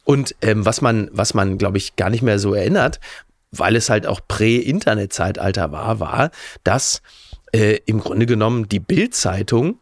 Und 0.04 0.34
ähm, 0.42 0.64
was 0.64 0.80
man, 0.80 1.08
was 1.12 1.34
man, 1.34 1.58
glaube 1.58 1.78
ich, 1.78 1.96
gar 1.96 2.10
nicht 2.10 2.22
mehr 2.22 2.38
so 2.38 2.54
erinnert, 2.54 3.00
weil 3.50 3.76
es 3.76 3.90
halt 3.90 4.06
auch 4.06 4.20
Prä-Internet-Zeitalter 4.26 5.72
war, 5.72 6.00
war, 6.00 6.30
dass 6.64 7.02
äh, 7.52 7.78
im 7.86 8.00
Grunde 8.00 8.26
genommen 8.26 8.68
die 8.68 8.80
Bild-Zeitung 8.80 9.78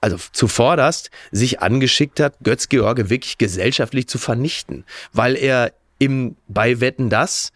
also 0.00 0.18
zuvorderst 0.32 1.10
sich 1.30 1.60
angeschickt 1.60 2.20
hat, 2.20 2.34
Götz 2.42 2.68
George 2.68 3.08
wirklich 3.08 3.38
gesellschaftlich 3.38 4.06
zu 4.06 4.18
vernichten, 4.18 4.84
weil 5.14 5.34
er 5.34 5.72
im, 5.98 6.36
bei 6.46 6.80
Wetten 6.80 7.08
das 7.08 7.52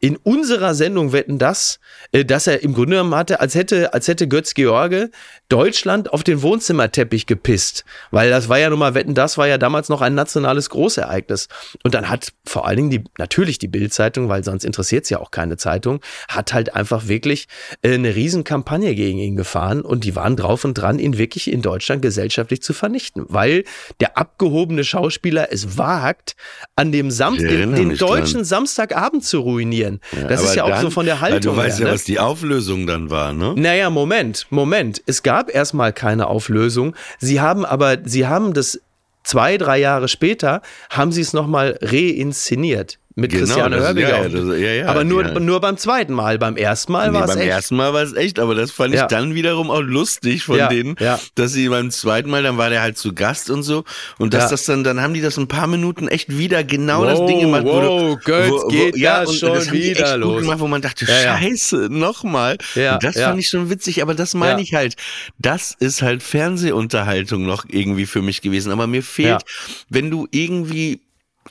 in 0.00 0.16
unserer 0.16 0.74
Sendung 0.74 1.12
Wetten 1.12 1.38
das, 1.38 1.78
äh, 2.12 2.24
dass 2.24 2.46
er 2.46 2.62
im 2.62 2.74
Grunde 2.74 2.96
genommen 2.96 3.14
hatte, 3.14 3.40
als 3.40 3.54
hätte, 3.54 3.92
als 3.94 4.08
hätte 4.08 4.26
Götz 4.28 4.54
George 4.54 5.10
Deutschland 5.50 6.12
auf 6.12 6.22
den 6.22 6.42
Wohnzimmerteppich 6.42 7.26
gepisst. 7.26 7.84
Weil 8.10 8.30
das 8.30 8.48
war 8.48 8.58
ja 8.58 8.70
nun 8.70 8.78
mal, 8.78 8.94
Wetten 8.94 9.14
das 9.14 9.36
war 9.36 9.46
ja 9.46 9.58
damals 9.58 9.88
noch 9.88 10.00
ein 10.00 10.14
nationales 10.14 10.70
Großereignis. 10.70 11.48
Und 11.82 11.94
dann 11.94 12.08
hat 12.08 12.32
vor 12.46 12.66
allen 12.66 12.76
Dingen 12.76 12.90
die, 12.90 13.04
natürlich 13.18 13.58
die 13.58 13.68
Bildzeitung, 13.68 14.28
weil 14.28 14.44
sonst 14.44 14.64
interessiert 14.64 15.04
es 15.04 15.10
ja 15.10 15.18
auch 15.18 15.30
keine 15.30 15.56
Zeitung, 15.56 16.00
hat 16.28 16.54
halt 16.54 16.74
einfach 16.74 17.08
wirklich 17.08 17.48
äh, 17.82 17.94
eine 17.94 18.14
Riesenkampagne 18.14 18.94
gegen 18.94 19.18
ihn 19.18 19.36
gefahren 19.36 19.82
und 19.82 20.04
die 20.04 20.16
waren 20.16 20.36
drauf 20.36 20.64
und 20.64 20.74
dran, 20.74 20.98
ihn 20.98 21.18
wirklich 21.18 21.52
in 21.52 21.62
Deutschland 21.62 22.00
gesellschaftlich 22.00 22.62
zu 22.62 22.72
vernichten. 22.72 23.26
Weil 23.28 23.64
der 23.98 24.16
abgehobene 24.16 24.84
Schauspieler 24.84 25.52
es 25.52 25.76
wagt, 25.76 26.36
an 26.76 26.92
dem 26.92 27.10
Samstag, 27.10 27.48
den, 27.48 27.74
den 27.74 27.96
deutschen 27.96 28.38
dran. 28.38 28.44
Samstagabend 28.44 29.24
zu 29.24 29.40
ruinieren 29.40 29.89
Ja, 30.12 30.28
das 30.28 30.42
ist 30.42 30.54
ja 30.54 30.64
auch 30.64 30.70
dann, 30.70 30.82
so 30.82 30.90
von 30.90 31.06
der 31.06 31.20
Haltung. 31.20 31.54
Du 31.54 31.56
weißt 31.56 31.78
her, 31.78 31.86
ja, 31.86 31.90
ne? 31.90 31.94
was 31.94 32.04
die 32.04 32.18
Auflösung 32.18 32.86
dann 32.86 33.10
war, 33.10 33.32
ne? 33.32 33.54
Naja, 33.56 33.90
Moment, 33.90 34.46
Moment. 34.50 35.02
Es 35.06 35.22
gab 35.22 35.52
erstmal 35.52 35.92
keine 35.92 36.28
Auflösung. 36.28 36.94
Sie 37.18 37.40
haben 37.40 37.64
aber, 37.64 37.98
sie 38.04 38.26
haben 38.26 38.54
das 38.54 38.80
zwei, 39.24 39.58
drei 39.58 39.78
Jahre 39.78 40.08
später, 40.08 40.62
haben 40.90 41.12
sie 41.12 41.22
es 41.22 41.32
nochmal 41.32 41.78
reinszeniert 41.82 42.98
mit 43.20 43.32
genau, 43.32 43.44
Christiane 43.44 43.76
Hörbiger. 43.76 44.22
Ja, 44.22 44.28
das, 44.28 44.58
ja, 44.58 44.72
ja, 44.72 44.86
aber 44.86 45.04
nur, 45.04 45.22
nur 45.40 45.60
beim 45.60 45.76
zweiten 45.76 46.14
Mal. 46.14 46.38
Beim 46.38 46.56
ersten 46.56 46.92
Mal 46.92 47.10
nee, 47.10 47.18
war 47.18 47.24
es 47.24 47.30
echt. 47.30 47.38
Beim 47.38 47.48
ersten 47.48 47.76
Mal 47.76 47.92
war 47.92 48.02
es 48.02 48.14
echt, 48.14 48.38
aber 48.38 48.54
das 48.54 48.70
fand 48.70 48.94
ich 48.94 49.02
dann 49.02 49.34
wiederum 49.34 49.70
auch 49.70 49.82
lustig 49.82 50.44
von 50.44 50.58
denen, 50.70 50.96
dass 51.34 51.52
sie 51.52 51.68
beim 51.68 51.90
zweiten 51.90 52.30
Mal, 52.30 52.42
dann 52.42 52.56
war 52.56 52.70
der 52.70 52.80
halt 52.80 52.96
zu 52.96 53.12
Gast 53.12 53.50
und 53.50 53.62
so. 53.62 53.84
Und 54.18 54.32
dass 54.32 54.48
das 54.48 54.64
dann, 54.64 54.84
dann 54.84 55.00
haben 55.00 55.12
die 55.12 55.20
das 55.20 55.36
ein 55.36 55.48
paar 55.48 55.66
Minuten 55.66 56.08
echt 56.08 56.36
wieder 56.36 56.64
genau 56.64 57.02
wow, 57.02 57.08
das 57.08 57.26
Ding 57.26 57.40
gemacht. 57.40 57.64
Wow, 57.64 58.18
Götz, 58.24 58.50
wo, 58.50 58.62
wo, 58.62 58.68
geht 58.68 58.96
ja, 58.96 59.20
das 59.20 59.36
schon 59.36 59.54
das 59.54 59.70
wieder 59.70 60.16
los. 60.16 60.42
Gemacht, 60.42 60.60
wo 60.60 60.66
man 60.66 60.80
dachte, 60.80 61.06
scheiße, 61.06 61.88
nochmal. 61.90 62.56
das 62.74 63.18
fand 63.18 63.38
ich 63.38 63.48
schon 63.48 63.68
witzig, 63.68 64.02
aber 64.02 64.14
das 64.14 64.34
meine 64.34 64.62
ich 64.62 64.74
halt. 64.74 64.96
Das 65.38 65.76
ist 65.78 66.00
halt 66.00 66.22
Fernsehunterhaltung 66.22 67.44
noch 67.44 67.66
irgendwie 67.68 68.06
für 68.06 68.22
mich 68.22 68.40
gewesen. 68.40 68.72
Aber 68.72 68.86
mir 68.86 69.02
fehlt, 69.02 69.42
wenn 69.90 70.10
du 70.10 70.26
irgendwie 70.30 71.00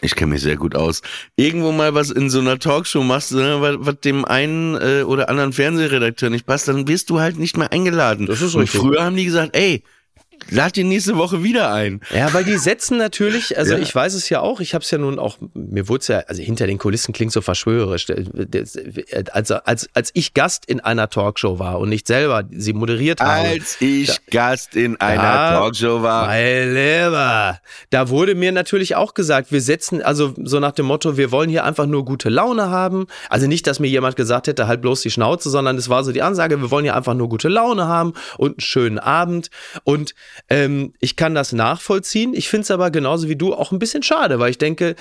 ich 0.02 0.16
kenne 0.16 0.34
mich 0.34 0.42
sehr 0.42 0.56
gut 0.56 0.76
aus. 0.76 1.02
Irgendwo 1.36 1.72
mal 1.72 1.94
was 1.94 2.10
in 2.10 2.30
so 2.30 2.40
einer 2.40 2.60
Talkshow 2.60 3.04
machst, 3.04 3.34
ne, 3.34 3.58
was, 3.60 3.76
was 3.80 4.00
dem 4.00 4.26
einen 4.26 4.76
äh, 4.76 5.04
oder 5.04 5.30
anderen 5.30 5.54
Fernsehredakteur 5.54 6.30
nicht 6.30 6.46
passt, 6.46 6.68
dann 6.68 6.88
wirst 6.88 7.10
du 7.10 7.20
halt 7.20 7.38
nicht 7.38 7.58
mehr 7.58 7.72
eingeladen. 7.72 8.26
Das 8.26 8.42
ist 8.42 8.56
richtig. 8.56 8.80
Und 8.80 8.88
früher 8.88 9.04
haben 9.04 9.16
die 9.16 9.26
gesagt, 9.26 9.56
ey, 9.56 9.84
lad 10.50 10.78
ihn 10.78 10.90
nächste 10.90 11.18
Woche 11.18 11.44
wieder 11.44 11.72
ein. 11.74 12.02
Ja, 12.14 12.34
weil 12.34 12.44
die 12.44 12.58
setzen 12.58 12.98
natürlich, 12.98 13.58
also 13.58 13.74
ja. 13.74 13.80
ich 13.80 13.94
weiß 13.94 14.14
es 14.14 14.30
ja 14.30 14.42
auch, 14.42 14.60
ich 14.60 14.74
habe 14.74 14.84
es 14.84 14.92
ja 14.92 14.98
nun 14.98 15.20
auch, 15.20 15.38
mir 15.54 15.88
wurde 15.88 16.02
es 16.02 16.08
ja, 16.08 16.20
also 16.28 16.42
hinter 16.42 16.68
den 16.68 16.78
Kulissen 16.78 17.14
klingt 17.14 17.32
so 17.32 17.42
verschwörerisch. 17.42 18.08
Also 19.32 19.56
als, 19.56 19.90
als 19.94 20.12
ich 20.14 20.34
Gast 20.34 20.66
in 20.66 20.80
einer 20.80 21.10
Talkshow 21.10 21.60
war 21.60 21.80
und 21.80 21.90
nicht 21.90 22.08
selber 22.08 22.44
sie 22.52 22.74
moderiert 22.74 23.22
habe. 23.22 23.48
Als 23.48 23.78
ich 23.80 24.08
da, 24.08 24.16
Gast 24.32 24.76
in 24.76 25.00
einer 25.00 25.22
da, 25.22 25.60
Talkshow 25.60 26.02
war. 26.02 26.28
Mein 26.28 26.70
Lieber. 26.70 27.60
Da 27.90 28.10
wurde 28.10 28.36
mir 28.36 28.52
natürlich 28.52 28.96
auch 28.96 29.14
gesagt, 29.14 29.52
wir 29.52 29.62
setzen, 29.62 30.02
also 30.02 30.34
so 30.44 30.60
nach 30.60 30.72
dem 30.72 30.86
Motto, 30.86 31.18
wir 31.18 31.32
wollen 31.32 31.50
hier 31.50 31.64
einfach 31.64 31.86
nur 31.86 32.06
gute 32.06 32.30
Laune 32.30 32.70
haben. 32.70 33.08
Also 33.30 33.48
nicht, 33.48 33.68
dass 33.68 33.80
mir 33.80 33.88
jemand 33.88 34.16
gesagt 34.16 34.48
hätte, 34.48 34.68
halt 34.68 34.82
bloß 34.82 35.02
die 35.02 35.12
Schnauze, 35.12 35.50
sondern 35.50 35.78
es 35.78 35.90
war 35.90 36.04
so 36.04 36.12
die 36.12 36.22
Ansage, 36.22 36.62
wir 36.62 36.72
wollen 36.72 36.86
hier 36.86 36.96
einfach 36.96 37.14
nur 37.14 37.30
gute 37.30 37.50
Laune 37.50 37.88
haben 37.88 38.14
und 38.38 38.52
einen 38.52 38.60
schönen 38.60 39.00
Abend. 39.00 39.50
Und 39.84 40.14
ähm, 40.50 40.94
ich 41.00 41.16
kann 41.16 41.36
das 41.36 41.54
nachvollziehen. 41.54 42.34
Ich 42.34 42.50
finde 42.50 42.64
es 42.64 42.72
aber 42.72 42.92
genauso 42.92 43.30
wie 43.30 43.36
du 43.36 43.54
auch 43.54 43.72
ein 43.72 43.80
bisschen 43.80 44.04
schade, 44.04 44.40
weil 44.40 44.52
ich 44.52 44.58
denke, 44.58 44.96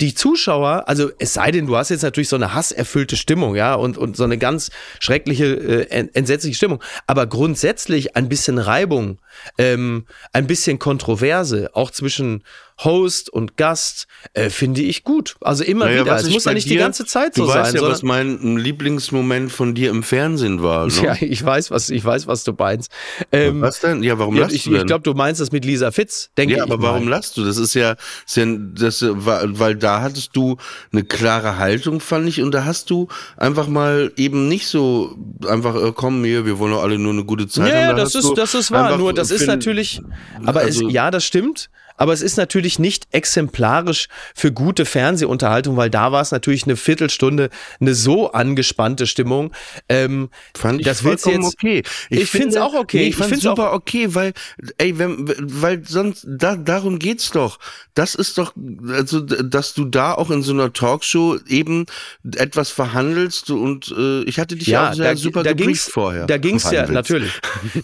die 0.00 0.14
Zuschauer, 0.14 0.88
also 0.88 1.10
es 1.18 1.34
sei 1.34 1.52
denn, 1.52 1.66
du 1.66 1.76
hast 1.76 1.90
jetzt 1.90 2.02
natürlich 2.02 2.28
so 2.28 2.36
eine 2.36 2.54
hasserfüllte 2.54 3.16
Stimmung, 3.16 3.54
ja, 3.54 3.74
und, 3.74 3.96
und 3.96 4.16
so 4.16 4.24
eine 4.24 4.36
ganz 4.36 4.70
schreckliche, 4.98 5.44
äh, 5.90 6.08
entsetzliche 6.12 6.56
Stimmung. 6.56 6.82
Aber 7.06 7.26
grundsätzlich 7.26 8.16
ein 8.16 8.28
bisschen 8.28 8.58
Reibung, 8.58 9.20
ähm, 9.58 10.06
ein 10.32 10.46
bisschen 10.46 10.78
Kontroverse, 10.78 11.70
auch 11.74 11.90
zwischen 11.90 12.42
Host 12.84 13.30
und 13.30 13.56
Gast, 13.56 14.06
äh, 14.34 14.50
finde 14.50 14.82
ich 14.82 15.04
gut. 15.04 15.36
Also 15.40 15.64
immer 15.64 15.86
naja, 15.86 16.02
wieder. 16.02 16.16
Es 16.16 16.30
muss 16.30 16.44
ja 16.44 16.54
nicht 16.54 16.66
dir, 16.66 16.70
die 16.70 16.76
ganze 16.78 17.04
Zeit 17.04 17.34
so 17.34 17.46
sein. 17.46 17.56
Du 17.56 17.60
weißt 17.60 17.74
ja, 17.74 17.82
was 17.82 18.02
mein 18.02 18.56
Lieblingsmoment 18.56 19.52
von 19.52 19.74
dir 19.74 19.90
im 19.90 20.02
Fernsehen 20.02 20.62
war. 20.62 20.86
Ne? 20.86 20.92
Ja, 21.02 21.16
ich 21.20 21.44
weiß, 21.44 21.70
was, 21.70 21.90
ich 21.90 22.04
weiß, 22.04 22.26
was 22.28 22.44
du 22.44 22.52
meinst. 22.56 22.90
Ähm, 23.32 23.60
was 23.60 23.80
denn? 23.80 24.02
Ja, 24.02 24.18
warum 24.18 24.36
ja, 24.36 24.42
lachst 24.42 24.54
ich, 24.54 24.64
du 24.64 24.70
denn? 24.70 24.80
Ich 24.80 24.86
glaube, 24.86 25.02
du 25.02 25.14
meinst 25.14 25.40
das 25.40 25.50
mit 25.50 25.64
Lisa 25.64 25.90
Fitz, 25.90 26.30
denke 26.36 26.54
ja, 26.54 26.62
ich. 26.62 26.68
Ja, 26.68 26.74
aber 26.74 26.82
warum 26.82 27.08
lachst 27.08 27.36
du? 27.36 27.44
Das 27.44 27.56
ist 27.56 27.74
ja, 27.74 27.96
ist 28.26 28.36
ja 28.36 28.44
das, 28.46 29.04
weil 29.04 29.74
da 29.74 30.00
hattest 30.00 30.36
du 30.36 30.56
eine 30.92 31.02
klare 31.02 31.58
Haltung, 31.58 32.00
fand 32.00 32.28
ich, 32.28 32.40
und 32.40 32.52
da 32.52 32.64
hast 32.64 32.90
du 32.90 33.08
einfach 33.36 33.66
mal 33.66 34.12
eben 34.16 34.48
nicht 34.48 34.68
so 34.68 35.16
einfach, 35.46 35.74
äh, 35.74 35.92
komm 35.94 36.22
hier, 36.24 36.46
wir 36.46 36.58
wollen 36.58 36.72
doch 36.72 36.82
alle 36.82 36.98
nur 36.98 37.12
eine 37.12 37.24
gute 37.24 37.48
Zeit 37.48 37.68
ja, 37.68 37.74
haben. 37.74 37.96
Ja, 37.96 38.04
das 38.04 38.14
ist, 38.14 38.32
das 38.36 38.54
ist 38.54 38.70
wahr. 38.70 38.96
Nur 38.96 39.12
das 39.30 39.40
ist 39.40 39.46
natürlich, 39.46 40.00
aber 40.44 40.60
also, 40.60 40.86
es, 40.86 40.92
ja, 40.92 41.10
das 41.10 41.24
stimmt. 41.24 41.70
Aber 42.02 42.12
es 42.12 42.20
ist 42.20 42.36
natürlich 42.36 42.80
nicht 42.80 43.06
exemplarisch 43.12 44.08
für 44.34 44.50
gute 44.50 44.86
Fernsehunterhaltung, 44.86 45.76
weil 45.76 45.88
da 45.88 46.10
war 46.10 46.20
es 46.20 46.32
natürlich 46.32 46.64
eine 46.64 46.74
Viertelstunde 46.74 47.48
eine 47.78 47.94
so 47.94 48.32
angespannte 48.32 49.06
Stimmung. 49.06 49.52
Ähm, 49.88 50.28
Fand 50.56 50.80
ich 50.80 50.84
das 50.84 51.02
vollkommen 51.02 51.42
jetzt, 51.42 51.54
okay. 51.54 51.84
Ich, 52.10 52.22
ich 52.22 52.28
finde 52.28 52.48
es 52.48 52.56
auch 52.56 52.74
okay. 52.74 52.96
Nee, 52.96 53.02
ich, 53.04 53.10
ich 53.10 53.16
finde 53.18 53.36
es 53.36 53.42
super 53.42 53.72
okay, 53.72 54.16
weil, 54.16 54.32
ey, 54.78 54.98
wenn, 54.98 55.32
weil 55.38 55.84
sonst, 55.86 56.26
da, 56.28 56.56
darum 56.56 56.98
geht's 56.98 57.30
doch. 57.30 57.60
Das 57.94 58.16
ist 58.16 58.36
doch, 58.36 58.52
also, 58.88 59.20
dass 59.20 59.72
du 59.74 59.84
da 59.84 60.14
auch 60.14 60.32
in 60.32 60.42
so 60.42 60.52
einer 60.52 60.72
Talkshow 60.72 61.38
eben 61.46 61.86
etwas 62.34 62.70
verhandelst 62.70 63.50
und 63.50 63.94
äh, 63.96 64.24
ich 64.24 64.40
hatte 64.40 64.56
dich 64.56 64.66
ja 64.66 64.90
auch 64.90 64.94
sehr 64.94 65.10
da, 65.10 65.16
super 65.16 65.44
da 65.44 65.52
ging's, 65.52 65.84
vorher. 65.84 66.26
Da 66.26 66.38
ging's 66.38 66.68
ja, 66.68 66.84
natürlich. 66.90 67.30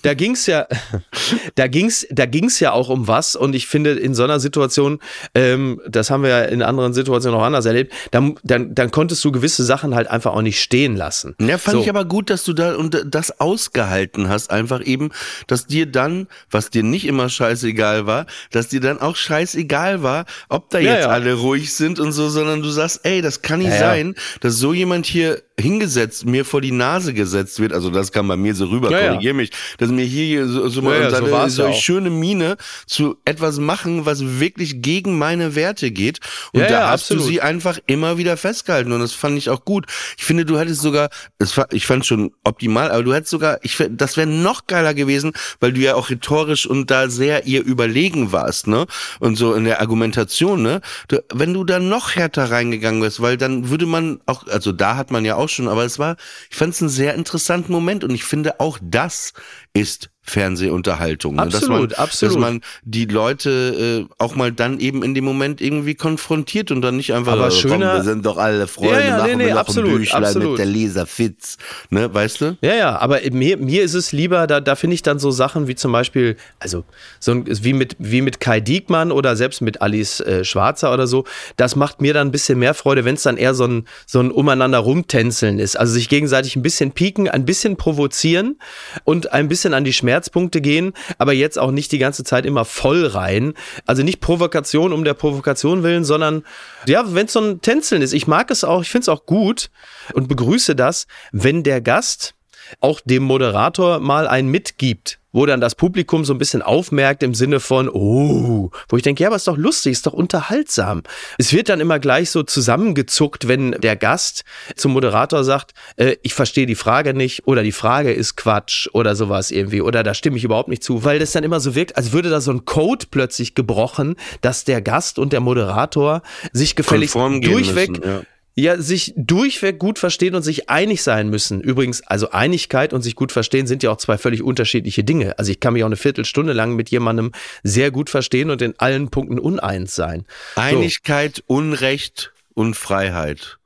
Da 0.02 0.14
ging's 0.14 0.46
ja, 0.46 0.66
da 1.54 1.68
ging's, 1.68 2.04
da 2.10 2.26
ging's 2.26 2.58
ja 2.58 2.72
auch 2.72 2.88
um 2.88 3.06
was 3.06 3.36
und 3.36 3.54
ich 3.54 3.68
finde, 3.68 4.07
in 4.08 4.14
so 4.14 4.24
einer 4.24 4.40
Situation, 4.40 4.98
ähm, 5.34 5.80
das 5.88 6.10
haben 6.10 6.22
wir 6.22 6.30
ja 6.30 6.40
in 6.42 6.62
anderen 6.62 6.94
Situationen 6.94 7.38
auch 7.38 7.44
anders 7.44 7.66
erlebt, 7.66 7.92
dann, 8.10 8.36
dann, 8.42 8.74
dann 8.74 8.90
konntest 8.90 9.24
du 9.24 9.30
gewisse 9.30 9.64
Sachen 9.64 9.94
halt 9.94 10.08
einfach 10.08 10.32
auch 10.32 10.42
nicht 10.42 10.60
stehen 10.60 10.96
lassen. 10.96 11.36
Ja, 11.40 11.58
fand 11.58 11.76
so. 11.76 11.82
ich 11.82 11.88
aber 11.88 12.04
gut, 12.04 12.30
dass 12.30 12.44
du 12.44 12.52
da 12.52 12.74
und 12.74 13.04
das 13.06 13.40
ausgehalten 13.40 14.28
hast, 14.28 14.50
einfach 14.50 14.84
eben, 14.84 15.10
dass 15.46 15.66
dir 15.66 15.86
dann, 15.86 16.26
was 16.50 16.70
dir 16.70 16.82
nicht 16.82 17.06
immer 17.06 17.28
scheißegal 17.28 18.06
war, 18.06 18.26
dass 18.50 18.68
dir 18.68 18.80
dann 18.80 19.00
auch 19.00 19.16
scheißegal 19.16 20.02
war, 20.02 20.24
ob 20.48 20.70
da 20.70 20.78
ja, 20.78 20.94
jetzt 20.94 21.04
ja. 21.04 21.10
alle 21.10 21.34
ruhig 21.34 21.74
sind 21.74 22.00
und 22.00 22.12
so, 22.12 22.28
sondern 22.28 22.62
du 22.62 22.70
sagst, 22.70 23.00
ey, 23.04 23.22
das 23.22 23.42
kann 23.42 23.60
nicht 23.60 23.68
ja, 23.68 23.78
sein, 23.78 24.14
dass 24.40 24.54
so 24.54 24.72
jemand 24.72 25.06
hier 25.06 25.42
hingesetzt, 25.60 26.24
mir 26.24 26.44
vor 26.44 26.60
die 26.60 26.70
Nase 26.70 27.12
gesetzt 27.12 27.58
wird, 27.60 27.72
also 27.72 27.90
das 27.90 28.12
kam 28.12 28.28
bei 28.28 28.36
mir 28.36 28.54
so 28.54 28.66
rüber, 28.66 28.90
ja, 28.90 29.08
korrigier 29.08 29.34
mich, 29.34 29.50
dass 29.78 29.90
mir 29.90 30.04
hier 30.04 30.46
so, 30.46 30.68
so 30.68 30.80
ja, 30.82 31.10
seine, 31.10 31.50
so, 31.50 31.66
so 31.66 31.72
schöne 31.72 32.10
Miene 32.10 32.56
zu 32.86 33.16
etwas 33.24 33.58
machen, 33.58 33.87
was 34.06 34.40
wirklich 34.40 34.82
gegen 34.82 35.18
meine 35.18 35.54
Werte 35.54 35.90
geht. 35.90 36.20
Und 36.52 36.60
ja, 36.60 36.68
da 36.68 36.90
hast 36.90 37.02
absolut. 37.02 37.24
du 37.24 37.28
sie 37.28 37.40
einfach 37.40 37.78
immer 37.86 38.18
wieder 38.18 38.36
festgehalten 38.36 38.92
und 38.92 39.00
das 39.00 39.12
fand 39.12 39.38
ich 39.38 39.50
auch 39.50 39.64
gut. 39.64 39.86
Ich 40.16 40.24
finde, 40.24 40.44
du 40.44 40.58
hättest 40.58 40.80
sogar, 40.80 41.10
war, 41.54 41.66
ich 41.72 41.86
fand 41.86 42.06
schon 42.06 42.32
optimal, 42.44 42.90
aber 42.90 43.02
du 43.02 43.14
hättest 43.14 43.30
sogar, 43.30 43.58
ich 43.62 43.76
das 43.90 44.16
wäre 44.16 44.26
noch 44.26 44.66
geiler 44.66 44.94
gewesen, 44.94 45.32
weil 45.60 45.72
du 45.72 45.80
ja 45.80 45.94
auch 45.94 46.10
rhetorisch 46.10 46.66
und 46.66 46.90
da 46.90 47.08
sehr 47.08 47.46
ihr 47.46 47.64
überlegen 47.64 48.32
warst, 48.32 48.66
ne? 48.66 48.86
Und 49.20 49.36
so 49.36 49.54
in 49.54 49.64
der 49.64 49.80
Argumentation, 49.80 50.62
ne? 50.62 50.80
Du, 51.08 51.22
wenn 51.32 51.54
du 51.54 51.64
da 51.64 51.78
noch 51.78 52.14
härter 52.14 52.50
reingegangen 52.50 53.02
wärst, 53.02 53.20
weil 53.20 53.36
dann 53.36 53.70
würde 53.70 53.86
man 53.86 54.20
auch, 54.26 54.46
also 54.46 54.72
da 54.72 54.96
hat 54.96 55.10
man 55.10 55.24
ja 55.24 55.36
auch 55.36 55.48
schon, 55.48 55.68
aber 55.68 55.84
es 55.84 55.98
war, 55.98 56.16
ich 56.50 56.56
fand 56.56 56.74
es 56.74 56.80
einen 56.80 56.90
sehr 56.90 57.14
interessanten 57.14 57.72
Moment 57.72 58.04
und 58.04 58.10
ich 58.10 58.24
finde 58.24 58.60
auch 58.60 58.78
das 58.82 59.32
ist 59.72 60.10
Fernsehunterhaltung. 60.30 61.36
Ne? 61.36 61.42
Absolut, 61.42 61.92
dass 61.92 61.98
man, 61.98 62.04
absolut. 62.04 62.34
Dass 62.34 62.40
man 62.40 62.60
die 62.82 63.04
Leute 63.06 64.06
äh, 64.08 64.14
auch 64.18 64.34
mal 64.34 64.52
dann 64.52 64.80
eben 64.80 65.02
in 65.02 65.14
dem 65.14 65.24
Moment 65.24 65.60
irgendwie 65.60 65.94
konfrontiert 65.94 66.70
und 66.70 66.82
dann 66.82 66.96
nicht 66.96 67.12
einfach, 67.12 67.32
aber 67.32 67.50
schöner, 67.50 67.92
komm, 67.92 67.96
wir 67.96 68.02
sind 68.02 68.26
doch 68.26 68.38
alle 68.38 68.66
Freunde, 68.66 69.00
ja, 69.00 69.00
ja, 69.00 69.16
machen 69.18 69.38
nee, 69.38 69.44
nee, 69.46 69.52
absolut, 69.52 69.90
ein 69.90 69.98
Büchlein 69.98 70.24
absolut. 70.24 70.50
mit 70.50 70.58
der 70.58 70.66
Leser 70.66 71.06
Fitz, 71.06 71.58
ne, 71.90 72.12
weißt 72.12 72.40
du? 72.40 72.56
Ja, 72.60 72.74
ja, 72.74 72.98
aber 72.98 73.20
mir, 73.30 73.56
mir 73.56 73.82
ist 73.82 73.94
es 73.94 74.12
lieber, 74.12 74.46
da, 74.46 74.60
da 74.60 74.74
finde 74.74 74.94
ich 74.94 75.02
dann 75.02 75.18
so 75.18 75.30
Sachen 75.30 75.68
wie 75.68 75.74
zum 75.74 75.92
Beispiel, 75.92 76.36
also 76.58 76.84
so 77.20 77.32
ein, 77.32 77.44
wie 77.46 77.72
mit, 77.72 77.96
wie 77.98 78.22
mit 78.22 78.40
Kai 78.40 78.60
Diekmann 78.60 79.12
oder 79.12 79.36
selbst 79.36 79.60
mit 79.60 79.82
Alice 79.82 80.20
äh, 80.20 80.44
Schwarzer 80.44 80.92
oder 80.92 81.06
so, 81.06 81.24
das 81.56 81.76
macht 81.76 82.00
mir 82.00 82.14
dann 82.14 82.28
ein 82.28 82.32
bisschen 82.32 82.58
mehr 82.58 82.74
Freude, 82.74 83.04
wenn 83.04 83.14
es 83.14 83.22
dann 83.22 83.36
eher 83.36 83.54
so 83.54 83.64
ein, 83.64 83.86
so 84.06 84.20
ein 84.20 84.30
umeinander 84.30 84.78
rumtänzeln 84.78 85.58
ist. 85.58 85.76
Also 85.76 85.92
sich 85.92 86.08
gegenseitig 86.08 86.56
ein 86.56 86.62
bisschen 86.62 86.92
pieken, 86.92 87.28
ein 87.28 87.44
bisschen 87.44 87.76
provozieren 87.76 88.58
und 89.04 89.32
ein 89.32 89.48
bisschen 89.48 89.74
an 89.74 89.84
die 89.84 89.92
Schmerzen 89.92 90.17
Schmerzpunkte 90.18 90.60
gehen, 90.60 90.92
aber 91.18 91.32
jetzt 91.32 91.58
auch 91.58 91.70
nicht 91.70 91.92
die 91.92 91.98
ganze 91.98 92.24
Zeit 92.24 92.44
immer 92.44 92.64
voll 92.64 93.06
rein. 93.06 93.54
Also 93.86 94.02
nicht 94.02 94.20
Provokation 94.20 94.92
um 94.92 95.04
der 95.04 95.14
Provokation 95.14 95.82
willen, 95.82 96.04
sondern 96.04 96.44
ja, 96.86 97.04
wenn 97.14 97.26
es 97.26 97.32
so 97.32 97.40
ein 97.40 97.60
Tänzeln 97.60 98.02
ist. 98.02 98.12
Ich 98.12 98.26
mag 98.26 98.50
es 98.50 98.64
auch, 98.64 98.82
ich 98.82 98.90
finde 98.90 99.02
es 99.02 99.08
auch 99.08 99.26
gut 99.26 99.70
und 100.14 100.28
begrüße 100.28 100.74
das, 100.74 101.06
wenn 101.32 101.62
der 101.62 101.80
Gast 101.80 102.34
auch 102.80 103.00
dem 103.00 103.22
Moderator 103.22 104.00
mal 104.00 104.26
einen 104.26 104.48
mitgibt, 104.48 105.20
wo 105.38 105.46
dann 105.46 105.60
das 105.60 105.76
Publikum 105.76 106.24
so 106.24 106.34
ein 106.34 106.38
bisschen 106.38 106.62
aufmerkt 106.62 107.22
im 107.22 107.32
Sinne 107.32 107.60
von, 107.60 107.88
oh, 107.88 108.72
wo 108.88 108.96
ich 108.96 109.04
denke, 109.04 109.22
ja, 109.22 109.28
aber 109.28 109.36
ist 109.36 109.46
doch 109.46 109.56
lustig, 109.56 109.92
ist 109.92 110.04
doch 110.04 110.12
unterhaltsam. 110.12 111.04
Es 111.38 111.52
wird 111.52 111.68
dann 111.68 111.78
immer 111.78 112.00
gleich 112.00 112.32
so 112.32 112.42
zusammengezuckt, 112.42 113.46
wenn 113.46 113.70
der 113.70 113.94
Gast 113.94 114.42
zum 114.74 114.94
Moderator 114.94 115.44
sagt, 115.44 115.74
äh, 115.94 116.16
ich 116.22 116.34
verstehe 116.34 116.66
die 116.66 116.74
Frage 116.74 117.14
nicht 117.14 117.46
oder 117.46 117.62
die 117.62 117.70
Frage 117.70 118.12
ist 118.12 118.36
Quatsch 118.36 118.88
oder 118.92 119.14
sowas 119.14 119.52
irgendwie 119.52 119.80
oder 119.80 120.02
da 120.02 120.12
stimme 120.12 120.38
ich 120.38 120.42
überhaupt 120.42 120.70
nicht 120.70 120.82
zu, 120.82 121.04
weil 121.04 121.20
das 121.20 121.30
dann 121.30 121.44
immer 121.44 121.60
so 121.60 121.76
wirkt, 121.76 121.96
als 121.96 122.10
würde 122.10 122.30
da 122.30 122.40
so 122.40 122.50
ein 122.50 122.64
Code 122.64 123.06
plötzlich 123.08 123.54
gebrochen, 123.54 124.16
dass 124.40 124.64
der 124.64 124.82
Gast 124.82 125.20
und 125.20 125.32
der 125.32 125.38
Moderator 125.38 126.22
sich 126.52 126.74
gefälligst 126.74 127.14
durchweg 127.14 127.90
müssen, 127.90 128.02
ja 128.02 128.22
ja 128.62 128.80
sich 128.80 129.12
durchweg 129.16 129.78
gut 129.78 129.98
verstehen 129.98 130.34
und 130.34 130.42
sich 130.42 130.68
einig 130.68 131.02
sein 131.02 131.28
müssen. 131.28 131.60
Übrigens, 131.60 132.02
also 132.06 132.30
Einigkeit 132.30 132.92
und 132.92 133.02
sich 133.02 133.14
gut 133.14 133.32
verstehen 133.32 133.66
sind 133.66 133.82
ja 133.82 133.90
auch 133.90 133.98
zwei 133.98 134.18
völlig 134.18 134.42
unterschiedliche 134.42 135.04
Dinge. 135.04 135.38
Also 135.38 135.52
ich 135.52 135.60
kann 135.60 135.74
mich 135.74 135.84
auch 135.84 135.88
eine 135.88 135.96
Viertelstunde 135.96 136.52
lang 136.52 136.74
mit 136.74 136.90
jemandem 136.90 137.32
sehr 137.62 137.90
gut 137.90 138.10
verstehen 138.10 138.50
und 138.50 138.60
in 138.60 138.74
allen 138.78 139.10
Punkten 139.10 139.38
uneins 139.38 139.94
sein. 139.94 140.24
Einigkeit, 140.56 141.36
so. 141.36 141.42
Unrecht 141.46 142.32
und 142.54 142.74
Freiheit. 142.74 143.58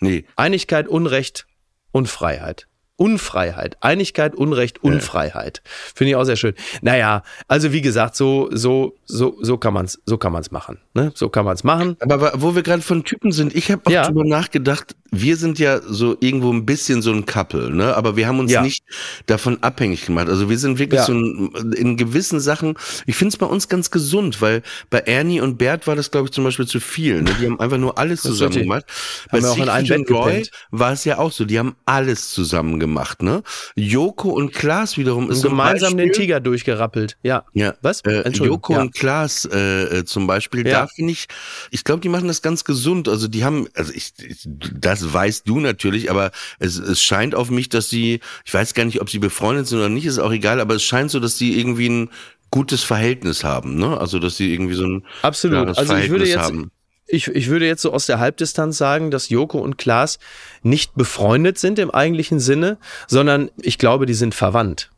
Nee. 0.00 0.24
Einigkeit, 0.36 0.86
Unrecht 0.86 1.46
und 1.90 2.08
Freiheit. 2.08 2.68
Unfreiheit. 2.98 3.76
Einigkeit, 3.80 4.34
Unrecht, 4.34 4.82
Unfreiheit. 4.82 5.62
Ja. 5.64 5.70
Finde 5.94 6.10
ich 6.10 6.16
auch 6.16 6.24
sehr 6.24 6.34
schön. 6.34 6.54
Naja, 6.82 7.22
also 7.46 7.72
wie 7.72 7.80
gesagt, 7.80 8.16
so, 8.16 8.48
so, 8.52 8.96
so, 9.06 9.36
so 9.40 9.56
kann 9.56 9.72
man's, 9.72 10.00
so 10.04 10.18
kann 10.18 10.32
man's 10.32 10.50
machen. 10.50 10.78
Ne? 10.94 11.12
So 11.14 11.28
kann 11.28 11.44
man's 11.44 11.62
machen. 11.62 11.96
Aber 12.00 12.32
wo 12.34 12.56
wir 12.56 12.64
gerade 12.64 12.82
von 12.82 13.04
Typen 13.04 13.30
sind, 13.30 13.54
ich 13.54 13.70
habe 13.70 13.82
auch 13.86 13.90
ja. 13.90 14.06
drüber 14.06 14.24
nachgedacht, 14.24 14.96
wir 15.10 15.36
sind 15.36 15.58
ja 15.58 15.80
so 15.80 16.16
irgendwo 16.20 16.52
ein 16.52 16.66
bisschen 16.66 17.00
so 17.00 17.12
ein 17.12 17.24
Couple, 17.24 17.70
ne? 17.70 17.96
Aber 17.96 18.16
wir 18.16 18.26
haben 18.26 18.40
uns 18.40 18.52
ja. 18.52 18.60
nicht 18.60 18.84
davon 19.26 19.62
abhängig 19.62 20.04
gemacht. 20.04 20.28
Also 20.28 20.50
wir 20.50 20.58
sind 20.58 20.78
wirklich 20.78 21.00
ja. 21.00 21.06
so 21.06 21.14
ein, 21.14 21.72
in 21.76 21.96
gewissen 21.96 22.40
Sachen, 22.40 22.74
ich 23.06 23.16
finde 23.16 23.30
es 23.30 23.36
bei 23.36 23.46
uns 23.46 23.68
ganz 23.68 23.90
gesund, 23.90 24.42
weil 24.42 24.62
bei 24.90 24.98
Ernie 24.98 25.40
und 25.40 25.56
Bert 25.56 25.86
war 25.86 25.96
das, 25.96 26.10
glaube 26.10 26.26
ich, 26.26 26.32
zum 26.32 26.44
Beispiel 26.44 26.66
zu 26.66 26.80
viel. 26.80 27.22
Ne? 27.22 27.30
Die 27.40 27.46
haben 27.46 27.58
einfach 27.58 27.78
nur 27.78 27.96
alles 27.96 28.22
zusammen 28.22 28.58
gemacht. 28.58 28.84
Bei 29.30 29.40
Siegfried 29.40 29.90
und 29.92 30.10
Roy 30.10 30.46
war 30.70 30.92
es 30.92 31.04
ja 31.04 31.18
auch 31.18 31.32
so, 31.32 31.44
die 31.44 31.58
haben 31.58 31.76
alles 31.86 32.30
zusammen 32.30 32.78
gemacht, 32.78 32.87
ne? 33.22 33.42
Joko 33.76 34.30
und 34.30 34.52
Klaas 34.52 34.98
wiederum 34.98 35.30
ist 35.30 35.44
und 35.44 35.50
gemeinsam 35.50 35.94
Beispiel, 35.94 36.12
den 36.12 36.12
Tiger 36.12 36.40
durchgerappelt. 36.40 37.16
Ja. 37.22 37.44
Ja. 37.54 37.74
Was? 37.80 38.02
Äh, 38.02 38.28
Joko 38.30 38.74
ja. 38.74 38.80
und 38.82 38.94
Klaas 38.94 39.46
äh, 39.46 39.98
äh, 39.98 40.04
zum 40.04 40.26
Beispiel, 40.26 40.66
ja. 40.66 40.80
da 40.80 40.86
finde 40.86 41.12
ich, 41.12 41.28
ich 41.70 41.84
glaube, 41.84 42.00
die 42.00 42.08
machen 42.08 42.28
das 42.28 42.42
ganz 42.42 42.64
gesund. 42.64 43.08
Also 43.08 43.28
die 43.28 43.44
haben, 43.44 43.68
also 43.74 43.92
ich, 43.94 44.12
ich 44.18 44.46
das 44.46 44.98
das 45.00 45.12
weißt 45.12 45.48
du 45.48 45.60
natürlich, 45.60 46.10
aber 46.10 46.30
es, 46.58 46.78
es 46.78 47.02
scheint 47.02 47.34
auf 47.34 47.50
mich, 47.50 47.68
dass 47.68 47.88
sie, 47.88 48.20
ich 48.44 48.54
weiß 48.54 48.74
gar 48.74 48.84
nicht, 48.84 49.00
ob 49.00 49.10
sie 49.10 49.18
befreundet 49.18 49.66
sind 49.66 49.78
oder 49.78 49.88
nicht, 49.88 50.06
ist 50.06 50.18
auch 50.18 50.32
egal, 50.32 50.60
aber 50.60 50.74
es 50.74 50.82
scheint 50.82 51.10
so, 51.10 51.20
dass 51.20 51.38
sie 51.38 51.58
irgendwie 51.58 51.88
ein 51.88 52.10
gutes 52.50 52.82
Verhältnis 52.82 53.44
haben, 53.44 53.76
ne? 53.76 53.98
Also 53.98 54.18
dass 54.18 54.36
sie 54.36 54.52
irgendwie 54.52 54.74
so 54.74 54.84
ein 54.84 55.04
absolut. 55.22 55.76
Also 55.76 55.94
ich 55.96 56.10
würde 56.10 56.26
jetzt 56.26 56.38
haben. 56.38 56.70
Ich, 57.08 57.28
ich 57.28 57.48
würde 57.48 57.66
jetzt 57.66 57.82
so 57.82 57.92
aus 57.92 58.06
der 58.06 58.18
Halbdistanz 58.18 58.76
sagen, 58.76 59.10
dass 59.10 59.30
Joko 59.30 59.58
und 59.58 59.78
Klaas 59.78 60.18
nicht 60.62 60.94
befreundet 60.94 61.58
sind 61.58 61.78
im 61.78 61.90
eigentlichen 61.90 62.38
Sinne, 62.38 62.76
sondern 63.06 63.50
ich 63.56 63.78
glaube, 63.78 64.04
die 64.06 64.14
sind 64.14 64.34
verwandt. 64.34 64.90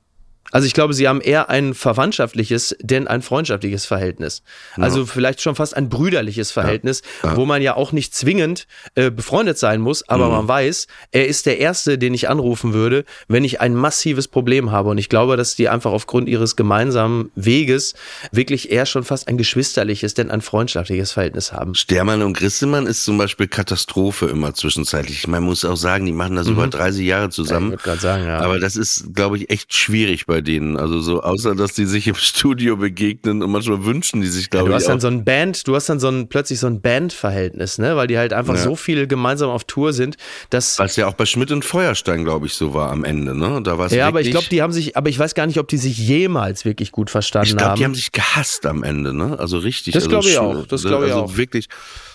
Also 0.51 0.67
ich 0.67 0.75
glaube, 0.75 0.95
sie 0.95 1.09
haben 1.09 1.21
eher 1.21 1.51
ein 1.51 1.75
verwandtschaftliches, 1.75 2.77
denn 2.81 3.07
ein 3.07 3.23
freundschaftliches 3.23 3.87
Verhältnis. 3.87 4.43
Ja. 4.77 4.85
Also 4.85 5.07
vielleicht 5.07 5.41
schon 5.41 5.55
fast 5.55 5.77
ein 5.77 5.89
brüderliches 5.89 6.51
Verhältnis, 6.51 7.03
ja. 7.23 7.31
Ja. 7.31 7.37
wo 7.37 7.47
man 7.47 7.63
ja 7.63 7.77
auch 7.77 7.93
nicht 7.93 8.15
zwingend 8.15 8.67
äh, 8.95 9.11
befreundet 9.11 9.59
sein 9.59 9.81
muss, 9.81 10.09
aber 10.09 10.27
mhm. 10.27 10.33
man 10.33 10.49
weiß, 10.49 10.87
er 11.13 11.27
ist 11.27 11.47
der 11.47 11.59
Erste, 11.59 11.99
den 11.99 12.15
ich 12.15 12.29
anrufen 12.29 12.73
würde, 12.73 13.05
wenn 13.29 13.45
ich 13.45 13.61
ein 13.61 13.75
massives 13.75 14.29
Problem 14.29 14.71
habe. 14.71 14.91
Und 14.91 14.99
ich 14.99 15.09
glaube, 15.09 15.37
dass 15.37 15.55
die 15.55 15.69
einfach 15.69 15.93
aufgrund 15.93 16.29
ihres 16.29 16.57
gemeinsamen 16.57 17.31
Weges 17.35 17.95
wirklich 18.33 18.71
eher 18.71 18.87
schon 18.87 19.05
fast 19.05 19.29
ein 19.29 19.37
geschwisterliches, 19.37 20.15
denn 20.15 20.31
ein 20.31 20.41
freundschaftliches 20.41 21.13
Verhältnis 21.13 21.53
haben. 21.53 21.75
Stermann 21.75 22.23
und 22.23 22.35
Grissemann 22.35 22.87
ist 22.87 23.05
zum 23.05 23.19
Beispiel 23.19 23.49
Katastrophe 23.49 24.27
immer 24.27 24.55
zwischenzeitlich. 24.55 25.27
Man 25.27 25.43
muss 25.43 25.65
auch 25.65 25.77
sagen, 25.77 26.07
die 26.07 26.13
machen 26.13 26.37
das 26.37 26.47
mhm. 26.47 26.55
über 26.55 26.67
30 26.67 27.07
Jahre 27.07 27.31
zusammen. 27.31 27.77
Ja, 27.85 27.95
ich 27.95 28.01
sagen, 28.01 28.25
ja. 28.25 28.41
Aber 28.41 28.59
das 28.59 28.77
ist, 28.77 29.15
glaube 29.15 29.37
ich, 29.37 29.51
echt 29.51 29.75
schwierig 29.75 30.27
bei 30.27 30.40
bei 30.41 30.43
denen. 30.43 30.77
Also 30.77 31.01
so, 31.01 31.23
außer 31.23 31.55
dass 31.55 31.75
die 31.75 31.85
sich 31.85 32.09
im 32.09 32.15
Studio 32.17 32.77
begegnen 32.77 33.43
und 33.43 33.51
manchmal 33.51 33.85
wünschen 33.85 34.21
die 34.21 34.29
sich, 34.29 34.51
glaube 34.51 34.71
ja, 34.71 34.77
ich. 34.77 34.85
Du 34.85 34.91
hast 34.91 34.93
dann 34.93 35.01
so 35.01 35.09
ein 35.09 35.25
Band, 35.25 35.67
du 35.69 35.75
hast 35.75 35.89
dann 35.89 36.01
so 36.01 36.09
ein 36.09 36.29
plötzlich 36.29 36.59
so 36.59 36.67
ein 36.67 36.81
Bandverhältnis, 36.81 37.79
ne? 37.79 37.97
Weil 37.97 38.07
die 38.07 38.19
halt 38.19 38.33
einfach 38.33 38.55
ja. 38.55 38.63
so 38.63 38.77
viel 38.77 39.07
gemeinsam 39.07 39.51
auf 39.51 39.65
Tour 39.65 39.93
sind, 39.93 40.17
dass. 40.51 40.79
Was 40.79 40.97
ja 40.97 41.07
auch 41.07 41.15
bei 41.15 41.27
Schmidt 41.27 41.53
und 41.53 41.65
Feuerstein, 41.65 42.25
glaube 42.25 42.47
ich, 42.47 42.55
so 42.55 42.75
war 42.75 42.91
am 42.91 43.05
Ende, 43.05 43.37
ne? 43.37 43.61
Da 43.63 43.79
war 43.79 43.93
Ja, 43.93 44.09
aber 44.09 44.21
ich 44.21 44.31
glaube, 44.31 44.47
die 44.51 44.63
haben 44.63 44.73
sich, 44.73 44.97
aber 44.97 45.09
ich 45.09 45.19
weiß 45.19 45.35
gar 45.35 45.47
nicht, 45.47 45.59
ob 45.59 45.69
die 45.69 45.79
sich 45.79 45.99
jemals 45.99 46.65
wirklich 46.65 46.93
gut 46.93 47.11
verstanden 47.11 47.49
ich 47.49 47.57
glaub, 47.57 47.71
haben. 47.71 47.75
Ich 47.75 47.79
glaube, 47.79 47.79
die 47.79 47.85
haben 47.85 47.95
sich 47.95 48.13
gehasst 48.13 48.67
am 48.67 48.83
Ende, 48.83 49.13
ne? 49.13 49.39
Also 49.39 49.59
richtig. 49.59 49.95
Das 49.95 50.05
also 50.05 50.11
glaube 50.11 50.29
ich 50.29 50.39
auch. 50.39 50.67
Das 50.67 50.83
glaube 50.83 51.07
ich 51.07 51.13
also 51.13 51.25
auch. 51.25 51.37
wirklich. 51.37 51.69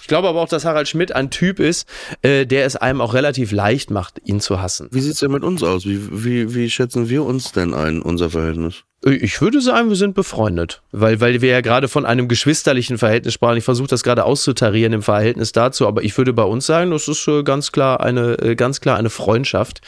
Ich 0.06 0.08
glaube 0.08 0.28
aber 0.28 0.40
auch, 0.40 0.48
dass 0.48 0.66
Harald 0.66 0.88
Schmidt 0.88 1.16
ein 1.16 1.32
Typ 1.32 1.60
ist, 1.60 1.90
äh, 2.22 2.46
der 2.46 2.68
es 2.68 2.76
einem 2.76 3.02
auch 3.02 3.16
relativ 3.16 3.52
leicht 3.52 3.90
macht, 3.90 4.22
ihn 4.24 4.40
zu 4.40 4.62
hassen. 4.62 4.88
Wie 4.92 5.00
sieht's 5.00 5.18
denn 5.18 5.32
mit 5.32 5.44
uns 5.44 5.64
aus? 5.64 5.88
Wie, 5.88 6.24
wie, 6.24 6.54
wie 6.54 6.70
schätzen 6.70 7.10
wir 7.10 7.24
uns 7.24 7.54
denn 7.54 7.74
ein, 7.74 8.04
unser 8.04 8.30
Verhältnis? 8.30 8.84
Ich 9.04 9.42
würde 9.42 9.62
sagen, 9.62 9.90
wir 9.90 9.96
sind 9.96 10.14
befreundet, 10.14 10.84
weil, 10.92 11.22
weil 11.22 11.42
wir 11.42 11.50
ja 11.50 11.62
gerade 11.62 11.88
von 11.88 12.06
einem 12.06 12.28
geschwisterlichen 12.28 13.00
Verhältnis 13.00 13.34
sprachen. 13.34 13.58
Ich 13.58 13.64
versuche 13.64 13.88
das 13.88 14.04
gerade 14.04 14.26
auszutarieren 14.26 14.94
im 14.94 15.02
Verhältnis 15.02 15.54
dazu, 15.54 15.88
aber 15.88 16.04
ich 16.04 16.16
würde 16.20 16.34
bei 16.34 16.44
uns 16.44 16.68
sagen, 16.68 16.92
das 16.92 17.08
ist 17.08 17.28
äh, 17.28 17.42
ganz 17.42 17.72
klar 17.72 18.00
eine, 18.00 18.38
äh, 18.38 18.56
ganz 18.56 18.82
klar 18.82 18.98
eine 18.98 19.10
Freundschaft, 19.10 19.82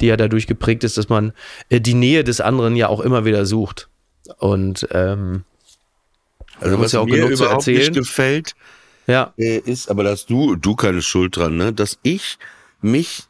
die 0.00 0.06
ja 0.06 0.16
dadurch 0.16 0.48
geprägt 0.48 0.82
ist, 0.82 0.98
dass 0.98 1.08
man 1.08 1.32
äh, 1.68 1.80
die 1.80 1.94
Nähe 1.94 2.24
des 2.24 2.40
anderen 2.40 2.74
ja 2.74 2.88
auch 2.88 2.98
immer 2.98 3.24
wieder 3.24 3.46
sucht. 3.46 3.88
Und 4.38 4.88
ähm, 4.90 5.44
also 6.58 6.80
was 6.80 6.90
ja 6.90 6.98
auch 6.98 7.06
mir 7.06 7.18
genug 7.18 7.30
überhaupt 7.30 7.62
zu 7.62 7.70
erzählen. 7.70 7.92
nicht 7.92 7.94
gefällt, 7.94 8.56
ja. 9.06 9.32
Äh, 9.36 9.58
ist, 9.58 9.90
aber 9.90 10.04
da 10.04 10.10
hast 10.10 10.30
du, 10.30 10.56
du 10.56 10.76
keine 10.76 11.02
Schuld 11.02 11.36
dran, 11.36 11.56
ne? 11.56 11.72
Dass 11.72 11.98
ich 12.02 12.38
mich 12.80 13.24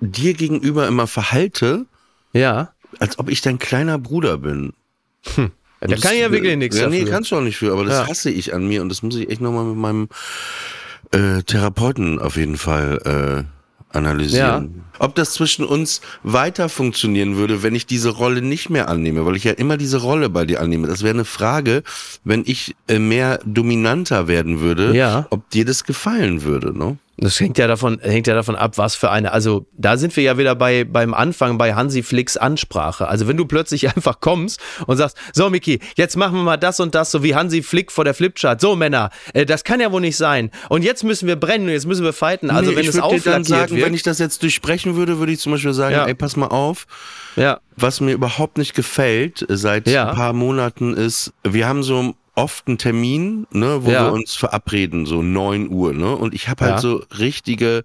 dir 0.00 0.34
gegenüber 0.34 0.86
immer 0.86 1.06
verhalte, 1.06 1.86
ja. 2.32 2.72
als 2.98 3.18
ob 3.18 3.28
ich 3.28 3.40
dein 3.40 3.58
kleiner 3.58 3.98
Bruder 3.98 4.38
bin. 4.38 4.72
Hm. 5.34 5.50
Ja, 5.80 5.88
der 5.88 5.98
kann 5.98 6.16
ja 6.16 6.30
wirklich 6.30 6.56
nichts 6.56 6.76
ja, 6.76 6.84
dafür. 6.84 7.04
Nee, 7.04 7.10
kannst 7.10 7.30
du 7.30 7.36
auch 7.36 7.42
nicht 7.42 7.56
für, 7.56 7.72
aber 7.72 7.84
das 7.84 7.94
ja. 7.94 8.08
hasse 8.08 8.30
ich 8.30 8.54
an 8.54 8.66
mir 8.66 8.82
und 8.82 8.88
das 8.88 9.02
muss 9.02 9.16
ich 9.16 9.28
echt 9.30 9.40
nochmal 9.40 9.64
mit 9.64 9.76
meinem 9.76 10.08
äh, 11.12 11.42
Therapeuten 11.42 12.18
auf 12.18 12.36
jeden 12.36 12.56
Fall 12.56 13.44
äh, 13.44 13.53
analysieren. 13.94 14.74
Ja. 14.76 14.84
Ob 14.98 15.14
das 15.14 15.32
zwischen 15.32 15.64
uns 15.64 16.00
weiter 16.22 16.68
funktionieren 16.68 17.36
würde, 17.36 17.62
wenn 17.62 17.74
ich 17.74 17.86
diese 17.86 18.10
Rolle 18.10 18.42
nicht 18.42 18.70
mehr 18.70 18.88
annehme, 18.88 19.26
weil 19.26 19.36
ich 19.36 19.44
ja 19.44 19.52
immer 19.52 19.76
diese 19.76 19.98
Rolle 19.98 20.28
bei 20.28 20.44
dir 20.44 20.60
annehme. 20.60 20.86
Das 20.86 21.02
wäre 21.02 21.14
eine 21.14 21.24
Frage, 21.24 21.82
wenn 22.22 22.42
ich 22.46 22.76
äh, 22.88 22.98
mehr 22.98 23.40
dominanter 23.44 24.28
werden 24.28 24.60
würde, 24.60 24.94
ja. 24.94 25.26
ob 25.30 25.50
dir 25.50 25.64
das 25.64 25.84
gefallen 25.84 26.42
würde, 26.42 26.76
ne? 26.76 26.96
Das 27.16 27.38
hängt 27.38 27.58
ja 27.58 27.68
davon, 27.68 28.00
hängt 28.00 28.26
ja 28.26 28.34
davon 28.34 28.56
ab, 28.56 28.76
was 28.76 28.96
für 28.96 29.10
eine. 29.10 29.32
Also 29.32 29.66
da 29.72 29.96
sind 29.96 30.16
wir 30.16 30.24
ja 30.24 30.36
wieder 30.36 30.56
bei 30.56 30.84
beim 30.84 31.14
Anfang 31.14 31.58
bei 31.58 31.74
Hansi 31.74 32.02
Flicks 32.02 32.36
Ansprache. 32.36 33.06
Also 33.06 33.28
wenn 33.28 33.36
du 33.36 33.46
plötzlich 33.46 33.88
einfach 33.96 34.20
kommst 34.20 34.60
und 34.86 34.96
sagst, 34.96 35.16
so 35.32 35.48
Miki, 35.48 35.80
jetzt 35.96 36.16
machen 36.16 36.34
wir 36.36 36.42
mal 36.42 36.56
das 36.56 36.80
und 36.80 36.94
das, 36.94 37.10
so 37.10 37.22
wie 37.22 37.34
Hansi 37.34 37.62
Flick 37.62 37.92
vor 37.92 38.04
der 38.04 38.14
Flipchart. 38.14 38.60
So 38.60 38.74
Männer, 38.74 39.10
äh, 39.32 39.46
das 39.46 39.62
kann 39.62 39.80
ja 39.80 39.92
wohl 39.92 40.00
nicht 40.00 40.16
sein. 40.16 40.50
Und 40.68 40.82
jetzt 40.82 41.04
müssen 41.04 41.28
wir 41.28 41.36
brennen, 41.36 41.68
jetzt 41.68 41.86
müssen 41.86 42.04
wir 42.04 42.12
fighten. 42.12 42.50
Also 42.50 42.70
nee, 42.70 42.78
wenn 42.78 42.88
es 42.88 42.98
auflackiert 42.98 43.46
sagen, 43.46 43.76
wird, 43.76 43.86
wenn 43.86 43.94
ich 43.94 44.02
das 44.02 44.18
jetzt 44.18 44.42
durchsprechen 44.42 44.96
würde, 44.96 45.18
würde 45.18 45.32
ich 45.32 45.38
zum 45.38 45.52
Beispiel 45.52 45.72
sagen, 45.72 45.94
ja. 45.94 46.06
ey, 46.06 46.14
pass 46.14 46.36
mal 46.36 46.48
auf. 46.48 46.86
Ja. 47.36 47.60
Was 47.76 48.00
mir 48.00 48.12
überhaupt 48.12 48.58
nicht 48.58 48.74
gefällt 48.74 49.44
seit 49.48 49.88
ja. 49.88 50.10
ein 50.10 50.16
paar 50.16 50.32
Monaten 50.32 50.94
ist, 50.94 51.32
wir 51.42 51.66
haben 51.66 51.82
so 51.82 52.14
oft 52.34 52.66
einen 52.66 52.78
Termin, 52.78 53.46
ne, 53.50 53.84
wo 53.84 53.90
ja. 53.90 54.06
wir 54.06 54.12
uns 54.12 54.34
verabreden, 54.34 55.06
so 55.06 55.22
neun 55.22 55.70
Uhr, 55.70 55.92
ne? 55.92 56.16
Und 56.16 56.34
ich 56.34 56.48
habe 56.48 56.64
halt 56.64 56.74
ja. 56.74 56.80
so 56.80 57.04
richtige 57.18 57.84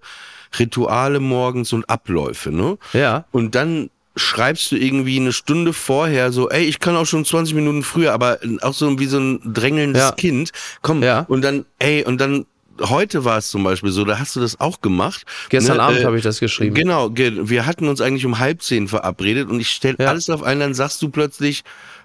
Rituale 0.58 1.20
morgens 1.20 1.72
und 1.72 1.88
Abläufe, 1.88 2.50
ne? 2.50 2.78
Ja. 2.92 3.24
Und 3.30 3.54
dann 3.54 3.90
schreibst 4.16 4.72
du 4.72 4.76
irgendwie 4.76 5.18
eine 5.18 5.32
Stunde 5.32 5.72
vorher 5.72 6.32
so, 6.32 6.50
ey, 6.50 6.64
ich 6.64 6.80
kann 6.80 6.96
auch 6.96 7.06
schon 7.06 7.24
20 7.24 7.54
Minuten 7.54 7.82
früher, 7.82 8.12
aber 8.12 8.38
auch 8.60 8.74
so 8.74 8.98
wie 8.98 9.06
so 9.06 9.18
ein 9.18 9.40
drängelndes 9.54 10.02
ja. 10.02 10.12
Kind. 10.12 10.50
Komm, 10.82 11.02
ja. 11.02 11.20
und 11.28 11.42
dann, 11.42 11.64
ey, 11.78 12.04
und 12.04 12.20
dann 12.20 12.46
heute 12.80 13.24
war 13.24 13.38
es 13.38 13.50
zum 13.50 13.62
Beispiel 13.62 13.90
so, 13.90 14.04
da 14.04 14.18
hast 14.18 14.34
du 14.36 14.40
das 14.40 14.58
auch 14.60 14.80
gemacht. 14.80 15.24
Gestern 15.48 15.76
ne? 15.76 15.82
Abend 15.82 16.00
äh, 16.00 16.04
habe 16.04 16.16
ich 16.16 16.22
das 16.22 16.40
geschrieben. 16.40 16.74
Genau, 16.74 17.10
wir 17.14 17.66
hatten 17.66 17.88
uns 17.88 18.00
eigentlich 18.00 18.26
um 18.26 18.38
halb 18.38 18.62
zehn 18.62 18.88
verabredet 18.88 19.48
und 19.48 19.60
ich 19.60 19.70
stell 19.70 19.96
ja. 19.98 20.08
alles 20.08 20.30
auf 20.30 20.42
einen, 20.42 20.60
dann 20.60 20.74
sagst 20.74 21.00
du 21.02 21.10
plötzlich, 21.10 21.62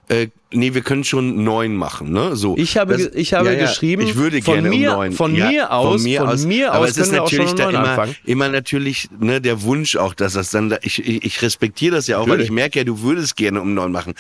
äh, 0.08 0.28
nee, 0.56 0.74
wir 0.74 0.82
können 0.82 1.03
schon 1.03 1.43
neun 1.43 1.76
machen, 1.76 2.12
ne? 2.12 2.36
So. 2.36 2.56
Ich 2.58 2.78
habe, 2.78 2.97
das, 2.97 3.12
ich 3.14 3.34
habe 3.34 3.47
ja, 3.47 3.53
ja, 3.53 3.68
geschrieben, 3.68 4.01
ich 4.03 4.16
würde 4.16 4.41
von 4.41 4.56
gerne 4.56 4.70
mir, 4.70 4.91
um 4.91 4.95
neun. 4.97 5.12
von 5.12 5.36
ja, 5.36 5.49
mir 5.49 5.72
aus, 5.72 5.93
von 5.93 6.03
mir 6.03 6.20
von 6.22 6.30
aus, 6.30 6.45
mir 6.45 6.72
aber 6.74 6.86
aus 6.86 6.91
es 6.91 6.97
ist 6.97 7.12
natürlich 7.12 7.53
da 7.53 7.70
immer, 7.70 7.80
anfangen. 7.80 8.16
immer 8.26 8.49
natürlich 8.49 9.10
ne, 9.20 9.41
der 9.41 9.62
Wunsch 9.64 9.95
auch, 9.95 10.14
dass 10.14 10.34
das 10.34 10.51
dann, 10.51 10.70
da, 10.70 10.78
ich, 10.82 11.06
ich, 11.06 11.24
ich 11.24 11.41
respektiere 11.41 11.95
das 11.95 12.08
ja 12.08 12.18
auch, 12.18 12.24
weil 12.24 12.38
Natürlich. 12.38 12.47
ich 12.47 12.51
merke 12.53 12.80
ja, 12.80 12.86
du 12.86 13.01
würdest 13.01 13.36
gerne 13.36 13.62
um 13.62 13.74
neun 13.74 13.91
machen. 13.91 14.14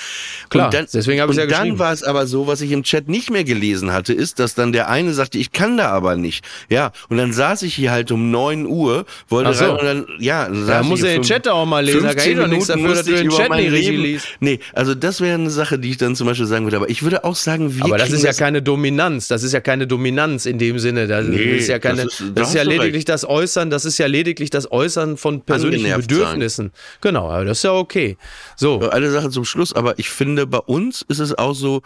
Klar, 0.49 0.67
und 0.67 0.73
dann, 0.73 0.87
deswegen 0.93 1.21
habe 1.21 1.31
und 1.31 1.37
ja 1.37 1.45
dann 1.45 1.59
geschrieben. 1.59 1.79
war 1.79 1.93
es 1.93 2.03
aber 2.03 2.27
so, 2.27 2.47
was 2.47 2.61
ich 2.61 2.71
im 2.71 2.83
Chat 2.83 3.07
nicht 3.07 3.29
mehr 3.29 3.43
gelesen 3.43 3.91
hatte, 3.91 4.13
ist, 4.13 4.39
dass 4.39 4.55
dann 4.55 4.71
der 4.71 4.89
eine 4.89 5.13
sagte, 5.13 5.37
ich 5.37 5.51
kann 5.51 5.77
da 5.77 5.89
aber 5.89 6.15
nicht. 6.15 6.45
Ja, 6.69 6.91
und 7.09 7.17
dann 7.17 7.33
saß 7.33 7.61
ich 7.63 7.75
hier 7.75 7.91
halt 7.91 8.11
um 8.11 8.31
neun 8.31 8.65
Uhr, 8.65 9.05
wollte 9.29 9.53
so. 9.53 9.65
rein 9.65 9.71
und 9.71 9.85
dann, 9.85 10.05
ja, 10.19 10.45
dann 10.45 10.67
Da 10.67 10.83
muss 10.83 10.99
ich 10.99 11.05
er 11.05 11.13
den 11.13 11.23
Chat 11.23 11.47
auch 11.47 11.65
mal 11.65 11.83
lesen. 11.83 12.03
Da 12.03 12.13
kann 12.13 12.17
ich 12.17 12.35
15 12.35 12.39
doch 12.39 12.47
nichts 12.47 12.67
dafür, 12.67 12.95
dass 12.95 13.05
du 13.05 13.13
ich 13.13 13.21
den 13.21 13.29
Chat 13.29 13.49
nicht 13.51 13.71
richtig 13.71 13.97
liest. 13.97 14.27
Nee, 14.39 14.59
also 14.73 14.95
das 14.95 15.21
wäre 15.21 15.35
eine 15.35 15.49
Sache, 15.49 15.79
die 15.79 15.91
ich 15.91 15.97
dann 15.97 16.15
zum 16.15 16.24
Beispiel 16.25 16.45
sagen 16.47 16.65
würde. 16.65 16.77
Aber 16.77 16.89
ich 16.89 17.03
würde 17.03 17.23
auch 17.23 17.35
sagen, 17.35 17.75
wir 17.75 17.83
Aber 17.85 17.97
das 17.97 18.11
ist 18.11 18.23
ja 18.23 18.33
keine 18.33 18.61
Dominanz. 18.61 19.27
Das 19.27 19.43
ist 19.43 19.51
ja 19.53 19.59
keine 19.61 19.87
Dominanz 19.87 20.45
in 20.45 20.57
dem 20.59 20.79
Sinne. 20.79 21.07
Das 21.07 21.25
Nee, 21.27 21.57
ist 21.57 21.67
ja 21.67 21.79
keine. 21.79 22.03
das 22.03 22.05
Das 22.05 22.13
ist- 22.19 22.27
ist, 22.27 22.37
da 22.37 22.41
hast 22.43 22.53
ja 22.55 22.63
lediglich 22.63 22.95
recht. 22.95 23.09
das 23.09 23.25
Äußern. 23.27 23.69
Das 23.69 23.85
ist 23.85 23.97
ja 23.97 24.07
lediglich 24.07 24.49
das 24.49 24.71
Äußern 24.71 25.17
von 25.17 25.41
persönlichen 25.41 25.85
Angenervt 25.85 26.09
sein. 26.09 26.17
Bedürfnissen. 26.19 26.71
Genau, 27.01 27.29
aber 27.29 27.45
das 27.45 27.57
ist 27.59 27.63
ja 27.63 27.73
okay. 27.73 28.17
So. 28.55 28.79
Eine 28.89 29.11
Sache 29.11 29.29
zum 29.29 29.45
Schluss, 29.45 29.73
aber 29.73 29.97
ich 29.99 30.09
finde, 30.09 30.47
bei 30.47 30.59
uns 30.59 31.03
ist 31.07 31.19
es 31.19 31.37
auch 31.37 31.53
so, 31.53 31.81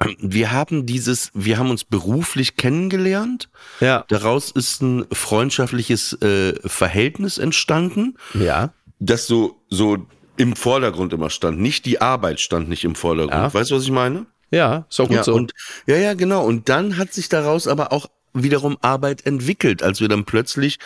wir 0.18 0.50
haben 0.52 0.86
dieses, 0.86 1.30
wir 1.34 1.58
haben 1.58 1.70
uns 1.70 1.84
beruflich 1.84 2.56
kennengelernt. 2.56 3.48
Ja. 3.80 4.04
Daraus 4.08 4.50
ist 4.50 4.82
ein 4.82 5.04
freundschaftliches 5.12 6.14
äh, 6.22 6.54
Verhältnis 6.68 7.38
entstanden, 7.38 8.16
Ja. 8.34 8.72
das 8.98 9.26
so, 9.26 9.56
so 9.68 9.98
im 10.36 10.56
Vordergrund 10.56 11.12
immer 11.12 11.30
stand. 11.30 11.60
Nicht 11.60 11.84
die 11.86 12.00
Arbeit 12.00 12.40
stand 12.40 12.68
nicht 12.68 12.84
im 12.84 12.94
Vordergrund. 12.94 13.34
Ja. 13.34 13.54
Weißt 13.54 13.70
du, 13.70 13.76
was 13.76 13.84
ich 13.84 13.90
meine? 13.90 14.26
Ja, 14.50 14.86
ist 14.88 14.98
doch 14.98 15.08
gut 15.08 15.16
ja, 15.16 15.24
so. 15.24 15.34
Und, 15.34 15.52
ja, 15.86 15.96
ja, 15.96 16.14
genau. 16.14 16.44
Und 16.44 16.68
dann 16.68 16.98
hat 16.98 17.12
sich 17.12 17.28
daraus 17.28 17.66
aber 17.66 17.92
auch 17.92 18.06
wiederum 18.34 18.76
Arbeit 18.80 19.26
entwickelt, 19.26 19.82
als 19.82 20.00
wir 20.00 20.08
dann 20.08 20.24
plötzlich 20.24 20.78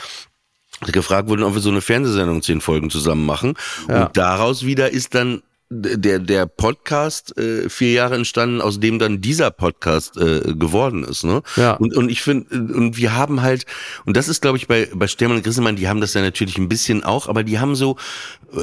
gefragt 0.81 1.29
wurden, 1.29 1.43
ob 1.43 1.55
wir 1.55 1.61
so 1.61 1.71
eine 1.71 1.81
Fernsehsendung 1.81 2.43
zehn 2.43 2.61
Folgen 2.61 2.91
zusammen 2.91 3.25
machen. 3.25 3.55
Ja. 3.89 4.07
Und 4.07 4.17
daraus 4.17 4.65
wieder 4.65 4.91
ist 4.91 5.15
dann 5.15 5.43
der, 5.69 6.21
der 6.21 6.47
Podcast 6.47 7.37
äh, 7.39 7.69
vier 7.69 7.93
Jahre 7.93 8.15
entstanden, 8.15 8.61
aus 8.61 8.79
dem 8.79 8.99
dann 8.99 9.21
dieser 9.21 9.51
Podcast 9.51 10.17
äh, 10.17 10.55
geworden 10.55 11.03
ist. 11.03 11.25
Ne? 11.25 11.43
Ja. 11.57 11.73
Und, 11.73 11.97
und 11.97 12.09
ich 12.09 12.23
finde, 12.23 12.55
und 12.55 12.97
wir 12.97 13.17
haben 13.17 13.43
halt, 13.43 13.67
und 14.05 14.17
das 14.17 14.29
ist, 14.29 14.43
glaube 14.43 14.59
ich, 14.59 14.69
bei, 14.69 14.89
bei 14.95 15.09
Stermann 15.09 15.39
und 15.39 15.43
Grissemann, 15.43 15.75
die 15.77 15.89
haben 15.89 16.01
das 16.01 16.15
ja 16.15 16.21
natürlich 16.23 16.57
ein 16.59 16.69
bisschen 16.69 17.03
auch, 17.03 17.29
aber 17.29 17.43
die 17.43 17.59
haben 17.59 17.75
so, 17.75 17.97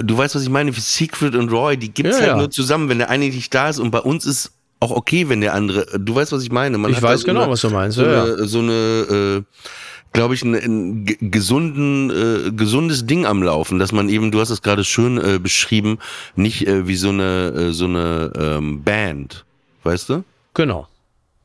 du 0.01 0.17
weißt, 0.17 0.35
was 0.35 0.43
ich 0.43 0.49
meine, 0.49 0.75
wie 0.75 0.79
Secret 0.79 1.35
und 1.35 1.51
Roy, 1.51 1.75
die 1.75 1.93
gibt's 1.93 2.13
Ja, 2.15 2.19
halt 2.21 2.27
ja. 2.31 2.37
nur 2.37 2.51
zusammen, 2.51 2.87
wenn 2.87 2.99
der 2.99 3.09
eine 3.09 3.25
nicht 3.25 3.53
da 3.53 3.69
ist 3.69 3.79
und 3.79 3.91
bei 3.91 3.99
uns 3.99 4.25
ist 4.25 4.51
auch 4.79 4.91
okay, 4.91 5.29
wenn 5.29 5.41
der 5.41 5.53
andere, 5.53 5.85
du 5.99 6.15
weißt, 6.15 6.31
was 6.31 6.43
ich 6.43 6.51
meine. 6.51 6.77
Man 6.77 6.91
Ich 6.91 6.97
hat 6.97 7.03
weiß 7.03 7.23
genau, 7.23 7.43
eine, 7.43 7.51
was 7.51 7.61
du 7.61 7.69
meinst, 7.69 7.97
So 7.97 8.05
ja, 8.05 8.23
eine, 8.23 8.45
so 8.47 8.59
eine 8.59 8.73
äh, 8.73 9.41
glaube 10.14 10.36
ich, 10.36 10.43
ein, 10.43 10.55
ein 10.55 11.05
ge- 11.05 11.18
gesunden, 11.20 12.09
äh, 12.09 12.51
gesundes 12.51 13.05
Ding 13.05 13.26
am 13.26 13.43
Laufen, 13.43 13.80
dass 13.80 13.91
man 13.91 14.09
eben, 14.09 14.32
du 14.32 14.39
hast 14.39 14.49
es 14.51 14.61
gerade 14.61 14.84
schön 14.84 15.18
äh, 15.18 15.39
beschrieben, 15.39 15.99
nicht 16.36 16.68
äh, 16.68 16.88
wie 16.88 16.95
so 16.95 17.09
eine, 17.09 17.47
äh, 17.49 17.72
so 17.72 17.86
eine 17.86 18.32
ähm, 18.39 18.84
Band, 18.84 19.43
weißt 19.84 20.09
du? 20.09 20.24
Genau. 20.53 20.88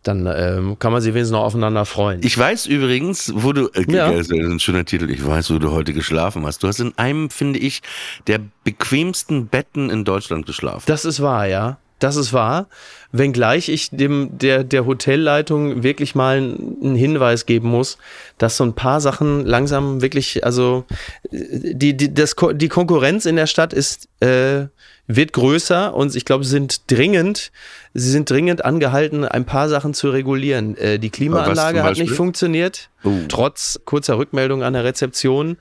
Dann 0.04 0.26
ähm, 0.32 0.78
kann 0.78 0.92
man 0.92 1.02
sich 1.02 1.12
wenigstens 1.12 1.32
noch 1.32 1.42
aufeinander 1.44 1.84
freuen. 1.84 2.20
Ich 2.22 2.38
weiß 2.38 2.66
übrigens, 2.66 3.32
wo 3.34 3.52
du, 3.52 3.66
äh, 3.74 3.84
Ja. 3.90 4.12
das 4.12 4.28
ist 4.28 4.32
ein 4.32 4.60
schöner 4.60 4.84
Titel, 4.84 5.10
ich 5.10 5.26
weiß, 5.26 5.50
wo 5.52 5.58
du 5.58 5.72
heute 5.72 5.92
geschlafen 5.92 6.46
hast. 6.46 6.62
Du 6.62 6.68
hast 6.68 6.78
in 6.78 6.96
einem, 6.96 7.30
finde 7.30 7.58
ich, 7.58 7.82
der 8.28 8.38
bequemsten 8.64 9.48
Betten 9.48 9.90
in 9.90 10.04
Deutschland 10.04 10.46
geschlafen. 10.46 10.84
Das 10.86 11.04
ist 11.04 11.20
wahr, 11.20 11.46
ja. 11.46 11.78
Das 11.98 12.16
ist 12.16 12.32
wahr. 12.32 12.68
Wenngleich 13.10 13.68
ich 13.68 13.90
dem 13.90 14.38
der, 14.38 14.64
der 14.64 14.86
Hotelleitung 14.86 15.82
wirklich 15.82 16.14
mal 16.14 16.36
einen 16.36 16.94
Hinweis 16.94 17.46
geben 17.46 17.68
muss, 17.68 17.98
dass 18.36 18.56
so 18.56 18.64
ein 18.64 18.74
paar 18.74 19.00
Sachen 19.00 19.44
langsam 19.46 20.02
wirklich, 20.02 20.44
also 20.44 20.84
die, 21.32 21.96
die, 21.96 22.12
das, 22.12 22.36
die 22.54 22.68
Konkurrenz 22.68 23.24
in 23.26 23.36
der 23.36 23.46
Stadt 23.46 23.72
ist, 23.72 24.08
äh, 24.20 24.66
wird 25.08 25.32
größer 25.32 25.94
und 25.94 26.14
ich 26.14 26.26
glaube, 26.26 26.44
sie 26.44 26.50
sind 26.50 26.82
dringend, 26.90 27.50
sie 27.94 28.10
sind 28.10 28.30
dringend 28.30 28.64
angehalten, 28.64 29.24
ein 29.24 29.46
paar 29.46 29.70
Sachen 29.70 29.94
zu 29.94 30.10
regulieren. 30.10 30.76
Äh, 30.76 30.98
die 30.98 31.08
Klimaanlage 31.10 31.82
hat 31.82 31.96
nicht 31.96 32.12
funktioniert, 32.12 32.90
Oh. 33.04 33.12
trotz 33.28 33.80
kurzer 33.86 34.18
Rückmeldung 34.18 34.62
an 34.62 34.74
der 34.74 34.84
Rezeption. 34.84 35.56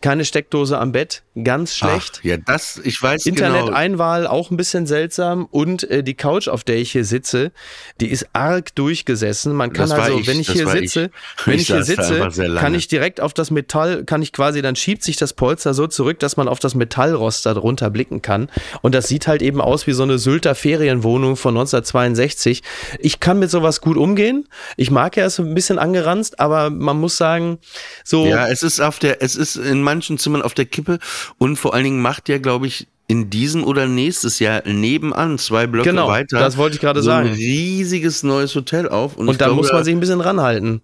Keine 0.00 0.24
Steckdose 0.24 0.78
am 0.78 0.92
Bett, 0.92 1.22
ganz 1.44 1.74
schlecht. 1.74 2.18
Ach, 2.20 2.24
ja, 2.24 2.36
das, 2.36 2.80
ich 2.82 3.02
weiß 3.02 3.24
genau. 3.24 3.36
Internet-Einwahl 3.36 4.26
auch 4.26 4.50
ein 4.50 4.56
bisschen 4.56 4.86
seltsam 4.86 5.46
und 5.50 5.88
äh, 5.90 6.02
die 6.02 6.14
Couch, 6.14 6.48
auf 6.48 6.64
der 6.64 6.76
ich 6.76 6.92
hier 6.92 7.04
sitze, 7.04 7.52
die 8.00 8.08
ist 8.08 8.28
arg 8.32 8.74
durchgesessen. 8.74 9.52
Man 9.54 9.72
kann 9.72 9.88
Das 9.88 9.98
also, 9.98 10.18
ich, 10.18 10.26
wenn 10.26 10.40
ich 10.40 10.50
hier 10.50 10.68
sitze, 10.68 11.04
ich. 11.04 11.10
wenn 11.46 11.54
Ich 11.54 11.62
ich 11.62 11.66
hier 11.68 11.82
sitze, 11.82 12.30
kann 12.56 12.74
ich 12.74 12.88
direkt 12.88 13.20
auf 13.20 13.34
das 13.34 13.50
Metall, 13.50 14.04
kann 14.04 14.22
ich 14.22 14.32
quasi, 14.32 14.62
dann 14.62 14.76
schiebt 14.76 15.02
sich 15.02 15.16
das 15.16 15.32
Polster 15.32 15.74
so 15.74 15.86
zurück, 15.86 16.18
dass 16.18 16.36
man 16.36 16.48
auf 16.48 16.58
das 16.58 16.74
Metallrost 16.74 17.46
darunter 17.46 17.90
blicken 17.90 18.22
kann. 18.22 18.48
Und 18.82 18.94
das 18.94 19.08
sieht 19.08 19.26
halt 19.26 19.42
eben 19.42 19.60
aus 19.60 19.86
wie 19.86 19.92
so 19.92 20.02
eine 20.02 20.18
Sylter 20.18 20.54
Ferienwohnung 20.54 21.36
von 21.36 21.56
1962. 21.56 22.62
Ich 22.98 23.20
kann 23.20 23.38
mit 23.38 23.50
sowas 23.50 23.80
gut 23.80 23.96
umgehen. 23.96 24.48
Ich 24.76 24.90
mag 24.90 25.16
ja 25.16 25.26
es 25.26 25.38
ein 25.38 25.54
bisschen 25.54 25.78
angeranzt, 25.78 26.40
aber 26.40 26.70
man 26.70 26.98
muss 26.98 27.16
sagen, 27.16 27.58
so. 28.04 28.26
Ja, 28.26 28.48
es 28.48 28.62
ist 28.62 28.80
auf 28.80 28.98
der, 28.98 29.22
es 29.22 29.36
ist 29.36 29.56
in 29.56 29.82
manchen 29.82 30.18
Zimmern 30.18 30.42
auf 30.42 30.54
der 30.54 30.66
Kippe 30.66 30.98
und 31.36 31.56
vor 31.56 31.74
allen 31.74 31.84
Dingen 31.84 32.00
macht 32.00 32.28
ja, 32.28 32.38
glaube 32.38 32.66
ich, 32.66 32.86
in 33.06 33.30
diesem 33.30 33.64
oder 33.64 33.86
nächstes 33.86 34.38
Jahr 34.38 34.62
nebenan 34.66 35.38
zwei 35.38 35.66
Blöcke 35.66 35.90
Genau, 35.90 36.08
weiter. 36.08 36.38
das 36.40 36.56
wollte 36.56 36.74
ich 36.76 36.80
gerade 36.80 37.00
so 37.02 37.06
sagen. 37.06 37.28
Ein 37.28 37.34
riesiges 37.34 38.22
neues 38.22 38.54
Hotel 38.54 38.88
auf 38.88 39.16
und, 39.16 39.28
Und 39.28 39.40
da 39.40 39.46
glaube, 39.46 39.60
muss 39.62 39.72
man 39.72 39.82
sich 39.84 39.94
ein 39.94 40.00
bisschen 40.00 40.20
ranhalten. 40.20 40.82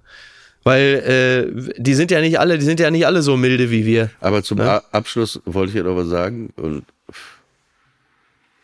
Weil 0.62 1.52
äh, 1.66 1.74
die 1.76 1.92
sind 1.92 2.10
ja 2.10 2.22
nicht 2.22 2.40
alle, 2.40 2.56
die 2.56 2.64
sind 2.64 2.80
ja 2.80 2.90
nicht 2.90 3.04
alle 3.06 3.20
so 3.20 3.36
milde 3.36 3.70
wie 3.70 3.84
wir. 3.84 4.08
Aber 4.22 4.42
zum 4.42 4.56
Ja. 4.58 4.78
A- 4.78 4.82
Abschluss 4.92 5.38
wollte 5.44 5.70
ich 5.72 5.76
ja 5.76 5.82
noch 5.82 5.96
was 5.96 6.08
sagen 6.08 6.50
und 6.56 6.84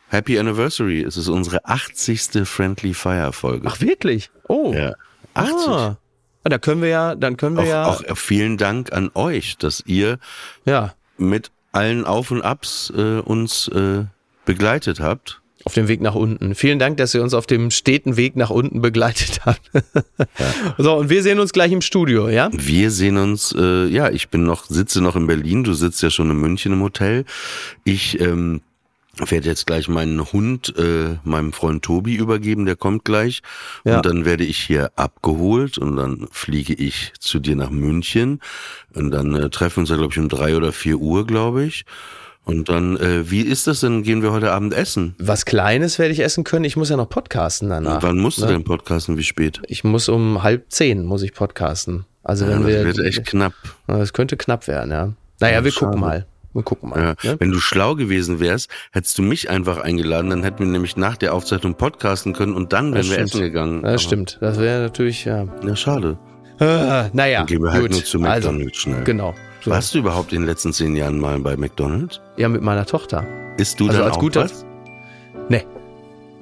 Happy 0.09 0.39
Anniversary. 0.39 1.03
Es 1.03 1.17
ist 1.17 1.29
unsere 1.29 1.65
80. 1.67 2.49
Friendly 2.49 2.95
Fire 2.95 3.33
Folge. 3.33 3.69
Ach 3.71 3.81
wirklich? 3.81 4.31
Oh. 4.49 4.73
ja. 4.75 4.95
80. 5.35 5.69
Ah. 5.69 5.97
Ah, 6.43 6.49
Da 6.49 6.57
können 6.59 6.81
wir 6.81 6.89
ja, 6.89 7.15
dann 7.15 7.37
können 7.37 7.57
wir 7.57 7.65
Auch, 7.65 8.03
ja, 8.03 8.13
auch 8.13 8.17
vielen 8.17 8.57
Dank 8.57 8.93
an 8.95 9.11
euch, 9.15 9.59
dass 9.59 9.83
ihr 9.87 10.19
ja 10.65 10.95
mit 11.19 11.51
allen 11.73 12.05
Auf 12.05 12.31
und 12.31 12.43
Abs 12.43 12.93
äh, 12.97 13.21
uns 13.21 13.69
äh, 13.69 14.05
begleitet 14.45 15.01
habt. 15.01 15.41
auf 15.65 15.75
dem 15.75 15.89
Weg 15.89 16.01
nach 16.01 16.15
unten. 16.15 16.55
Vielen 16.55 16.79
Dank, 16.79 16.97
dass 16.97 17.15
ihr 17.15 17.23
uns 17.23 17.35
auf 17.35 17.47
dem 17.47 17.71
steten 17.71 18.17
Weg 18.17 18.35
nach 18.37 18.51
unten 18.51 18.81
begleitet 18.81 19.41
habt. 19.45 19.71
So, 20.79 20.97
und 20.97 21.11
wir 21.11 21.23
sehen 21.23 21.39
uns 21.39 21.53
gleich 21.53 21.73
im 21.73 21.83
Studio, 21.83 22.29
ja? 22.29 22.49
Wir 22.53 22.91
sehen 22.91 23.19
uns, 23.19 23.55
äh, 23.57 23.87
ja, 23.87 24.09
ich 24.11 24.29
bin 24.31 24.45
noch, 24.45 24.65
sitze 24.65 25.03
noch 25.03 25.17
in 25.17 25.27
Berlin, 25.27 25.65
du 25.65 25.75
sitzt 25.75 26.03
ja 26.03 26.09
schon 26.11 26.31
in 26.31 26.39
München 26.39 26.73
im 26.73 26.83
Hotel. 26.83 27.25
Ich 27.85 28.19
ähm, 28.21 28.63
werde 29.17 29.49
jetzt 29.49 29.67
gleich 29.67 29.89
meinen 29.89 30.33
Hund 30.33 30.75
äh, 30.79 31.17
meinem 31.25 31.53
Freund 31.53 31.83
Tobi 31.85 32.15
übergeben, 32.15 32.65
der 32.65 32.77
kommt 32.77 33.05
gleich. 33.05 33.43
Ja. 33.85 33.97
Und 33.97 34.07
dann 34.07 34.25
werde 34.25 34.45
ich 34.45 34.59
hier 34.59 34.93
abgeholt 34.97 35.79
und 35.79 35.97
dann 35.97 36.29
fliege 36.31 36.75
ich 36.75 37.13
zu 37.19 37.39
dir 37.39 37.57
nach 37.57 37.71
München. 37.71 38.41
Und 38.95 39.11
dann 39.11 39.35
äh, 39.35 39.51
treffen 39.51 39.77
wir 39.77 39.81
uns 39.81 39.91
ja, 39.91 39.97
glaube 39.97 40.13
ich, 40.13 40.19
um 40.19 40.29
drei 40.29 40.57
oder 40.57 40.73
vier 40.73 40.99
Uhr, 40.99 41.27
glaube 41.27 41.65
ich. 41.65 41.85
Und 42.45 42.69
dann, 42.69 42.97
äh, 42.97 43.31
wie 43.31 43.43
ist 43.43 43.67
das 43.67 43.81
denn? 43.81 44.03
Gehen 44.03 44.23
wir 44.23 44.33
heute 44.33 44.53
Abend 44.53 44.73
essen? 44.75 45.15
Was 45.19 45.45
Kleines 45.45 45.99
werde 45.99 46.13
ich 46.13 46.21
essen 46.21 46.43
können. 46.43 46.65
Ich 46.65 46.77
muss 46.77 46.89
ja 46.89 46.97
noch 46.97 47.09
podcasten 47.09 47.69
danach. 47.69 48.03
Wann 48.03 48.19
musst 48.19 48.39
du 48.39 48.47
ne? 48.47 48.53
denn 48.53 48.65
podcasten? 48.65 49.19
Wie 49.19 49.25
spät? 49.25 49.61
Ich 49.67 49.85
muss 49.85 50.09
um 50.09 50.43
halb 50.43 50.65
zehn 50.71 51.05
muss 51.05 51.23
ich 51.23 51.35
podcasten. 51.35 52.07
Also 52.23 52.47
Ja, 52.47 52.53
wenn 52.53 52.63
das 52.63 52.69
wir, 52.69 52.85
wird 52.85 52.99
echt 53.01 53.27
knapp. 53.27 53.53
das 53.87 54.13
könnte 54.13 54.37
knapp 54.37 54.67
werden, 54.69 54.91
ja. 54.91 55.13
Naja, 55.41 55.65
wir 55.65 55.71
schade. 55.71 55.87
gucken 55.87 56.01
mal. 56.01 56.27
Wir 56.53 56.63
gucken 56.63 56.91
mal. 56.91 57.15
Ja. 57.23 57.31
ne? 57.31 57.37
Wenn 57.39 57.51
du 57.53 57.61
schlau 57.61 57.95
gewesen 57.95 58.41
wärst, 58.41 58.71
hättest 58.93 59.17
du 59.19 59.23
mich 59.23 59.51
einfach 59.51 59.79
eingeladen, 59.79 60.31
dann 60.31 60.43
hätten 60.43 60.59
wir 60.61 60.67
nämlich 60.67 60.97
nach 60.97 61.17
der 61.17 61.33
Aufzeichnung 61.35 61.75
podcasten 61.75 62.33
können 62.33 62.55
und 62.55 62.73
dann 62.73 62.93
wären 62.93 63.09
wir 63.09 63.19
essen 63.19 63.41
gegangen. 63.41 63.83
Das 63.83 63.91
Aber- 63.93 63.99
stimmt. 63.99 64.39
Das 64.41 64.59
wäre 64.59 64.83
natürlich, 64.83 65.25
ja. 65.25 65.47
Ja, 65.65 65.77
schade. 65.77 66.19
Ah, 66.59 67.09
naja, 67.13 67.39
Dann 67.39 67.47
gehen 67.47 67.63
wir 67.63 67.73
halt 67.73 67.83
gut. 67.83 67.91
nur 67.93 68.05
zu 68.05 68.19
also, 68.23 68.49
McDonalds 68.51 68.77
schnell. 68.79 69.05
genau. 69.05 69.35
So. 69.63 69.71
Warst 69.71 69.95
du 69.95 69.99
überhaupt 69.99 70.33
in 70.33 70.41
den 70.41 70.47
letzten 70.47 70.73
zehn 70.73 70.95
Jahren 70.97 71.19
mal 71.21 71.39
bei 71.39 71.57
McDonalds? 71.57 72.21
Ja, 72.37 72.49
mit 72.49 72.63
meiner 72.63 72.85
Tochter. 72.85 73.25
Isst 73.57 73.79
du 73.81 73.87
Also 73.87 73.99
dann 73.99 74.09
als 74.09 74.17
auch 74.17 74.21
guter- 74.21 74.45
was? 74.45 74.67
Nee. 75.49 75.65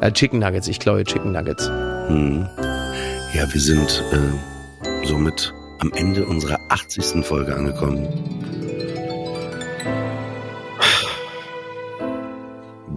Äh, 0.01 0.13
Chicken 0.13 0.39
Nuggets, 0.41 0.69
ich 0.69 0.79
glaube 0.81 1.05
Chicken 1.05 1.33
Nuggets. 1.33 1.69
Hm. 2.09 2.47
Ja, 3.35 3.53
wir 3.53 3.61
sind 3.61 4.03
äh, 4.13 5.07
somit 5.07 5.53
am 5.81 5.93
Ende 5.95 6.25
unserer 6.27 6.59
80. 6.69 7.25
Folge 7.25 7.55
angekommen. 7.55 8.09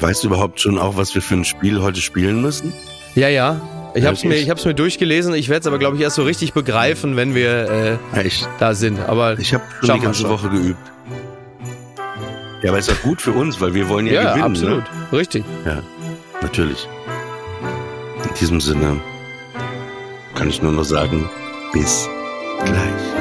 Weißt 0.01 0.23
du 0.23 0.27
überhaupt 0.27 0.59
schon 0.59 0.77
auch, 0.77 0.97
was 0.97 1.13
wir 1.15 1.21
für 1.21 1.35
ein 1.35 1.45
Spiel 1.45 1.81
heute 1.81 2.01
spielen 2.01 2.41
müssen? 2.41 2.73
Ja, 3.15 3.29
ja. 3.29 3.61
Ich 3.93 4.03
Ja, 4.03 4.09
hab's 4.09 4.23
mir, 4.23 4.35
ich- 4.35 4.43
ich 4.43 4.49
hab's 4.49 4.65
mir 4.65 4.73
durchgelesen. 4.73 5.33
Ich 5.35 5.49
werde 5.49 5.61
es 5.61 5.67
aber, 5.67 5.77
glaube 5.77 5.97
ich, 5.97 6.01
erst 6.01 6.15
so 6.15 6.23
richtig 6.23 6.53
begreifen, 6.53 7.15
wenn 7.17 7.35
wir 7.35 7.69
äh, 7.69 7.97
Ja, 8.15 8.21
ich 8.23 8.45
da 8.59 8.73
sind. 8.73 8.99
Aber 8.99 9.37
ich 9.37 9.53
habe 9.53 9.63
schon 9.83 9.95
die 9.95 10.01
ganze 10.01 10.21
schon. 10.21 10.29
Woche 10.31 10.49
geübt. 10.49 10.79
Ja, 12.63 12.69
aber 12.69 12.79
ist 12.79 12.89
auch 12.91 13.01
gut 13.01 13.21
für 13.21 13.31
uns, 13.31 13.59
weil 13.59 13.73
wir 13.73 13.89
wollen 13.89 14.05
ja, 14.07 14.13
ja, 14.13 14.29
gewinnen. 14.33 14.43
absolut. 14.45 14.83
Ne? 15.11 15.17
Richtig. 15.17 15.43
Ja, 15.65 15.81
natürlich. 16.41 16.87
In 18.23 18.33
diesem 18.39 18.61
Sinne 18.61 19.01
kann 20.35 20.47
ich 20.49 20.61
nur 20.61 20.71
noch 20.71 20.83
sagen, 20.85 21.29
bis 21.73 22.07
gleich. 22.63 23.20